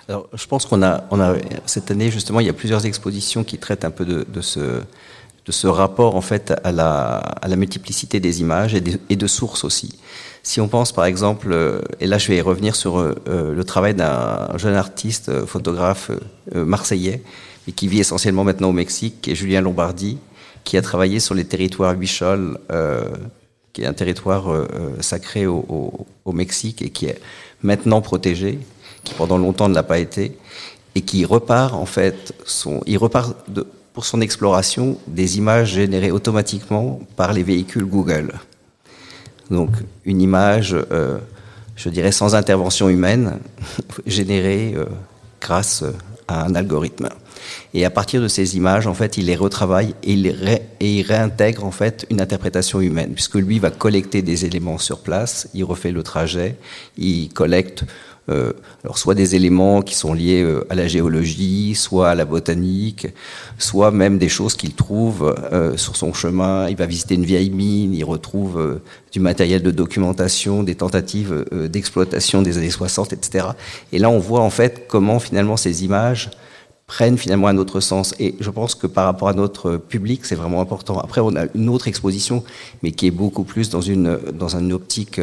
alors, 0.08 0.28
je 0.34 0.46
pense 0.46 0.66
qu'on 0.66 0.82
a, 0.82 1.04
cette 1.66 1.90
année, 1.90 2.12
justement, 2.12 2.42
il 2.42 2.46
y 2.46 2.50
a 2.50 2.54
plusieurs 2.54 2.86
expositions 2.86 3.46
qui 3.46 3.58
traitent 3.58 3.86
un 3.86 3.92
peu 3.92 4.04
de, 4.04 4.42
ce, 4.42 4.60
de 4.60 5.52
ce 5.52 5.68
rapport, 5.68 6.18
en 6.18 6.22
fait, 6.22 6.54
à 6.66 6.74
la, 6.74 7.18
à 7.18 7.48
la 7.48 7.56
multiplicité 7.56 8.20
des 8.20 8.42
images 8.42 8.76
et 8.76 9.16
de 9.16 9.28
sources 9.28 9.64
aussi. 9.64 10.00
Si 10.44 10.60
on 10.60 10.68
pense 10.68 10.92
par 10.92 11.06
exemple, 11.06 11.50
euh, 11.52 11.82
et 12.00 12.08
là 12.08 12.18
je 12.18 12.28
vais 12.28 12.42
revenir 12.42 12.76
sur 12.76 12.98
euh, 12.98 13.16
euh, 13.28 13.54
le 13.54 13.64
travail 13.64 13.94
d'un 13.94 14.50
jeune 14.58 14.74
artiste, 14.74 15.46
photographe 15.46 16.12
marseillais, 16.54 17.22
et 17.68 17.72
qui 17.72 17.88
vit 17.88 18.00
essentiellement 18.00 18.44
maintenant 18.44 18.70
au 18.70 18.74
Mexique, 18.74 19.22
qui 19.22 19.32
est 19.32 19.36
Julien 19.36 19.62
Lombardi, 19.62 20.18
qui 20.64 20.78
a 20.78 20.82
travaillé 20.82 21.20
sur 21.20 21.36
les 21.36 21.46
territoires 21.46 21.96
Huichol, 21.96 22.58
qui 23.74 23.84
est 23.84 23.86
un 23.86 23.94
territoire 23.94 24.50
sacré 25.00 25.46
au, 25.46 26.08
Mexique 26.34 26.82
et 26.82 26.90
qui 26.90 27.06
est 27.06 27.20
maintenant 27.62 28.02
protégé, 28.02 28.58
qui 29.04 29.14
pendant 29.14 29.38
longtemps 29.38 29.70
ne 29.70 29.76
l'a 29.76 29.84
pas 29.84 30.00
été, 30.00 30.38
et 30.96 31.02
qui 31.02 31.24
repart 31.24 31.76
en 31.76 31.86
fait, 31.86 32.34
son, 32.46 32.82
il 32.88 32.98
repart 32.98 33.36
pour 33.94 34.06
son 34.06 34.22
exploration 34.22 34.98
des 35.08 35.38
images 35.38 35.74
générées 35.74 36.12
automatiquement 36.12 37.00
par 37.16 37.32
les 37.34 37.44
véhicules 37.44 37.86
Google. 37.86 38.32
Donc 39.52 39.70
une 40.06 40.22
image, 40.22 40.76
euh, 40.92 41.20
je 41.76 41.90
dirais, 41.90 42.12
sans 42.12 42.34
intervention 42.34 42.90
humaine, 42.90 43.40
générée 44.08 44.74
euh, 44.76 44.86
grâce 45.40 45.84
à 46.28 46.46
un 46.46 46.56
algorithme. 46.56 47.10
Et 47.74 47.86
à 47.86 47.90
partir 47.90 48.22
de 48.22 48.28
ces 48.28 48.56
images, 48.56 48.88
en 48.88 48.94
fait, 48.94 49.18
il 49.18 49.26
les 49.26 49.36
retravaille 49.36 49.94
et 50.04 50.14
il, 50.14 50.28
et 50.80 51.00
il 51.00 51.04
réintègre 51.04 51.66
en 51.66 51.72
fait 51.72 52.06
une 52.10 52.22
interprétation 52.22 52.80
humaine, 52.80 53.14
puisque 53.14 53.36
lui 53.36 53.60
va 53.60 53.72
collecter 53.72 54.22
des 54.22 54.46
éléments 54.46 54.78
sur 54.78 55.00
place, 55.00 55.50
il 55.54 55.64
refait 55.64 55.92
le 55.92 56.04
trajet, 56.04 56.56
il 56.98 57.30
collecte 57.30 57.84
euh, 58.30 58.54
alors 58.84 58.98
soit 58.98 59.16
des 59.16 59.36
éléments 59.36 59.82
qui 59.82 59.96
sont 59.96 60.14
liés 60.14 60.44
euh, 60.44 60.66
à 60.70 60.76
la 60.76 60.88
géologie, 60.88 61.74
soit 61.76 62.10
à 62.10 62.16
la 62.16 62.24
botanique, 62.26 63.08
soit 63.58 63.92
même 63.92 64.20
des 64.20 64.30
choses 64.30 64.56
qu'il 64.56 64.74
trouve 64.74 65.36
euh, 65.52 65.76
sur 65.76 65.96
son 65.96 66.14
chemin. 66.14 66.70
Il 66.70 66.78
va 66.78 66.86
visiter 66.86 67.16
une 67.16 67.26
vieille 67.26 67.50
mine, 67.50 67.94
il 67.94 68.04
retrouve 68.04 68.80
du 69.12 69.20
matériel 69.20 69.64
de 69.64 69.72
documentation, 69.72 70.64
des 70.64 70.76
tentatives 70.76 71.46
d'exploitation 71.52 72.42
des 72.42 72.58
années 72.58 72.70
60, 72.70 73.14
etc. 73.14 73.48
Et 73.92 74.00
là, 74.00 74.10
on 74.10 74.20
voit 74.20 74.42
en 74.42 74.50
fait 74.50 74.86
comment 74.88 75.20
finalement 75.20 75.58
ces 75.58 75.84
images 75.84 76.30
prennent 76.92 77.18
finalement 77.18 77.48
un 77.48 77.58
autre 77.58 77.80
sens. 77.80 78.14
Et 78.20 78.36
je 78.42 78.50
pense 78.50 78.76
que 78.76 78.86
par 78.86 79.06
rapport 79.06 79.30
à 79.30 79.34
notre 79.34 79.78
public, 79.78 80.26
c'est 80.26 80.36
vraiment 80.36 80.60
important. 80.60 81.00
Après, 81.00 81.22
on 81.22 81.34
a 81.38 81.46
une 81.56 81.70
autre 81.70 81.88
exposition, 81.88 82.44
mais 82.84 82.92
qui 82.92 83.08
est 83.08 83.12
beaucoup 83.12 83.46
plus 83.46 83.70
dans 83.70 83.80
une, 83.80 84.20
dans 84.34 84.58
une 84.58 84.74
optique, 84.74 85.22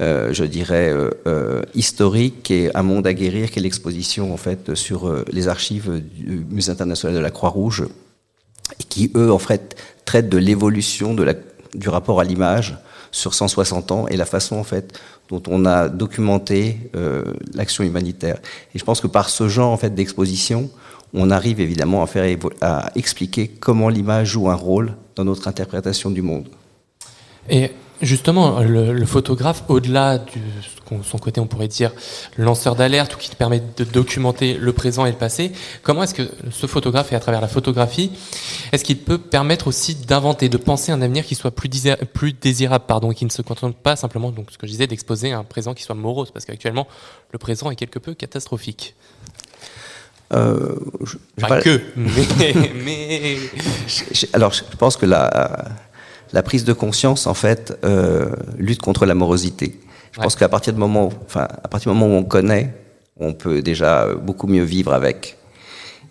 euh, 0.00 0.32
je 0.32 0.44
dirais, 0.44 0.90
euh, 0.90 1.10
euh, 1.26 1.62
historique, 1.74 2.52
est 2.52 2.70
Un 2.76 2.84
monde 2.84 3.04
à 3.08 3.14
guérir, 3.14 3.50
qui 3.50 3.58
est 3.58 3.62
l'exposition 3.62 4.32
en 4.32 4.36
fait 4.36 4.76
sur 4.76 5.12
les 5.32 5.48
archives 5.48 5.90
du 6.16 6.46
Musée 6.48 6.70
international 6.70 7.16
de 7.16 7.22
la 7.22 7.32
Croix-Rouge, 7.32 7.88
et 8.78 8.84
qui, 8.84 9.10
eux, 9.16 9.32
en 9.32 9.40
fait, 9.40 9.74
traitent 10.04 10.28
de 10.28 10.38
l'évolution 10.38 11.14
de 11.14 11.24
la, 11.24 11.34
du 11.74 11.88
rapport 11.88 12.20
à 12.20 12.24
l'image 12.24 12.78
sur 13.10 13.34
160 13.34 13.90
ans 13.90 14.06
et 14.06 14.16
la 14.16 14.24
façon, 14.24 14.54
en 14.54 14.64
fait, 14.64 14.96
dont 15.28 15.42
on 15.48 15.66
a 15.66 15.88
documenté 15.88 16.78
l'action 17.54 17.82
humanitaire. 17.82 18.38
Et 18.72 18.78
je 18.78 18.84
pense 18.84 19.00
que 19.00 19.08
par 19.08 19.30
ce 19.30 19.48
genre 19.48 19.72
en 19.72 19.76
fait 19.76 19.94
d'exposition, 19.94 20.70
on 21.14 21.30
arrive 21.30 21.60
évidemment 21.60 22.06
à, 22.60 22.90
expliquer 22.94 23.48
comment 23.48 23.88
l'image 23.88 24.28
joue 24.28 24.48
un 24.48 24.54
rôle 24.54 24.94
dans 25.16 25.24
notre 25.24 25.48
interprétation 25.48 26.10
du 26.10 26.22
monde. 26.22 26.48
Et 27.50 27.70
justement, 28.00 28.60
le, 28.60 29.04
photographe, 29.04 29.64
au-delà 29.68 30.18
de 30.18 30.24
son 31.02 31.18
côté, 31.18 31.40
on 31.40 31.46
pourrait 31.46 31.68
dire 31.68 31.92
lanceur 32.36 32.76
d'alerte 32.76 33.14
ou 33.14 33.18
qui 33.18 33.34
permet 33.34 33.62
de 33.76 33.84
documenter 33.84 34.54
le 34.54 34.72
présent 34.72 35.06
et 35.06 35.10
le 35.10 35.16
passé, 35.16 35.52
comment 35.82 36.02
est-ce 36.02 36.14
que 36.14 36.28
ce 36.50 36.66
photographe, 36.66 37.12
et 37.12 37.16
à 37.16 37.20
travers 37.20 37.40
la 37.40 37.48
photographie, 37.48 38.12
est-ce 38.72 38.84
qu'il 38.84 38.98
peut 38.98 39.18
permettre 39.18 39.68
aussi 39.68 39.94
d'inventer, 39.94 40.48
de 40.48 40.56
penser 40.56 40.92
un 40.92 41.02
avenir 41.02 41.24
qui 41.24 41.34
soit 41.34 41.50
plus, 41.50 41.70
plus 42.12 42.32
désirable, 42.32 42.84
pardon, 42.86 43.10
et 43.10 43.14
qui 43.14 43.24
ne 43.24 43.30
se 43.30 43.42
contente 43.42 43.76
pas 43.76 43.96
simplement, 43.96 44.30
donc 44.30 44.50
ce 44.50 44.58
que 44.58 44.66
je 44.66 44.72
disais, 44.72 44.86
d'exposer 44.86 45.32
un 45.32 45.44
présent 45.44 45.74
qui 45.74 45.82
soit 45.82 45.94
morose, 45.94 46.30
parce 46.30 46.44
qu'actuellement, 46.44 46.86
le 47.32 47.38
présent 47.38 47.70
est 47.70 47.76
quelque 47.76 47.98
peu 47.98 48.14
catastrophique. 48.14 48.94
Euh, 50.32 50.76
pas, 51.38 51.60
que, 51.60 51.80
mais. 52.84 53.36
alors, 54.32 54.52
je 54.52 54.62
pense 54.78 54.96
que 54.96 55.06
la, 55.06 55.68
la 56.32 56.42
prise 56.42 56.64
de 56.64 56.72
conscience, 56.72 57.26
en 57.26 57.34
fait, 57.34 57.78
euh, 57.84 58.30
lutte 58.56 58.80
contre 58.80 59.06
la 59.06 59.14
morosité. 59.14 59.78
Je 60.12 60.20
pense 60.20 60.36
qu'à 60.36 60.48
partir 60.48 60.72
du 60.72 60.78
moment, 60.78 61.10
enfin, 61.26 61.48
à 61.62 61.68
partir 61.68 61.92
du 61.92 61.98
moment 61.98 62.14
où 62.14 62.18
on 62.18 62.24
connaît, 62.24 62.74
on 63.18 63.32
peut 63.32 63.62
déjà 63.62 64.08
beaucoup 64.14 64.46
mieux 64.46 64.64
vivre 64.64 64.92
avec. 64.92 65.36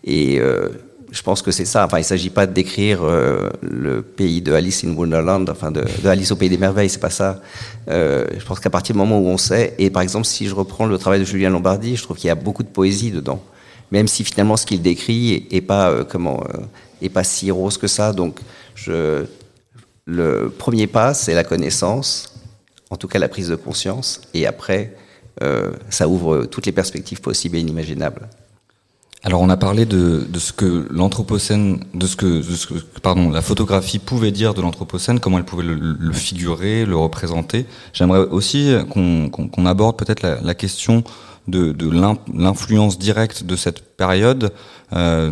Et 0.03 0.39
euh, 0.39 0.69
je 1.11 1.21
pense 1.21 1.41
que 1.41 1.51
c'est 1.51 1.65
ça. 1.65 1.85
Enfin, 1.85 1.97
il 1.97 2.01
ne 2.01 2.05
s'agit 2.05 2.29
pas 2.29 2.47
de 2.47 2.53
décrire 2.53 3.03
euh, 3.03 3.49
le 3.61 4.01
pays 4.01 4.41
de 4.41 4.53
Alice 4.53 4.83
in 4.85 4.95
Wonderland, 4.95 5.49
enfin 5.49 5.71
de, 5.71 5.83
de 6.03 6.07
Alice 6.09 6.31
au 6.31 6.35
pays 6.35 6.49
des 6.49 6.57
merveilles, 6.57 6.89
c'est 6.89 6.99
pas 6.99 7.09
ça. 7.09 7.41
Euh, 7.89 8.25
je 8.37 8.43
pense 8.45 8.59
qu'à 8.59 8.69
partir 8.69 8.93
du 8.93 8.99
moment 8.99 9.19
où 9.19 9.27
on 9.27 9.37
sait, 9.37 9.75
et 9.77 9.89
par 9.89 10.01
exemple, 10.01 10.25
si 10.25 10.47
je 10.47 10.55
reprends 10.55 10.85
le 10.85 10.97
travail 10.97 11.19
de 11.19 11.25
Julien 11.25 11.49
Lombardi, 11.49 11.95
je 11.95 12.03
trouve 12.03 12.17
qu'il 12.17 12.29
y 12.29 12.31
a 12.31 12.35
beaucoup 12.35 12.63
de 12.63 12.69
poésie 12.69 13.11
dedans, 13.11 13.43
même 13.91 14.07
si 14.07 14.23
finalement 14.23 14.57
ce 14.57 14.65
qu'il 14.65 14.81
décrit 14.81 15.47
est, 15.51 15.61
pas 15.61 15.91
euh, 15.91 16.05
euh, 16.15 16.37
est 17.01 17.23
si 17.23 17.51
rose 17.51 17.77
que 17.77 17.87
ça. 17.87 18.13
Donc, 18.13 18.39
le 20.05 20.49
premier 20.49 20.87
pas, 20.87 21.13
c'est 21.13 21.33
la 21.33 21.43
connaissance, 21.43 22.33
en 22.89 22.95
tout 22.95 23.07
cas 23.07 23.19
la 23.19 23.27
prise 23.27 23.49
de 23.49 23.55
conscience, 23.55 24.21
et 24.33 24.47
après, 24.47 24.95
euh, 25.43 25.71
ça 25.89 26.07
ouvre 26.07 26.45
toutes 26.45 26.65
les 26.65 26.71
perspectives 26.71 27.21
possibles 27.21 27.57
et 27.57 27.59
inimaginables. 27.59 28.27
Alors 29.23 29.41
on 29.41 29.49
a 29.49 29.57
parlé 29.57 29.85
de, 29.85 30.25
ce 30.35 30.51
que 30.51 30.87
l'anthropocène, 30.89 31.83
de 31.93 32.07
ce 32.07 32.15
que, 32.15 32.41
pardon, 33.03 33.29
la 33.29 33.43
photographie 33.43 33.99
pouvait 33.99 34.31
dire 34.31 34.55
de 34.55 34.61
l'anthropocène, 34.63 35.19
comment 35.19 35.37
elle 35.37 35.45
pouvait 35.45 35.63
le, 35.63 36.11
figurer, 36.11 36.85
le 36.85 36.95
représenter. 36.95 37.67
J'aimerais 37.93 38.21
aussi 38.21 38.73
qu'on 38.89 39.65
aborde 39.67 39.95
peut-être 39.95 40.23
la 40.23 40.55
question 40.55 41.03
de, 41.47 41.71
de 41.71 41.89
l'in- 41.89 42.17
l'influence 42.33 42.99
directe 42.99 43.43
de 43.43 43.55
cette 43.55 43.95
période 43.95 44.51
euh, 44.93 45.29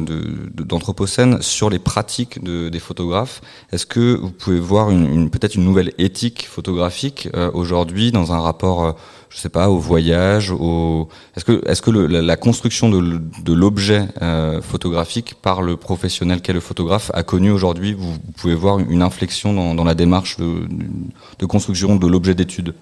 d'anthropocène 0.54 1.42
sur 1.42 1.70
les 1.70 1.80
pratiques 1.80 2.44
de, 2.44 2.70
des 2.70 2.80
photographes. 2.80 3.42
Est-ce 3.72 3.86
que 3.86 4.16
vous 4.16 4.32
pouvez 4.32 4.60
voir 4.60 4.88
peut-être 5.32 5.56
une 5.56 5.66
nouvelle 5.66 5.92
éthique 5.98 6.48
photographique 6.48 7.30
euh, 7.36 7.52
aujourd'hui 7.54 8.12
dans 8.12 8.32
un 8.32 8.40
rapport, 8.40 8.86
euh, 8.86 8.92
je 9.30 9.38
sais 9.38 9.50
pas, 9.50 9.70
au 9.70 9.78
voyage, 9.78 10.52
au 10.52 11.10
est-ce 11.36 11.82
que 11.82 11.92
la, 11.92 12.36
construction 12.38 12.90
de, 12.90 13.54
l'objet 13.54 14.08
euh, 14.22 14.62
photographique 14.62 15.36
par 15.42 15.62
le 15.62 15.78
professionnel 15.78 16.42
qu'est 16.42 16.54
le 16.54 16.60
photographe 16.60 17.12
a 17.14 17.24
connu 17.24 17.52
aujourd'hui, 17.52 17.94
vous, 17.94 18.18
pouvez 18.38 18.56
voir 18.56 18.80
une 18.80 19.02
inflexion 19.02 19.54
dans, 19.54 19.76
dans 19.76 19.84
la 19.84 19.96
démarche 19.96 20.38
de 20.38 21.46
construction 21.46 21.96
de 21.96 22.08
l'objet 22.08 22.34
d'étude. 22.34 22.74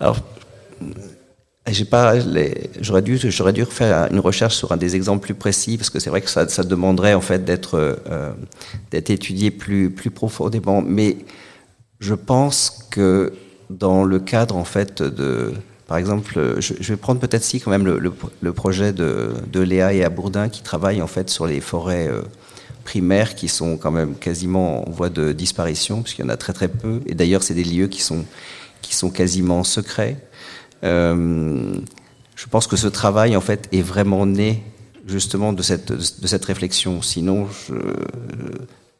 Alors, 0.00 0.18
j'ai 1.68 1.84
pas, 1.84 2.14
j'aurais 2.80 3.02
dû, 3.02 3.18
j'aurais 3.18 3.52
dû 3.52 3.62
refaire 3.62 4.08
une 4.10 4.18
recherche 4.18 4.56
sur 4.56 4.72
un 4.72 4.76
des 4.76 4.96
exemples 4.96 5.24
plus 5.24 5.34
précis 5.34 5.76
parce 5.76 5.90
que 5.90 6.00
c'est 6.00 6.10
vrai 6.10 6.20
que 6.20 6.30
ça, 6.30 6.48
ça 6.48 6.64
demanderait 6.64 7.14
en 7.14 7.20
fait 7.20 7.44
d'être, 7.44 7.74
euh, 7.74 8.32
d'être 8.90 9.10
étudié 9.10 9.50
plus, 9.50 9.90
plus 9.90 10.10
profondément. 10.10 10.82
Mais 10.82 11.18
je 12.00 12.14
pense 12.14 12.88
que 12.90 13.32
dans 13.70 14.04
le 14.04 14.18
cadre 14.18 14.56
en 14.56 14.64
fait 14.64 15.02
de, 15.02 15.52
par 15.86 15.98
exemple, 15.98 16.56
je, 16.58 16.74
vais 16.74 16.96
prendre 16.96 17.20
peut-être 17.20 17.44
si 17.44 17.60
quand 17.60 17.70
même 17.70 17.86
le, 17.86 17.98
le, 17.98 18.12
le 18.40 18.52
projet 18.52 18.92
de, 18.92 19.30
de 19.52 19.60
Léa 19.60 19.92
et 19.92 20.02
Abourdin 20.02 20.48
qui 20.48 20.62
travaillent 20.62 21.02
en 21.02 21.06
fait 21.06 21.30
sur 21.30 21.46
les 21.46 21.60
forêts 21.60 22.08
euh, 22.08 22.22
primaires 22.84 23.34
qui 23.34 23.46
sont 23.46 23.76
quand 23.76 23.90
même 23.90 24.16
quasiment 24.16 24.88
en 24.88 24.90
voie 24.90 25.10
de 25.10 25.32
disparition 25.32 26.02
puisqu'il 26.02 26.22
y 26.22 26.24
en 26.24 26.30
a 26.30 26.36
très 26.36 26.52
très 26.52 26.68
peu. 26.68 27.00
Et 27.06 27.14
d'ailleurs, 27.14 27.42
c'est 27.42 27.54
des 27.54 27.64
lieux 27.64 27.86
qui 27.86 28.02
sont 28.02 28.24
qui 28.82 28.94
sont 28.94 29.10
quasiment 29.10 29.64
secrets. 29.64 30.16
Euh, 30.84 31.74
je 32.36 32.46
pense 32.48 32.66
que 32.66 32.76
ce 32.76 32.88
travail 32.88 33.36
en 33.36 33.40
fait 33.40 33.68
est 33.72 33.82
vraiment 33.82 34.26
né 34.26 34.62
justement 35.06 35.52
de 35.52 35.62
cette 35.62 36.44
réflexion. 36.44 37.02
Sinon, 37.02 37.48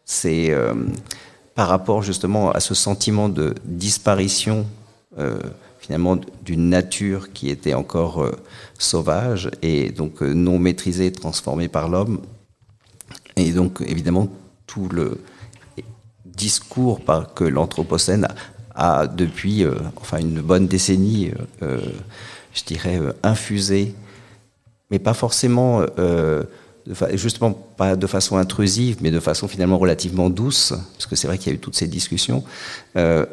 c'est 0.05 0.51
euh, 0.51 0.75
par 1.55 1.69
rapport 1.69 2.03
justement 2.03 2.51
à 2.51 2.61
ce 2.61 2.75
sentiment 2.75 3.29
de 3.29 3.55
disparition 3.65 4.67
euh, 5.19 5.39
finalement 5.81 6.17
d'une 6.45 6.71
nature 6.71 7.33
qui 7.33 7.51
était 7.51 7.75
encore 7.75 8.25
sauvage 8.79 9.51
et 9.63 9.91
donc 9.91 10.21
non 10.21 10.59
maîtrisée, 10.59 11.11
transformée 11.11 11.69
par 11.69 11.89
l'homme. 11.89 12.21
Et 13.37 13.51
donc 13.51 13.81
évidemment 13.81 14.29
tout 14.67 14.89
le 14.89 15.19
discours 16.25 17.01
que 17.35 17.45
l'Anthropocène 17.45 18.29
a, 18.75 19.07
depuis 19.07 19.65
euh, 19.65 19.75
enfin 19.97 20.19
une 20.19 20.41
bonne 20.41 20.67
décennie, 20.67 21.31
euh, 21.63 21.81
je 22.55 22.65
dirais, 22.65 22.99
euh, 22.99 23.13
infusé, 23.23 23.95
mais 24.91 24.99
pas 24.99 25.15
forcément, 25.15 25.83
euh, 25.99 26.43
justement 27.15 27.53
pas 27.53 27.97
de 27.97 28.07
façon 28.07 28.37
intrusive, 28.37 28.99
mais 29.01 29.11
de 29.11 29.21
façon 29.21 29.49
finalement 29.49 29.79
relativement 29.79 30.31
douce, 30.31 30.75
parce 30.95 31.07
que 31.07 31.17
c'est 31.17 31.27
vrai 31.27 31.39
qu'il 31.39 31.49
y 31.49 31.55
a 31.55 31.57
eu 31.57 31.61
toutes 31.61 31.77
ces 31.77 31.87
discussions. 31.87 32.45
Euh, 32.97 33.27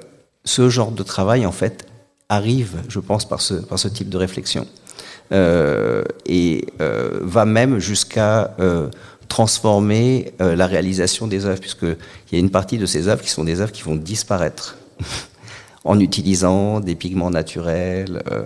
ce 0.46 0.70
genre 0.70 0.92
de 0.92 1.04
travail, 1.04 1.46
en 1.46 1.52
fait, 1.52 1.86
arrive, 2.30 2.78
je 2.88 3.00
pense, 3.00 3.28
par 3.28 3.42
ce, 3.42 3.56
par 3.56 3.78
ce 3.78 3.88
type 3.88 4.10
de 4.10 4.18
réflexion. 4.18 4.68
Euh, 5.32 6.04
et 6.26 6.66
euh, 6.82 7.20
va 7.22 7.46
même 7.46 7.78
jusqu'à 7.78 8.56
euh, 8.60 8.90
transformer 9.28 10.34
euh, 10.42 10.56
la 10.56 10.66
réalisation 10.66 11.28
des 11.28 11.46
œuvres, 11.46 11.60
puisqu'il 11.60 11.98
y 12.32 12.36
a 12.36 12.40
une 12.40 12.50
partie 12.50 12.78
de 12.78 12.86
ces 12.86 13.08
œuvres 13.08 13.22
qui 13.22 13.30
sont 13.30 13.44
des 13.44 13.62
œuvres 13.62 13.72
qui 13.72 13.84
vont 13.84 13.96
disparaître 13.96 14.79
en 15.84 16.00
utilisant 16.00 16.80
des 16.80 16.96
pigments 16.96 17.30
naturels. 17.30 18.22
euh. 18.32 18.44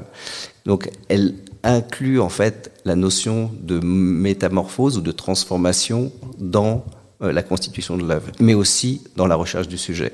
donc, 0.66 0.90
elle 1.10 1.36
inclut 1.64 2.20
en 2.20 2.30
fait 2.30 2.72
la 2.86 2.96
notion 2.96 3.50
de 3.62 3.80
métamorphose 3.80 4.98
ou 4.98 5.02
de 5.02 5.12
transformation 5.12 6.12
dans 6.38 6.84
euh, 7.22 7.32
la 7.32 7.42
constitution 7.42 7.98
de 7.98 8.04
l'œuvre, 8.04 8.32
mais 8.40 8.54
aussi 8.54 9.02
dans 9.16 9.28
la 9.28 9.36
recherche 9.36 9.68
du 9.68 9.78
sujet. 9.78 10.14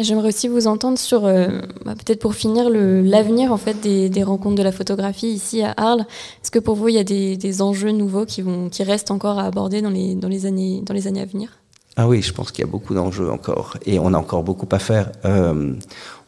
J'aimerais 0.00 0.28
aussi 0.28 0.48
vous 0.48 0.68
entendre 0.68 0.98
sur, 0.98 1.26
euh, 1.26 1.48
bah, 1.84 1.94
peut-être 1.94 2.20
pour 2.20 2.34
finir, 2.34 2.70
l'avenir 2.70 3.52
en 3.52 3.58
fait 3.58 3.78
des, 3.80 4.08
des 4.08 4.22
rencontres 4.22 4.56
de 4.56 4.62
la 4.62 4.72
photographie 4.72 5.28
ici 5.28 5.62
à 5.62 5.74
Arles. 5.76 6.06
Est-ce 6.42 6.50
que 6.50 6.58
pour 6.58 6.76
vous, 6.76 6.88
il 6.88 6.94
y 6.94 6.98
a 6.98 7.04
des, 7.04 7.36
des 7.36 7.60
enjeux 7.60 7.90
nouveaux 7.90 8.24
qui, 8.24 8.40
vont, 8.40 8.70
qui 8.70 8.84
restent 8.84 9.10
encore 9.10 9.38
à 9.38 9.44
aborder 9.44 9.82
dans 9.82 9.90
les, 9.90 10.14
dans 10.14 10.28
les, 10.28 10.46
années, 10.46 10.80
dans 10.86 10.94
les 10.94 11.08
années 11.08 11.20
à 11.20 11.26
venir? 11.26 11.61
Ah 11.96 12.08
oui, 12.08 12.22
je 12.22 12.32
pense 12.32 12.52
qu'il 12.52 12.64
y 12.64 12.68
a 12.68 12.70
beaucoup 12.70 12.94
d'enjeux 12.94 13.30
encore, 13.30 13.76
et 13.84 13.98
on 13.98 14.14
a 14.14 14.18
encore 14.18 14.42
beaucoup 14.42 14.68
à 14.72 14.78
faire. 14.78 15.12
Euh, 15.24 15.74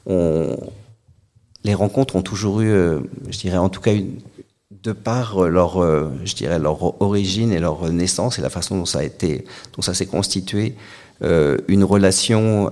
on, 0.05 0.57
les 1.65 1.75
rencontres 1.75 2.17
ont 2.17 2.23
toujours 2.23 2.61
eu, 2.61 2.71
euh, 2.71 3.01
je 3.31 3.39
dirais 3.39 3.57
en 3.57 3.71
tout 3.71 3.81
cas, 3.81 3.95
une, 3.95 4.19
de 4.83 4.93
par 4.93 5.41
leur, 5.49 5.83
euh, 5.83 6.11
je 6.25 6.35
dirais 6.35 6.59
leur 6.59 7.01
origine 7.01 7.51
et 7.53 7.61
leur 7.61 7.91
naissance 7.91 8.39
et 8.39 8.43
la 8.43 8.51
façon 8.51 8.77
dont 8.77 8.85
ça 8.85 8.99
a 8.99 9.05
été, 9.05 9.47
dont 9.75 9.81
ça 9.81 9.95
s'est 9.95 10.07
constitué, 10.07 10.75
une 11.23 11.85
relation 11.85 12.71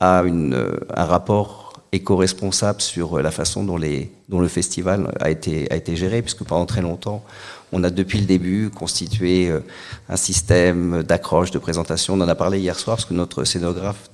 à 0.00 0.22
une, 0.22 0.78
un 0.94 1.04
rapport 1.04 1.67
éco-responsable 1.92 2.80
sur 2.80 3.20
la 3.20 3.30
façon 3.30 3.64
dont, 3.64 3.78
le 3.78 4.48
festival 4.48 5.12
a 5.20 5.30
été, 5.30 5.96
géré, 5.96 6.22
puisque 6.22 6.44
pendant 6.44 6.66
très 6.66 6.82
longtemps, 6.82 7.24
on 7.72 7.84
a 7.84 7.90
depuis 7.90 8.20
le 8.20 8.26
début 8.26 8.70
constitué 8.70 9.48
euh, 9.48 9.60
un 10.08 10.16
système 10.16 11.02
d'accroche, 11.02 11.50
de 11.50 11.58
présentation. 11.58 12.14
On 12.14 12.20
en 12.20 12.28
a 12.28 12.34
parlé 12.34 12.58
hier 12.58 12.78
soir, 12.78 12.96
parce 12.96 13.06
que 13.06 13.14
notre 13.14 13.44
scénographe 13.44 14.10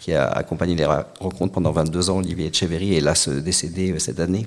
qui 0.00 0.12
a 0.12 0.26
accompagné 0.26 0.74
les 0.74 0.84
rencontres 0.84 1.52
pendant 1.52 1.72
22 1.72 2.10
ans, 2.10 2.18
Olivier 2.18 2.48
Echeverry, 2.48 2.96
est 2.96 3.00
là 3.00 3.14
décédé 3.42 3.92
euh, 3.92 3.98
cette 3.98 4.20
année. 4.20 4.46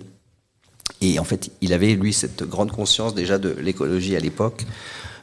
Et 1.01 1.19
en 1.19 1.23
fait, 1.23 1.51
il 1.61 1.73
avait, 1.73 1.95
lui, 1.95 2.13
cette 2.13 2.43
grande 2.43 2.71
conscience 2.71 3.13
déjà 3.13 3.37
de 3.37 3.49
l'écologie 3.59 4.15
à 4.15 4.19
l'époque, 4.19 4.65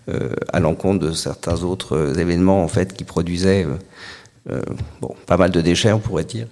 euh, 0.09 0.31
à 0.53 0.61
l'encontre 0.61 1.07
de 1.07 1.13
certains 1.13 1.63
autres 1.63 1.97
euh, 1.97 2.15
événements, 2.15 2.65
en 2.65 2.69
fait, 2.69 2.95
qui 2.95 3.05
produisaient 3.05 3.65
euh, 3.65 3.77
euh, 4.49 4.63
bon, 5.01 5.15
pas 5.27 5.37
mal 5.37 5.51
de 5.51 5.61
déchets, 5.61 5.93
on 5.93 5.99
pourrait 5.99 6.25
dire. 6.25 6.47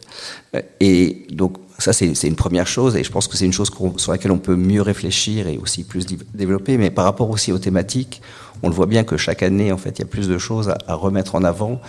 Euh, 0.55 0.61
Et 0.81 1.27
donc, 1.31 1.57
ça, 1.79 1.93
c'est 1.93 2.27
une 2.27 2.37
première 2.37 2.67
chose, 2.67 2.97
et 2.97 3.05
je 3.05 3.11
pense 3.11 3.29
que 3.29 3.37
c'est 3.37 3.45
une 3.47 3.53
chose 3.53 3.71
sur 3.97 4.13
laquelle 4.13 4.33
on 4.33 4.39
peut 4.39 4.57
mieux 4.57 4.83
réfléchir 4.83 5.47
et 5.47 5.59
aussi 5.59 5.85
plus 5.85 6.07
dé- 6.07 6.19
développer. 6.35 6.77
Mais 6.77 6.91
par 6.91 7.05
rapport 7.05 7.31
aussi 7.31 7.53
aux 7.53 7.59
thématiques, 7.59 8.21
on 8.63 8.69
le 8.69 8.75
voit 8.75 8.87
bien 8.87 9.05
que 9.05 9.17
chaque 9.17 9.45
année, 9.45 9.71
en 9.71 9.79
fait, 9.79 9.99
il 9.99 10.01
y 10.01 10.05
a 10.05 10.09
plus 10.09 10.29
de 10.29 10.39
choses 10.39 10.75
à, 10.87 10.95
remettre 10.95 11.37
en 11.37 11.45
avant. 11.45 11.81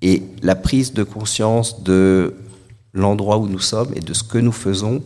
Et 0.00 0.22
la 0.42 0.54
prise 0.54 0.94
de 0.94 1.02
conscience 1.02 1.82
de 1.82 2.34
l'endroit 2.94 3.36
où 3.36 3.46
nous 3.48 3.58
sommes 3.58 3.92
et 3.94 4.00
de 4.00 4.14
ce 4.14 4.24
que 4.24 4.38
nous 4.38 4.52
faisons 4.52 5.02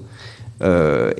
euh, 0.63 1.13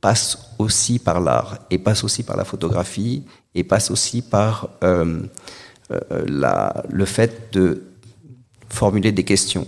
passe 0.00 0.38
aussi 0.58 0.98
par 0.98 1.20
l'art, 1.20 1.58
et 1.70 1.78
passe 1.78 2.02
aussi 2.02 2.24
par 2.24 2.36
la 2.36 2.44
photographie, 2.44 3.22
et 3.54 3.62
passe 3.62 3.92
aussi 3.92 4.22
par 4.22 4.70
le 4.82 5.28
fait 7.04 7.52
de 7.52 7.84
formuler 8.74 9.12
des 9.12 9.24
questions. 9.24 9.66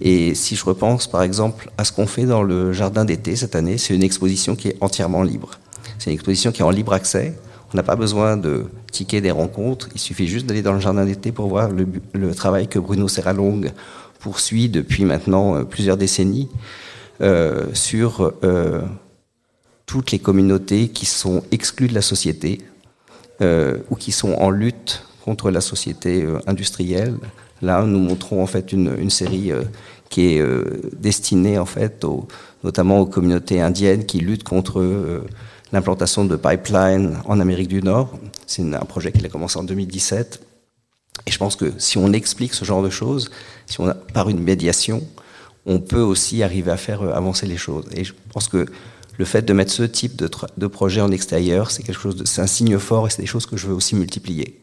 Et 0.00 0.34
si 0.34 0.56
je 0.56 0.64
repense 0.64 1.06
par 1.06 1.22
exemple 1.22 1.70
à 1.78 1.84
ce 1.84 1.92
qu'on 1.92 2.06
fait 2.06 2.24
dans 2.24 2.42
le 2.42 2.72
jardin 2.72 3.04
d'été 3.04 3.36
cette 3.36 3.54
année, 3.54 3.78
c'est 3.78 3.94
une 3.94 4.02
exposition 4.02 4.56
qui 4.56 4.68
est 4.68 4.76
entièrement 4.80 5.22
libre. 5.22 5.52
C'est 5.98 6.10
une 6.10 6.14
exposition 6.14 6.52
qui 6.52 6.60
est 6.62 6.64
en 6.64 6.70
libre 6.70 6.92
accès. 6.92 7.34
On 7.72 7.76
n'a 7.76 7.82
pas 7.82 7.96
besoin 7.96 8.36
de 8.36 8.66
tickets 8.92 9.22
des 9.22 9.30
rencontres. 9.30 9.88
Il 9.94 10.00
suffit 10.00 10.26
juste 10.26 10.46
d'aller 10.46 10.62
dans 10.62 10.72
le 10.72 10.80
jardin 10.80 11.04
d'été 11.04 11.32
pour 11.32 11.48
voir 11.48 11.70
le, 11.70 12.34
travail 12.34 12.68
que 12.68 12.78
Bruno 12.78 13.08
Serralong 13.08 13.72
poursuit 14.20 14.68
depuis 14.68 15.04
maintenant 15.04 15.56
euh, 15.56 15.64
plusieurs 15.64 15.96
décennies 15.96 16.48
euh, 17.20 17.66
sur 17.74 18.32
euh, 18.44 18.82
toutes 19.86 20.12
les 20.12 20.18
communautés 20.18 20.88
qui 20.88 21.06
sont 21.06 21.42
exclues 21.50 21.88
de 21.88 21.94
la 21.94 22.02
société 22.02 22.60
ou 23.90 23.96
qui 23.96 24.12
sont 24.12 24.32
en 24.32 24.48
lutte 24.48 25.04
contre 25.22 25.50
la 25.50 25.60
société 25.60 26.26
industrielle. 26.46 27.18
Là, 27.62 27.82
nous 27.84 27.98
montrons 27.98 28.42
en 28.42 28.46
fait 28.46 28.72
une, 28.72 29.10
série 29.10 29.50
euh, 29.50 29.62
qui 30.10 30.34
est 30.34 30.40
euh, 30.40 30.80
destinée 30.98 31.58
en 31.58 31.66
fait 31.66 32.04
notamment 32.64 33.00
aux 33.00 33.06
communautés 33.06 33.60
indiennes 33.60 34.04
qui 34.04 34.18
luttent 34.18 34.44
contre 34.44 34.80
euh, 34.80 35.24
l'implantation 35.72 36.24
de 36.24 36.36
pipelines 36.36 37.18
en 37.24 37.40
Amérique 37.40 37.68
du 37.68 37.82
Nord. 37.82 38.18
C'est 38.46 38.62
un 38.62 38.84
projet 38.84 39.12
qui 39.12 39.24
a 39.24 39.28
commencé 39.28 39.58
en 39.58 39.64
2017. 39.64 40.40
Et 41.26 41.30
je 41.30 41.38
pense 41.38 41.56
que 41.56 41.72
si 41.78 41.96
on 41.96 42.12
explique 42.12 42.52
ce 42.52 42.64
genre 42.64 42.82
de 42.82 42.90
choses, 42.90 43.30
si 43.66 43.78
par 44.12 44.28
une 44.28 44.40
médiation, 44.40 45.02
on 45.64 45.80
peut 45.80 46.00
aussi 46.00 46.42
arriver 46.42 46.70
à 46.70 46.76
faire 46.76 47.02
avancer 47.02 47.46
les 47.46 47.56
choses. 47.56 47.86
Et 47.92 48.04
je 48.04 48.12
pense 48.32 48.48
que 48.48 48.66
le 49.18 49.24
fait 49.24 49.42
de 49.42 49.52
mettre 49.54 49.72
ce 49.72 49.82
type 49.82 50.14
de, 50.16 50.28
de 50.58 50.66
projet 50.66 51.00
en 51.00 51.10
extérieur, 51.10 51.70
c'est 51.70 51.82
quelque 51.82 52.00
chose, 52.00 52.22
c'est 52.26 52.42
un 52.42 52.46
signe 52.46 52.78
fort 52.78 53.06
et 53.06 53.10
c'est 53.10 53.22
des 53.22 53.26
choses 53.26 53.46
que 53.46 53.56
je 53.56 53.66
veux 53.66 53.74
aussi 53.74 53.94
multiplier. 53.94 54.60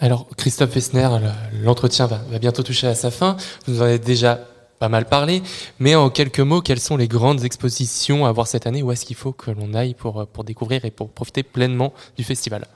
Alors, 0.00 0.26
Christophe 0.36 0.70
Fessner, 0.70 1.08
le- 1.20 1.62
l'entretien 1.64 2.06
va, 2.06 2.20
bientôt 2.40 2.62
toucher 2.62 2.86
à 2.86 2.94
sa 2.94 3.10
fin. 3.10 3.36
Vous 3.66 3.82
en 3.82 3.84
avez 3.84 3.98
déjà 3.98 4.40
pas 4.78 4.88
mal 4.88 5.04
parlé, 5.04 5.42
mais 5.78 5.94
en 5.94 6.08
quelques 6.08 6.40
mots, 6.40 6.62
quelles 6.62 6.80
sont 6.80 6.96
les 6.96 7.06
grandes 7.06 7.44
expositions 7.44 8.24
à 8.24 8.32
voir 8.32 8.46
cette 8.46 8.66
année? 8.66 8.82
Où 8.82 8.92
est-ce 8.92 9.04
qu'il 9.04 9.16
faut 9.16 9.32
que 9.32 9.50
l'on 9.50 9.74
aille 9.74 9.92
pour, 9.92 10.26
pour 10.26 10.44
découvrir 10.44 10.86
et 10.86 10.90
pour 10.90 11.10
profiter 11.10 11.42
pleinement 11.42 11.92
du 12.16 12.24
festival? 12.24 12.66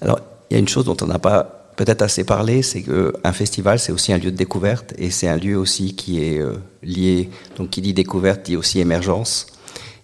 Alors, 0.00 0.20
il 0.48 0.54
y 0.54 0.56
a 0.56 0.60
une 0.60 0.68
chose 0.68 0.84
dont 0.84 0.96
on 1.02 1.06
n'a 1.06 1.18
pas 1.18 1.72
peut-être 1.74 2.02
assez 2.02 2.22
parlé, 2.22 2.62
c'est 2.62 2.82
qu'un 2.84 3.32
festival, 3.32 3.80
c'est 3.80 3.90
aussi 3.90 4.12
un 4.12 4.18
lieu 4.18 4.30
de 4.30 4.36
découverte 4.36 4.94
et 4.96 5.10
c'est 5.10 5.26
un 5.26 5.36
lieu 5.36 5.58
aussi 5.58 5.96
qui 5.96 6.22
est 6.22 6.38
euh, 6.38 6.54
lié, 6.84 7.30
donc 7.56 7.70
qui 7.70 7.80
dit 7.80 7.94
découverte 7.94 8.46
dit 8.46 8.56
aussi 8.56 8.78
émergence. 8.78 9.48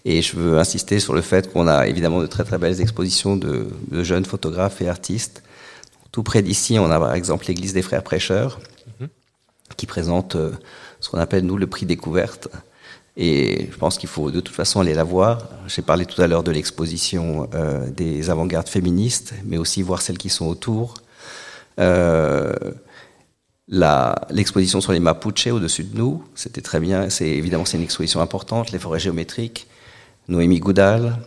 Et 0.05 0.20
je 0.22 0.34
veux 0.34 0.59
insister 0.59 0.98
sur 0.98 1.14
le 1.14 1.20
fait 1.20 1.53
qu'on 1.53 1.68
a 1.68 1.86
évidemment 1.86 2.20
de 2.20 2.26
très 2.26 2.42
très 2.42 2.59
belles 2.59 2.80
expositions 2.80 3.36
de 3.36 3.68
jeunes 4.03 4.24
photographes 4.24 4.80
et 4.80 4.88
artistes. 4.88 5.44
Tout 6.13 6.23
près 6.23 6.43
d'ici, 6.43 6.79
on 6.79 6.91
a 6.91 6.99
par 6.99 7.15
exemple 7.15 7.47
l'église 7.47 7.73
des 7.73 7.83
frères 7.83 8.03
prêcheurs, 8.03 8.61
qui 9.77 9.87
présente 9.87 10.35
euh, 10.37 10.53
ce 11.01 11.09
qu'on 11.09 11.19
appelle 11.19 11.45
nous 11.45 11.57
le 11.57 11.67
prix 11.67 11.87
découverte. 11.87 12.49
Et 13.17 13.69
je 13.71 13.77
pense 13.77 13.99
qu'il 13.99 14.09
faut 14.09 14.31
de 14.31 14.41
toute 14.41 14.55
façon 14.55 14.81
aller 14.81 14.95
la 14.95 15.05
voir. 15.05 15.49
J'ai 15.67 15.83
parlé 15.83 16.07
tout 16.07 16.21
à 16.23 16.27
l'heure 16.27 16.43
de 16.43 16.51
l'exposition 16.51 17.49
euh, 17.55 17.89
des 17.91 18.31
avant-gardes 18.31 18.69
féministes, 18.69 19.35
mais 19.45 19.59
aussi 19.59 19.83
voir 19.83 20.03
celles 20.03 20.19
qui 20.19 20.29
sont 20.29 20.47
autour. 20.47 20.95
Euh, 21.79 22.53
L'exposition 24.31 24.81
sur 24.81 24.93
les 24.93 24.99
Mapuche 24.99 25.47
au-dessus 25.47 25.85
de 25.85 25.97
nous, 25.97 26.25
c'était 26.35 26.61
très 26.61 26.81
bien. 26.81 27.09
C'est 27.09 27.29
évidemment 27.29 27.65
c'est 27.65 27.77
une 27.77 27.85
exposition 27.85 28.21
importante. 28.21 28.73
Les 28.73 28.81
forêts 28.81 28.99
géométriques, 28.99 29.69
Noémie 30.27 30.59
Goudal, 30.59 31.19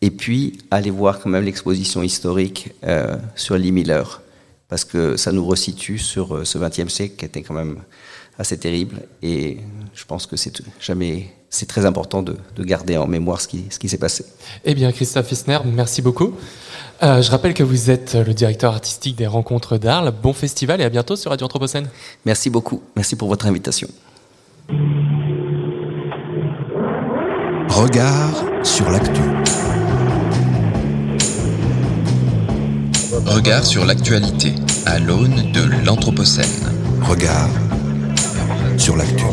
et 0.00 0.10
puis 0.10 0.58
aller 0.72 0.90
voir 0.90 1.20
quand 1.20 1.30
même 1.30 1.44
l'exposition 1.44 2.02
historique 2.02 2.72
euh, 2.84 3.16
sur 3.36 3.56
Lee 3.56 3.70
Miller, 3.70 4.21
parce 4.72 4.86
que 4.86 5.18
ça 5.18 5.32
nous 5.32 5.46
resitue 5.46 5.98
sur 5.98 6.34
euh, 6.34 6.44
ce 6.46 6.56
XXe 6.56 6.88
siècle 6.90 7.16
qui 7.18 7.26
était 7.26 7.42
quand 7.42 7.52
même 7.52 7.76
assez 8.38 8.56
terrible. 8.56 9.02
Et 9.22 9.58
je 9.92 10.04
pense 10.06 10.24
que 10.24 10.34
c'est 10.34 10.62
jamais, 10.80 11.30
c'est 11.50 11.68
très 11.68 11.84
important 11.84 12.22
de, 12.22 12.38
de 12.56 12.64
garder 12.64 12.96
en 12.96 13.06
mémoire 13.06 13.42
ce 13.42 13.48
qui, 13.48 13.66
ce 13.68 13.78
qui 13.78 13.90
s'est 13.90 13.98
passé. 13.98 14.24
Eh 14.64 14.74
bien, 14.74 14.90
Christophe 14.90 15.28
Fessner, 15.28 15.58
merci 15.66 16.00
beaucoup. 16.00 16.34
Euh, 17.02 17.20
je 17.20 17.30
rappelle 17.30 17.52
que 17.52 17.62
vous 17.62 17.90
êtes 17.90 18.14
le 18.14 18.32
directeur 18.32 18.72
artistique 18.72 19.14
des 19.14 19.26
Rencontres 19.26 19.76
d'Arles. 19.76 20.10
Bon 20.22 20.32
festival 20.32 20.80
et 20.80 20.84
à 20.84 20.88
bientôt 20.88 21.16
sur 21.16 21.32
Radio 21.32 21.44
Anthropocène. 21.44 21.90
Merci 22.24 22.48
beaucoup. 22.48 22.82
Merci 22.96 23.14
pour 23.14 23.28
votre 23.28 23.44
invitation. 23.44 23.88
Regard 27.68 28.42
sur 28.64 28.90
l'actu. 28.90 29.20
Regard 33.12 33.64
sur 33.66 33.84
l'actualité 33.84 34.54
à 34.86 34.98
l'aune 34.98 35.52
de 35.52 35.84
l'Anthropocène. 35.84 36.46
Regard 37.02 37.50
sur 38.78 38.96
l'actu. 38.96 39.24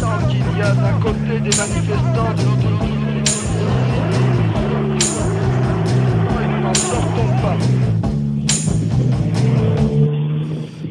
Tant 0.00 0.28
qu'il 0.28 0.58
y 0.58 0.62
a 0.62 0.74
d'un 0.74 1.00
côté 1.00 1.40
des 1.40 1.56
manifestants 1.56 2.34
de 2.36 2.42
l'autre 2.42 2.93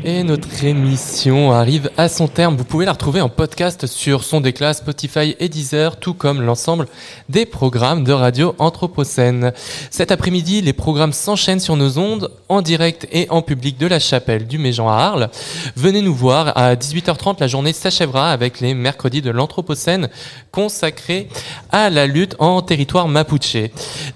Et 0.05 0.23
notre 0.23 0.65
émission 0.65 1.53
arrive 1.53 1.89
à 1.95 2.09
son 2.09 2.27
terme. 2.27 2.57
Vous 2.57 2.65
pouvez 2.65 2.85
la 2.85 2.91
retrouver 2.91 3.21
en 3.21 3.29
podcast 3.29 3.87
sur 3.87 4.25
Son 4.25 4.41
des 4.41 4.51
classes, 4.51 4.79
Spotify 4.79 5.33
et 5.39 5.47
Deezer, 5.47 5.95
tout 5.95 6.13
comme 6.13 6.41
l'ensemble 6.41 6.87
des 7.29 7.45
programmes 7.45 8.03
de 8.03 8.11
Radio 8.11 8.53
Anthropocène. 8.59 9.53
Cet 9.91 10.11
après-midi, 10.11 10.59
les 10.59 10.73
programmes 10.73 11.13
s'enchaînent 11.13 11.61
sur 11.61 11.77
nos 11.77 11.99
ondes, 11.99 12.29
en 12.49 12.61
direct 12.61 13.07
et 13.13 13.27
en 13.29 13.41
public 13.41 13.77
de 13.77 13.87
la 13.87 13.99
chapelle 13.99 14.45
du 14.45 14.57
Méjean 14.57 14.89
à 14.89 14.97
Arles. 14.97 15.29
Venez 15.77 16.01
nous 16.01 16.13
voir 16.13 16.51
à 16.57 16.75
18h30, 16.75 17.37
la 17.39 17.47
journée 17.47 17.71
s'achèvera 17.71 18.33
avec 18.33 18.59
les 18.59 18.73
mercredis 18.73 19.21
de 19.21 19.31
l'Anthropocène 19.31 20.09
consacrés 20.51 21.29
à 21.71 21.89
la 21.89 22.07
lutte 22.07 22.35
en 22.39 22.61
territoire 22.61 23.07
mapuche. 23.07 23.55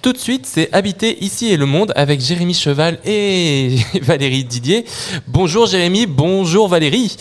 Tout 0.02 0.12
de 0.12 0.18
suite, 0.18 0.46
c'est 0.46 0.68
Habiter 0.74 1.24
ici 1.24 1.48
et 1.48 1.56
le 1.56 1.66
monde 1.66 1.94
avec 1.96 2.20
Jérémy 2.20 2.54
Cheval 2.54 3.00
et 3.06 3.78
Valérie 4.02 4.44
Didier. 4.44 4.84
Bonjour 5.28 5.66
Jérémy, 5.66 5.77
bonjour 6.08 6.68
Valérie. 6.68 7.16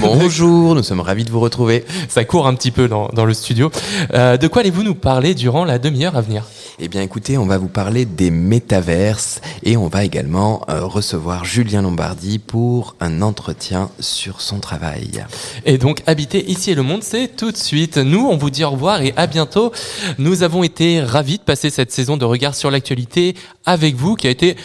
Bonjour, 0.00 0.74
nous 0.74 0.82
sommes 0.82 1.00
ravis 1.00 1.24
de 1.24 1.30
vous 1.30 1.40
retrouver. 1.40 1.84
Ça 2.08 2.24
court 2.24 2.46
un 2.46 2.54
petit 2.54 2.70
peu 2.70 2.86
dans, 2.86 3.08
dans 3.08 3.24
le 3.24 3.34
studio. 3.34 3.70
Euh, 4.14 4.36
de 4.36 4.46
quoi 4.46 4.60
allez-vous 4.60 4.84
nous 4.84 4.94
parler 4.94 5.34
durant 5.34 5.64
la 5.64 5.78
demi-heure 5.78 6.16
à 6.16 6.20
venir? 6.20 6.44
Eh 6.78 6.86
bien 6.86 7.02
écoutez, 7.02 7.36
on 7.38 7.46
va 7.46 7.58
vous 7.58 7.68
parler 7.68 8.04
des 8.04 8.30
métaverses 8.30 9.40
et 9.64 9.76
on 9.76 9.88
va 9.88 10.04
également 10.04 10.62
euh, 10.68 10.84
recevoir 10.84 11.44
Julien 11.44 11.82
Lombardi 11.82 12.38
pour 12.38 12.94
un 13.00 13.20
entretien 13.20 13.90
sur 13.98 14.40
son 14.40 14.60
travail. 14.60 15.24
Et 15.66 15.76
donc, 15.76 16.02
habiter 16.06 16.48
ici 16.48 16.70
et 16.70 16.74
le 16.76 16.84
monde, 16.84 17.02
c'est 17.02 17.36
tout 17.36 17.50
de 17.50 17.56
suite. 17.56 17.96
Nous, 17.96 18.24
on 18.24 18.36
vous 18.36 18.50
dit 18.50 18.62
au 18.62 18.70
revoir 18.70 19.02
et 19.02 19.12
à 19.16 19.26
bientôt. 19.26 19.72
Nous 20.18 20.44
avons 20.44 20.62
été 20.62 21.00
ravis 21.00 21.38
de 21.38 21.42
passer 21.42 21.70
cette 21.70 21.90
saison 21.90 22.16
de 22.16 22.24
regard 22.24 22.54
sur 22.54 22.70
l'actualité 22.70 23.34
avec 23.64 23.96
vous, 23.96 24.14
qui 24.14 24.28
a 24.28 24.30
été 24.30 24.56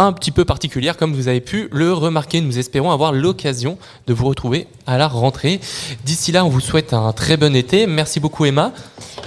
un 0.00 0.12
petit 0.12 0.30
peu 0.30 0.44
particulière, 0.44 0.96
comme 0.96 1.14
vous 1.14 1.28
avez 1.28 1.40
pu 1.40 1.68
le 1.72 1.92
remarquer. 1.92 2.40
Nous 2.40 2.58
espérons 2.58 2.90
avoir 2.90 3.12
l'occasion 3.12 3.76
de 4.06 4.14
vous 4.14 4.26
retrouver 4.26 4.66
à 4.86 4.98
la 4.98 5.08
rentrée. 5.08 5.60
D'ici 6.04 6.32
là, 6.32 6.44
on 6.44 6.48
vous 6.48 6.60
souhaite 6.60 6.94
un 6.94 7.12
très 7.12 7.36
bon 7.36 7.54
été. 7.54 7.86
Merci 7.86 8.18
beaucoup, 8.18 8.44
Emma. 8.44 8.72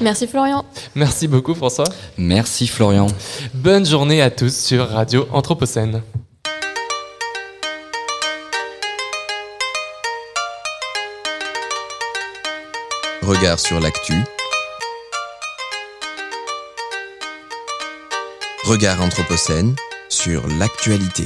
Merci 0.02 0.28
Florian. 0.28 0.66
Merci 0.96 1.28
beaucoup, 1.28 1.54
François. 1.54 1.86
Merci 2.18 2.68
Florian. 2.68 3.08
Bonne 3.54 3.86
journée 3.86 4.22
à 4.22 4.32
tous 4.32 4.54
sur 4.56 4.90
Radio 4.90 5.28
Anthropocène. 5.32 6.02
Regard 13.22 13.60
sur 13.60 13.80
l'actu. 13.80 14.16
Regard 18.66 19.02
Anthropocène 19.02 19.76
sur 20.14 20.48
l'actualité. 20.60 21.26